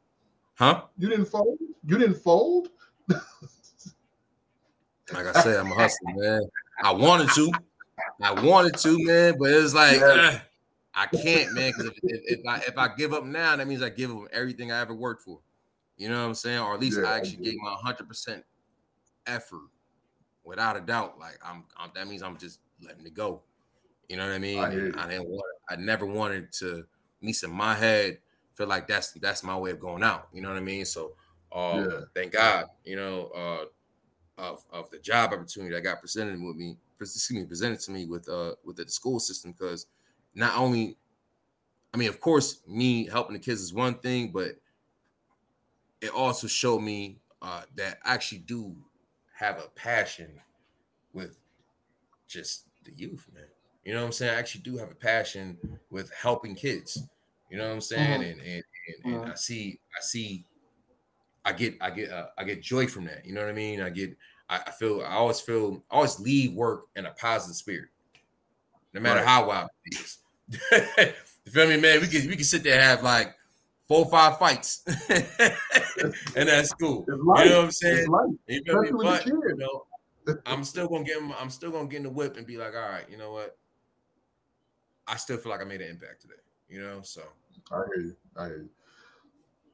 Huh? 0.56 0.84
You 0.98 1.10
didn't 1.10 1.26
fold. 1.26 1.58
You 1.86 1.98
didn't 1.98 2.18
fold. 2.18 2.70
Like 5.14 5.36
I 5.36 5.42
said, 5.42 5.60
I'm 5.60 5.72
a 5.72 5.76
hustler, 5.76 6.14
man. 6.16 6.42
I 6.84 6.92
wanted 6.92 7.30
to, 7.36 7.52
I 8.22 8.34
wanted 8.34 8.78
to, 8.78 8.98
man, 9.04 9.36
but 9.38 9.52
it's 9.52 9.74
like 9.74 10.00
Yeah. 10.00 10.30
ugh, 10.36 10.42
I 10.94 11.06
can't, 11.08 11.54
man. 11.54 11.72
Because 11.72 11.86
if, 11.88 11.94
if, 12.04 12.40
if 12.40 12.48
I 12.48 12.58
if 12.60 12.78
I 12.78 12.96
give 12.96 13.14
up 13.14 13.26
now, 13.26 13.56
that 13.56 13.68
means 13.68 13.82
I 13.82 13.90
give 13.90 14.12
up 14.12 14.28
everything 14.32 14.72
I 14.72 14.80
ever 14.80 14.94
worked 14.94 15.24
for. 15.24 15.40
You 15.98 16.10
know 16.10 16.22
what 16.22 16.28
I'm 16.28 16.36
saying? 16.36 16.60
Or 16.60 16.74
at 16.74 16.80
least 16.80 17.00
Yeah, 17.00 17.10
I 17.10 17.18
actually 17.18 17.44
gave 17.44 17.56
my 17.64 17.72
100 17.72 18.08
percent 18.08 18.44
effort, 19.28 19.64
without 20.44 20.78
a 20.78 20.82
doubt, 20.82 21.20
like 21.20 21.40
I'm, 21.44 21.66
I'm 21.78 21.92
that 21.96 22.08
means 22.08 22.22
I'm 22.24 22.38
just 22.38 22.60
letting 22.82 23.06
it 23.06 23.14
go. 23.14 23.44
You 24.10 24.18
know 24.18 24.28
what 24.28 24.36
I 24.36 24.40
mean? 24.40 24.60
I 24.60 24.68
I, 24.68 24.72
hear 24.72 24.86
you. 24.88 24.94
I 24.98 25.08
didn't 25.10 25.28
want. 25.30 25.46
I 25.70 25.76
never 25.78 26.06
wanted 26.06 26.52
to, 26.54 26.80
at 26.80 27.26
least 27.26 27.44
in 27.44 27.52
my 27.52 27.74
head, 27.74 28.20
feel 28.54 28.68
like 28.68 28.88
that's 28.88 29.12
that's 29.14 29.44
my 29.44 29.58
way 29.58 29.72
of 29.72 29.80
going 29.80 30.04
out. 30.04 30.28
You 30.32 30.42
know 30.42 30.50
what 30.50 30.58
I 30.58 30.62
mean? 30.62 30.86
So, 30.86 31.16
um, 31.52 31.90
Yeah. 31.90 32.02
thank 32.14 32.34
God, 32.34 32.66
you 32.84 32.96
know, 32.96 33.28
uh, 33.28 33.66
of 34.38 34.66
of 34.72 34.90
the 34.90 35.00
job 35.00 35.34
opportunity 35.34 35.74
that 35.74 35.82
got 35.82 36.02
presented 36.02 36.42
with 36.42 36.56
me, 36.56 36.78
excuse 37.00 37.32
me, 37.32 37.46
presented 37.46 37.80
to 37.82 37.92
me 37.92 38.06
with 38.06 38.28
uh 38.30 38.56
with 38.64 38.78
the 38.78 38.88
school 38.90 39.20
system 39.20 39.52
because 39.54 39.88
not 40.34 40.58
only, 40.58 40.98
I 41.94 41.98
mean, 41.98 42.10
of 42.10 42.20
course, 42.22 42.62
me 42.68 43.08
helping 43.08 43.34
the 43.34 43.40
kids 43.40 43.62
is 43.62 43.74
one 43.74 44.00
thing, 44.00 44.32
but 44.32 44.60
it 46.02 46.12
also 46.12 46.48
showed 46.48 46.80
me 46.80 47.20
uh, 47.42 47.64
that 47.76 48.00
I 48.04 48.14
actually 48.14 48.40
do 48.40 48.76
have 49.34 49.60
a 49.64 49.68
passion 49.70 50.42
with 51.14 51.40
just 52.28 52.68
the 52.84 52.94
youth, 52.94 53.30
man. 53.34 53.48
You 53.86 53.94
know 53.94 54.02
what 54.02 54.08
I'm 54.08 54.14
saying? 54.14 54.36
I 54.36 54.40
actually 54.40 54.62
do 54.64 54.78
have 54.78 54.92
a 54.92 54.96
passion 54.96 55.80
with 55.90 56.12
helping 56.14 56.56
kids. 56.56 57.08
You 57.50 57.58
know 57.58 57.68
what 57.68 57.76
I'm 57.76 57.82
saying? 57.82 58.22
Mhm. 58.22 58.32
And 58.32 58.42
and, 58.42 58.64
and, 58.88 59.06
and 59.10 59.26
I 59.28 59.36
see 59.36 59.80
I 59.98 60.02
see 60.02 60.46
I 61.46 61.54
get 61.54 61.76
I 61.80 61.92
get 61.92 62.12
uh, 62.12 62.28
I 62.38 62.44
get 62.44 62.62
joy 62.62 62.88
from 62.88 63.06
that. 63.06 63.26
You 63.26 63.34
know 63.34 63.42
what 63.42 63.50
I 63.50 63.54
mean? 63.54 63.80
I 63.80 63.90
get 63.90 64.18
I, 64.50 64.62
I 64.68 64.72
feel 64.72 65.02
I 65.02 65.14
always 65.14 65.40
feel 65.40 65.84
I 65.92 65.96
always 65.96 66.20
leave 66.20 66.54
work 66.54 66.88
in 66.96 67.06
a 67.06 67.12
positive 67.12 67.56
spirit, 67.56 67.90
no 68.94 69.00
matter 69.00 69.20
Right. 69.20 69.28
how 69.28 69.48
wild 69.48 69.70
it 69.86 70.00
is. 70.00 70.18
you 71.46 71.52
feel 71.52 71.68
me, 71.68 71.78
man? 71.78 72.02
We 72.02 72.08
can 72.08 72.28
we 72.28 72.36
can 72.36 72.44
sit 72.44 72.64
there 72.64 72.74
and 72.74 72.84
have 72.84 73.04
like 73.04 73.36
four 73.88 74.06
or 74.06 74.12
five 74.12 74.40
fights, 74.40 74.84
and 75.10 76.50
that's 76.50 76.74
cool. 76.74 77.06
You 77.08 77.18
know 77.18 77.34
what 77.34 77.66
I'm 77.66 77.72
saying? 77.72 78.08
You 78.48 78.62
feel 78.66 78.82
me? 78.82 78.90
Especially 78.90 78.94
with 78.94 79.02
the 79.02 79.04
But 79.04 79.26
you 79.28 79.56
know, 79.58 79.86
I'm 80.48 80.64
still 80.64 80.88
gonna 80.88 81.04
get 81.04 81.18
I'm 81.40 81.52
still 81.52 81.72
gonna 81.72 81.88
get 81.88 81.98
in 81.98 82.04
the 82.04 82.10
whip 82.10 82.38
and 82.38 82.48
be 82.48 82.58
like, 82.58 82.74
all 82.74 82.90
right, 82.90 83.06
you 83.10 83.18
know 83.18 83.32
what? 83.32 83.58
I 85.08 85.18
still 85.18 85.38
feel 85.38 85.52
like 85.52 85.62
I 85.62 85.66
made 85.66 85.82
an 85.82 85.90
impact 85.92 86.22
today. 86.22 86.34
You 86.68 86.82
know, 86.82 87.02
so 87.04 87.22
I 87.72 87.82
hear 87.94 88.04
you. 88.06 88.16
I 88.36 88.46
hear 88.46 88.58
you. 88.58 88.70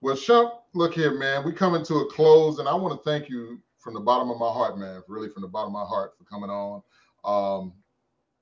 Well, 0.01 0.15
Shump, 0.15 0.53
look 0.73 0.95
here, 0.95 1.13
man. 1.13 1.45
We 1.45 1.51
coming 1.53 1.83
to 1.85 1.95
a 1.97 2.05
close, 2.11 2.57
and 2.57 2.67
I 2.67 2.73
want 2.73 2.97
to 2.97 3.09
thank 3.09 3.29
you 3.29 3.61
from 3.77 3.93
the 3.93 3.99
bottom 3.99 4.31
of 4.31 4.39
my 4.39 4.49
heart, 4.49 4.79
man. 4.79 5.03
Really, 5.07 5.29
from 5.29 5.43
the 5.43 5.47
bottom 5.47 5.75
of 5.75 5.79
my 5.79 5.85
heart 5.85 6.13
for 6.17 6.23
coming 6.23 6.49
on. 6.49 6.81
Um, 7.23 7.73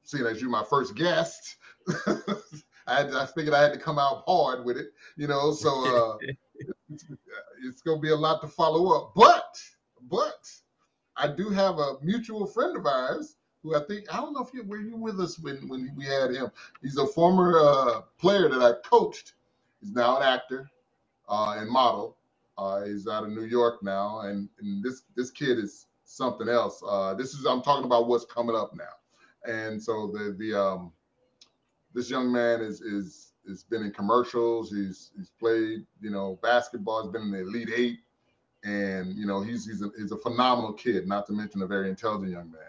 seeing 0.03 0.25
as 0.25 0.39
you're 0.41 0.49
my 0.49 0.63
first 0.63 0.95
guest, 0.95 1.57
I, 2.07 2.95
had 2.99 3.09
to- 3.11 3.19
I 3.19 3.25
figured 3.25 3.53
I 3.53 3.61
had 3.61 3.73
to 3.73 3.79
come 3.79 3.99
out 3.99 4.23
hard 4.25 4.63
with 4.63 4.77
it, 4.77 4.93
you 5.17 5.27
know. 5.27 5.51
So 5.51 5.69
uh, 6.13 6.17
it's, 6.89 7.05
it's 7.65 7.81
gonna 7.81 7.99
be 7.99 8.11
a 8.11 8.15
lot 8.15 8.41
to 8.41 8.47
follow 8.47 8.95
up, 8.97 9.11
but 9.13 9.61
but 10.09 10.49
I 11.17 11.27
do 11.27 11.49
have 11.49 11.77
a 11.77 11.97
mutual 12.01 12.47
friend 12.47 12.77
of 12.77 12.85
ours 12.85 13.35
who 13.63 13.75
I 13.75 13.81
think 13.83 14.05
I 14.13 14.17
don't 14.17 14.31
know 14.31 14.41
if 14.45 14.53
you 14.53 14.63
were 14.63 14.79
you 14.79 14.95
with 14.95 15.19
us 15.19 15.37
when 15.39 15.67
when 15.67 15.93
we 15.97 16.05
had 16.05 16.31
him. 16.31 16.51
He's 16.81 16.97
a 16.97 17.05
former 17.05 17.59
uh, 17.59 18.01
player 18.17 18.47
that 18.47 18.61
I 18.61 18.73
coached. 18.87 19.33
He's 19.81 19.91
now 19.91 20.15
an 20.17 20.23
actor 20.23 20.69
and 21.29 21.69
model. 21.69 22.17
Uh, 22.57 22.83
he's 22.83 23.07
out 23.07 23.23
of 23.23 23.29
New 23.29 23.45
York 23.45 23.81
now, 23.83 24.21
and, 24.21 24.49
and 24.59 24.83
this 24.83 25.03
this 25.15 25.31
kid 25.31 25.57
is 25.57 25.87
something 26.03 26.49
else. 26.49 26.83
Uh, 26.85 27.13
this 27.13 27.33
is 27.33 27.45
I'm 27.45 27.61
talking 27.61 27.85
about 27.85 28.07
what's 28.07 28.25
coming 28.25 28.55
up 28.55 28.73
now, 28.75 29.51
and 29.51 29.81
so 29.81 30.07
the 30.13 30.35
the 30.37 30.59
um, 30.59 30.91
this 31.93 32.09
young 32.09 32.31
man 32.31 32.61
is 32.61 32.81
is 32.81 33.33
has 33.47 33.63
been 33.63 33.83
in 33.83 33.91
commercials. 33.91 34.71
He's 34.71 35.11
he's 35.15 35.31
played 35.39 35.85
you 36.01 36.09
know 36.09 36.39
basketball. 36.43 37.03
He's 37.03 37.11
been 37.11 37.23
in 37.23 37.31
the 37.31 37.41
Elite 37.41 37.69
Eight, 37.75 37.99
and 38.63 39.15
you 39.15 39.25
know 39.25 39.41
he's 39.41 39.65
he's 39.65 39.81
a, 39.81 39.89
he's 39.97 40.11
a 40.11 40.17
phenomenal 40.17 40.73
kid. 40.73 41.07
Not 41.07 41.27
to 41.27 41.33
mention 41.33 41.61
a 41.61 41.67
very 41.67 41.89
intelligent 41.89 42.31
young 42.31 42.51
man. 42.51 42.61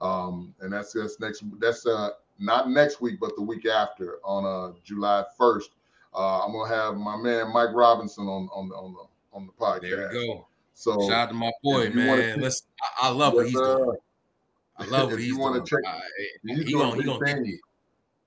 Um, 0.00 0.54
and 0.60 0.72
that's 0.72 0.92
that's 0.92 1.18
next 1.20 1.42
that's 1.58 1.86
uh 1.86 2.10
not 2.38 2.70
next 2.70 3.00
week, 3.00 3.18
but 3.20 3.34
the 3.36 3.42
week 3.42 3.66
after 3.66 4.18
on 4.24 4.44
uh 4.44 4.74
July 4.84 5.24
first. 5.36 5.70
Uh, 6.14 6.44
I'm 6.44 6.52
gonna 6.52 6.72
have 6.74 6.96
my 6.96 7.16
man 7.16 7.52
Mike 7.52 7.70
Robinson 7.74 8.24
on 8.28 8.48
on 8.54 8.68
the 8.68 8.74
on 8.76 8.92
the 8.94 9.36
on 9.36 9.46
the 9.46 9.52
podcast. 9.52 9.80
there 9.90 10.08
we 10.12 10.26
go. 10.28 10.46
So 10.74 11.00
Shout 11.08 11.12
out 11.12 11.28
to 11.28 11.34
my 11.34 11.52
boy, 11.62 11.90
man. 11.90 12.40
Listen, 12.40 12.66
I, 13.02 13.08
I 13.08 13.10
love 13.10 13.34
what 13.34 13.46
he's 13.46 13.54
doing. 13.54 13.96
I 14.76 14.84
love 14.86 15.10
what 15.10 15.18
he's 15.20 15.28
you 15.28 15.36
doing. 15.36 15.64
check- 15.64 15.78
Uh, 15.86 16.00
he's 16.44 16.58
he 16.58 16.64
doing 16.64 16.78
gonna 16.82 16.96
he 16.96 17.02
gonna 17.04 17.24
get 17.26 17.44
there. 17.44 17.54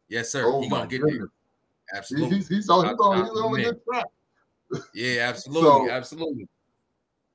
Yes, 0.10 0.30
sir. 0.30 0.44
Oh 0.46 0.62
he 0.62 0.70
gonna 0.70 0.88
get 0.88 1.02
goodness. 1.02 1.30
He- 1.92 1.98
Absolutely. 1.98 2.36
he's 2.38 2.48
he's 2.48 2.70
on 2.70 2.86
he's 2.88 2.98
on, 2.98 3.18
he's 3.26 3.30
on 3.32 3.60
a 3.60 3.64
good 3.64 3.84
track. 3.86 4.06
Yeah, 4.94 5.22
absolutely, 5.30 5.70
So- 5.88 5.90
absolutely. 5.92 6.48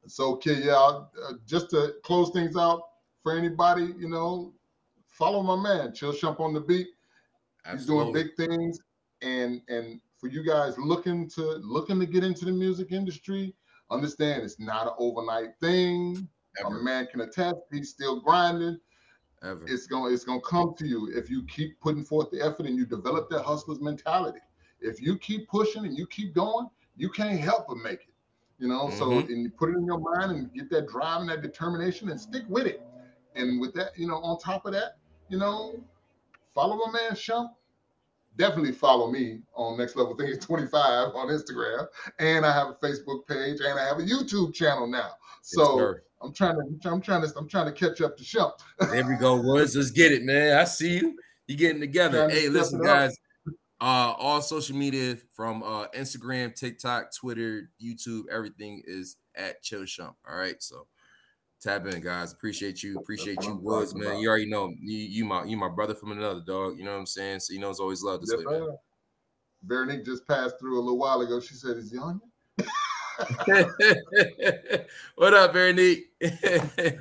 So, 0.09 0.32
okay, 0.32 0.55
yeah, 0.64 0.74
uh, 0.74 1.05
just 1.46 1.70
to 1.70 1.94
close 2.03 2.30
things 2.30 2.57
out 2.57 2.82
for 3.22 3.36
anybody, 3.36 3.94
you 3.96 4.09
know, 4.09 4.53
follow 5.07 5.42
my 5.44 5.55
man, 5.55 5.94
Chill 5.94 6.12
Shump 6.12 6.40
on 6.40 6.53
the 6.53 6.61
beat. 6.61 6.88
He's 7.70 7.86
doing 7.86 8.12
big 8.12 8.34
things, 8.36 8.80
and 9.22 9.62
and 9.68 10.00
for 10.23 10.29
you 10.29 10.45
guys 10.45 10.79
looking 10.79 11.29
to 11.31 11.43
looking 11.64 11.99
to 11.99 12.07
get 12.07 12.23
into 12.25 12.45
the 12.45 12.53
music 12.53 12.93
industry, 12.93 13.55
understand 13.91 14.45
it's 14.45 14.61
not 14.61 14.87
an 14.87 14.95
overnight 14.99 15.57
thing. 15.61 16.29
A 16.64 16.70
man 16.70 17.09
can 17.09 17.23
attest; 17.23 17.57
he's 17.73 17.91
still 17.91 18.20
grinding. 18.20 18.79
ever. 19.43 19.64
It's 19.66 19.89
gonna 19.89 20.14
it's 20.14 20.25
gonna 20.25 20.41
come 20.43 20.75
to 20.79 20.87
you 20.87 21.11
if 21.12 21.29
you 21.29 21.45
keep 21.47 21.81
putting 21.81 22.05
forth 22.05 22.31
the 22.31 22.41
effort 22.41 22.66
and 22.66 22.77
you 22.77 22.87
develop 22.87 23.29
that 23.31 23.43
hustler's 23.43 23.81
mentality. 23.81 24.39
If 24.81 25.03
you 25.03 25.18
keep 25.18 25.49
pushing 25.49 25.85
and 25.87 25.99
you 25.99 26.07
keep 26.07 26.35
going, 26.35 26.68
you 26.97 27.11
can't 27.11 27.41
help 27.41 27.66
but 27.68 27.79
make 27.79 28.03
it. 28.03 28.14
You 28.61 28.68
know, 28.68 28.91
so 28.91 29.18
Mhm. 29.18 29.29
and 29.29 29.43
you 29.43 29.51
put 29.51 29.70
it 29.70 29.77
in 29.77 29.85
your 29.85 29.99
mind 29.99 30.31
and 30.31 30.53
get 30.55 30.70
that 30.70 30.87
drive 30.87 31.20
and 31.23 31.31
that 31.31 31.43
determination 31.43 32.11
and 32.11 32.20
stick 32.20 32.45
with 32.49 32.66
it. 32.66 32.87
And 33.35 33.61
with 33.61 33.75
that, 33.75 33.99
you 33.99 34.07
know, 34.07 34.18
on 34.18 34.39
top 34.39 34.66
of 34.66 34.73
that, 34.73 34.99
you 35.29 35.39
know, 35.39 35.83
follow 36.55 36.79
a 36.83 36.93
man 36.93 37.12
Shump. 37.12 37.51
Definitely 38.37 38.72
follow 38.72 39.11
me 39.11 39.41
on 39.55 39.76
Next 39.78 39.95
Level 39.97 40.16
Thinking 40.16 40.39
25 40.41 41.14
on 41.14 41.28
Instagram. 41.28 41.87
And 42.18 42.47
I 42.47 42.53
have 42.53 42.68
a 42.68 42.74
Facebook 42.74 43.26
page 43.26 43.61
and 43.61 43.78
I 43.78 43.85
have 43.87 43.99
a 43.99 44.03
YouTube 44.03 44.55
channel 44.55 44.87
now. 44.87 45.11
So 45.43 45.78
Yes. 45.78 45.95
I'm 46.22 46.33
trying 46.33 46.57
to 46.57 46.89
I'm 46.89 47.01
trying 47.01 47.22
to 47.22 47.33
I'm 47.37 47.49
trying 47.49 47.66
to 47.66 47.72
catch 47.72 48.01
up 48.01 48.16
to 48.16 48.24
Shump. 48.24 48.53
There 48.78 49.07
we 49.07 49.16
go, 49.16 49.41
Woods. 49.41 49.76
Let's 49.76 49.91
get 49.91 50.12
it, 50.12 50.22
man. 50.22 50.57
I 50.57 50.64
see 50.64 50.99
you. 50.99 51.16
You 51.49 51.57
getting 51.57 51.80
together. 51.80 52.18
Trying 52.18 52.30
to 52.30 52.35
Hey, 52.35 52.49
listen, 52.49 52.80
guys. 52.80 53.16
Uh, 53.80 54.14
all 54.16 54.41
social 54.41 54.76
media 54.76 55.16
from 55.33 55.62
uh 55.64 55.89
Instagram, 55.89 56.55
TikTok, 56.55 57.12
Twitter, 57.14 57.68
YouTube, 57.85 58.22
everything 58.30 58.80
is 58.87 59.16
at 59.35 59.61
Chill 59.62 59.83
Shump. 59.83 60.14
All 60.28 60.37
right, 60.37 60.62
so 60.62 60.87
tap 61.62 61.86
in, 61.86 62.00
guys. 62.00 62.32
Appreciate 62.32 62.82
you. 62.82 62.98
Appreciate 62.98 63.42
you, 63.42 63.56
Woods, 63.56 63.94
man. 63.94 64.08
about. 64.08 64.20
You 64.20 64.28
already 64.28 64.50
know 64.50 64.72
you, 64.80 64.98
you 64.98 65.24
my 65.24 65.44
you 65.44 65.56
my 65.56 65.68
brother 65.68 65.94
from 65.94 66.12
another 66.12 66.42
dog. 66.46 66.78
You 66.78 66.84
know 66.84 66.92
what 66.92 66.98
I'm 66.98 67.06
saying? 67.06 67.40
So 67.40 67.54
you 67.54 67.60
know 67.60 67.70
it's 67.70 67.80
always 67.80 68.02
love 68.02 68.20
this 68.20 68.30
Yes, 68.30 68.38
way, 68.38 68.44
man. 68.44 68.60
sir. 68.60 68.76
Veronique 69.64 70.04
just 70.04 70.26
passed 70.26 70.56
through 70.58 70.78
a 70.78 70.82
little 70.82 70.98
while 70.98 71.20
ago. 71.20 71.40
She 71.40 71.54
said, 71.54 71.76
"Is 71.76 71.92
he 71.92 71.98
on 71.98 72.20
you?" 72.20 72.28
what 75.14 75.34
up, 75.34 75.52
Veronique? 75.52 76.06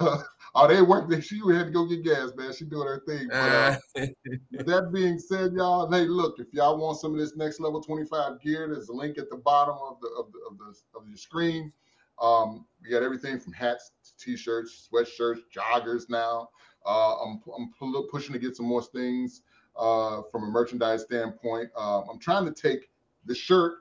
oh, 0.00 0.68
they 0.68 0.82
work. 0.82 1.10
She 1.22 1.38
had 1.52 1.66
to 1.66 1.70
go 1.72 1.86
get 1.86 2.04
gas, 2.04 2.32
man. 2.36 2.52
She 2.52 2.64
doing 2.64 2.86
her 2.86 3.02
thing. 3.06 3.28
But, 3.28 3.36
uh, 3.36 3.76
Uh, 3.96 4.06
with 4.52 4.66
that 4.66 4.92
being 4.92 5.18
said, 5.18 5.52
y'all, 5.52 5.90
hey, 5.90 6.06
look, 6.06 6.38
if 6.38 6.48
y'all 6.52 6.78
want 6.78 6.98
some 6.98 7.12
of 7.12 7.18
this 7.18 7.36
next 7.36 7.60
level 7.60 7.80
25 7.80 8.40
gear, 8.40 8.68
there's 8.68 8.88
a 8.88 8.92
link 8.92 9.18
at 9.18 9.30
the 9.30 9.36
bottom 9.36 9.76
of 9.76 9.98
the 10.00 10.08
of 10.18 10.32
the 10.32 10.38
of 10.50 10.58
the 10.58 10.98
of 10.98 11.08
your 11.08 11.16
screen. 11.16 11.72
Um, 12.20 12.66
we 12.82 12.90
got 12.90 13.02
everything 13.02 13.38
from 13.38 13.52
hats 13.52 13.92
to 14.04 14.24
t-shirts, 14.24 14.88
sweatshirts, 14.92 15.40
joggers 15.54 16.08
now. 16.08 16.48
Uh, 16.86 17.16
I'm 17.16 17.40
I'm 17.56 17.72
pu- 17.78 18.08
pushing 18.10 18.32
to 18.32 18.38
get 18.38 18.56
some 18.56 18.66
more 18.66 18.82
things 18.82 19.42
uh, 19.76 20.22
from 20.30 20.44
a 20.44 20.46
merchandise 20.46 21.02
standpoint. 21.02 21.70
Uh, 21.76 22.02
I'm 22.02 22.18
trying 22.18 22.44
to 22.44 22.52
take 22.52 22.90
the 23.24 23.34
shirt 23.34 23.74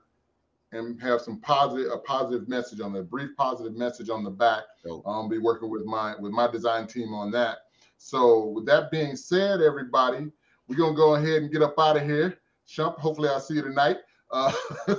and 0.71 0.99
have 1.01 1.21
some 1.21 1.39
positive 1.39 1.91
a 1.91 1.97
positive 1.97 2.47
message 2.47 2.79
on 2.79 2.93
the 2.93 3.03
brief 3.03 3.29
positive 3.37 3.75
message 3.75 4.09
on 4.09 4.23
the 4.23 4.29
back. 4.29 4.63
I'll 5.05 5.29
be 5.29 5.37
working 5.37 5.69
with 5.69 5.85
my 5.85 6.15
with 6.19 6.31
my 6.31 6.49
design 6.49 6.87
team 6.87 7.13
on 7.13 7.31
that. 7.31 7.59
So 7.97 8.47
with 8.47 8.65
that 8.65 8.91
being 8.91 9.15
said, 9.15 9.61
everybody, 9.61 10.31
we're 10.67 10.75
gonna 10.75 10.95
go 10.95 11.15
ahead 11.15 11.43
and 11.43 11.51
get 11.51 11.61
up 11.61 11.75
out 11.79 11.97
of 11.97 12.03
here. 12.03 12.39
Shump, 12.67 12.97
hopefully 12.97 13.29
I'll 13.29 13.39
see 13.39 13.55
you 13.55 13.61
tonight. 13.61 13.97
Uh, 14.31 14.51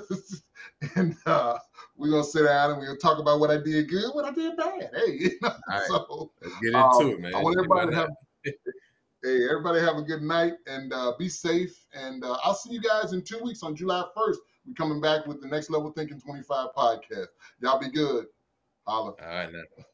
and 0.97 1.17
uh, 1.27 1.59
we're 1.97 2.11
gonna 2.11 2.25
sit 2.25 2.45
down 2.45 2.71
and 2.71 2.79
we're 2.79 2.87
gonna 2.87 2.99
talk 2.99 3.19
about 3.19 3.41
what 3.41 3.51
I 3.51 3.57
did 3.57 3.89
good, 3.89 4.11
what 4.15 4.25
I 4.25 4.33
did 4.33 4.57
bad. 4.57 4.91
Hey, 4.95 5.13
you 5.19 5.39
know, 5.43 5.53
right. 5.69 5.83
so 5.87 6.31
Let's 6.43 6.55
get 6.61 6.69
into 6.69 6.79
um, 6.79 7.11
it, 7.11 7.21
man. 7.21 7.35
I 7.35 7.43
want 7.43 7.57
everybody 7.59 7.91
to 7.91 7.97
have 7.97 8.11
hey, 9.25 9.45
everybody 9.49 9.81
have 9.81 9.97
a 9.97 10.03
good 10.03 10.23
night 10.23 10.55
and 10.67 10.93
uh, 10.93 11.13
be 11.19 11.29
safe. 11.29 11.85
And 11.95 12.23
uh, 12.25 12.37
I'll 12.45 12.55
see 12.55 12.73
you 12.73 12.81
guys 12.81 13.13
in 13.13 13.23
two 13.23 13.39
weeks 13.43 13.63
on 13.63 13.75
July 13.75 14.05
1st. 14.17 14.37
We're 14.67 14.75
coming 14.75 15.01
back 15.01 15.27
with 15.27 15.41
the 15.41 15.49
Next 15.49 15.71
Level 15.71 15.91
Thinking 15.93 16.21
25 16.21 16.69
podcast. 16.77 17.29
Y'all 17.61 17.81
be 17.81 17.91
good. 17.91 18.27
Holla. 18.87 19.13
All 19.13 19.29
right, 19.29 19.51
now. 19.51 19.85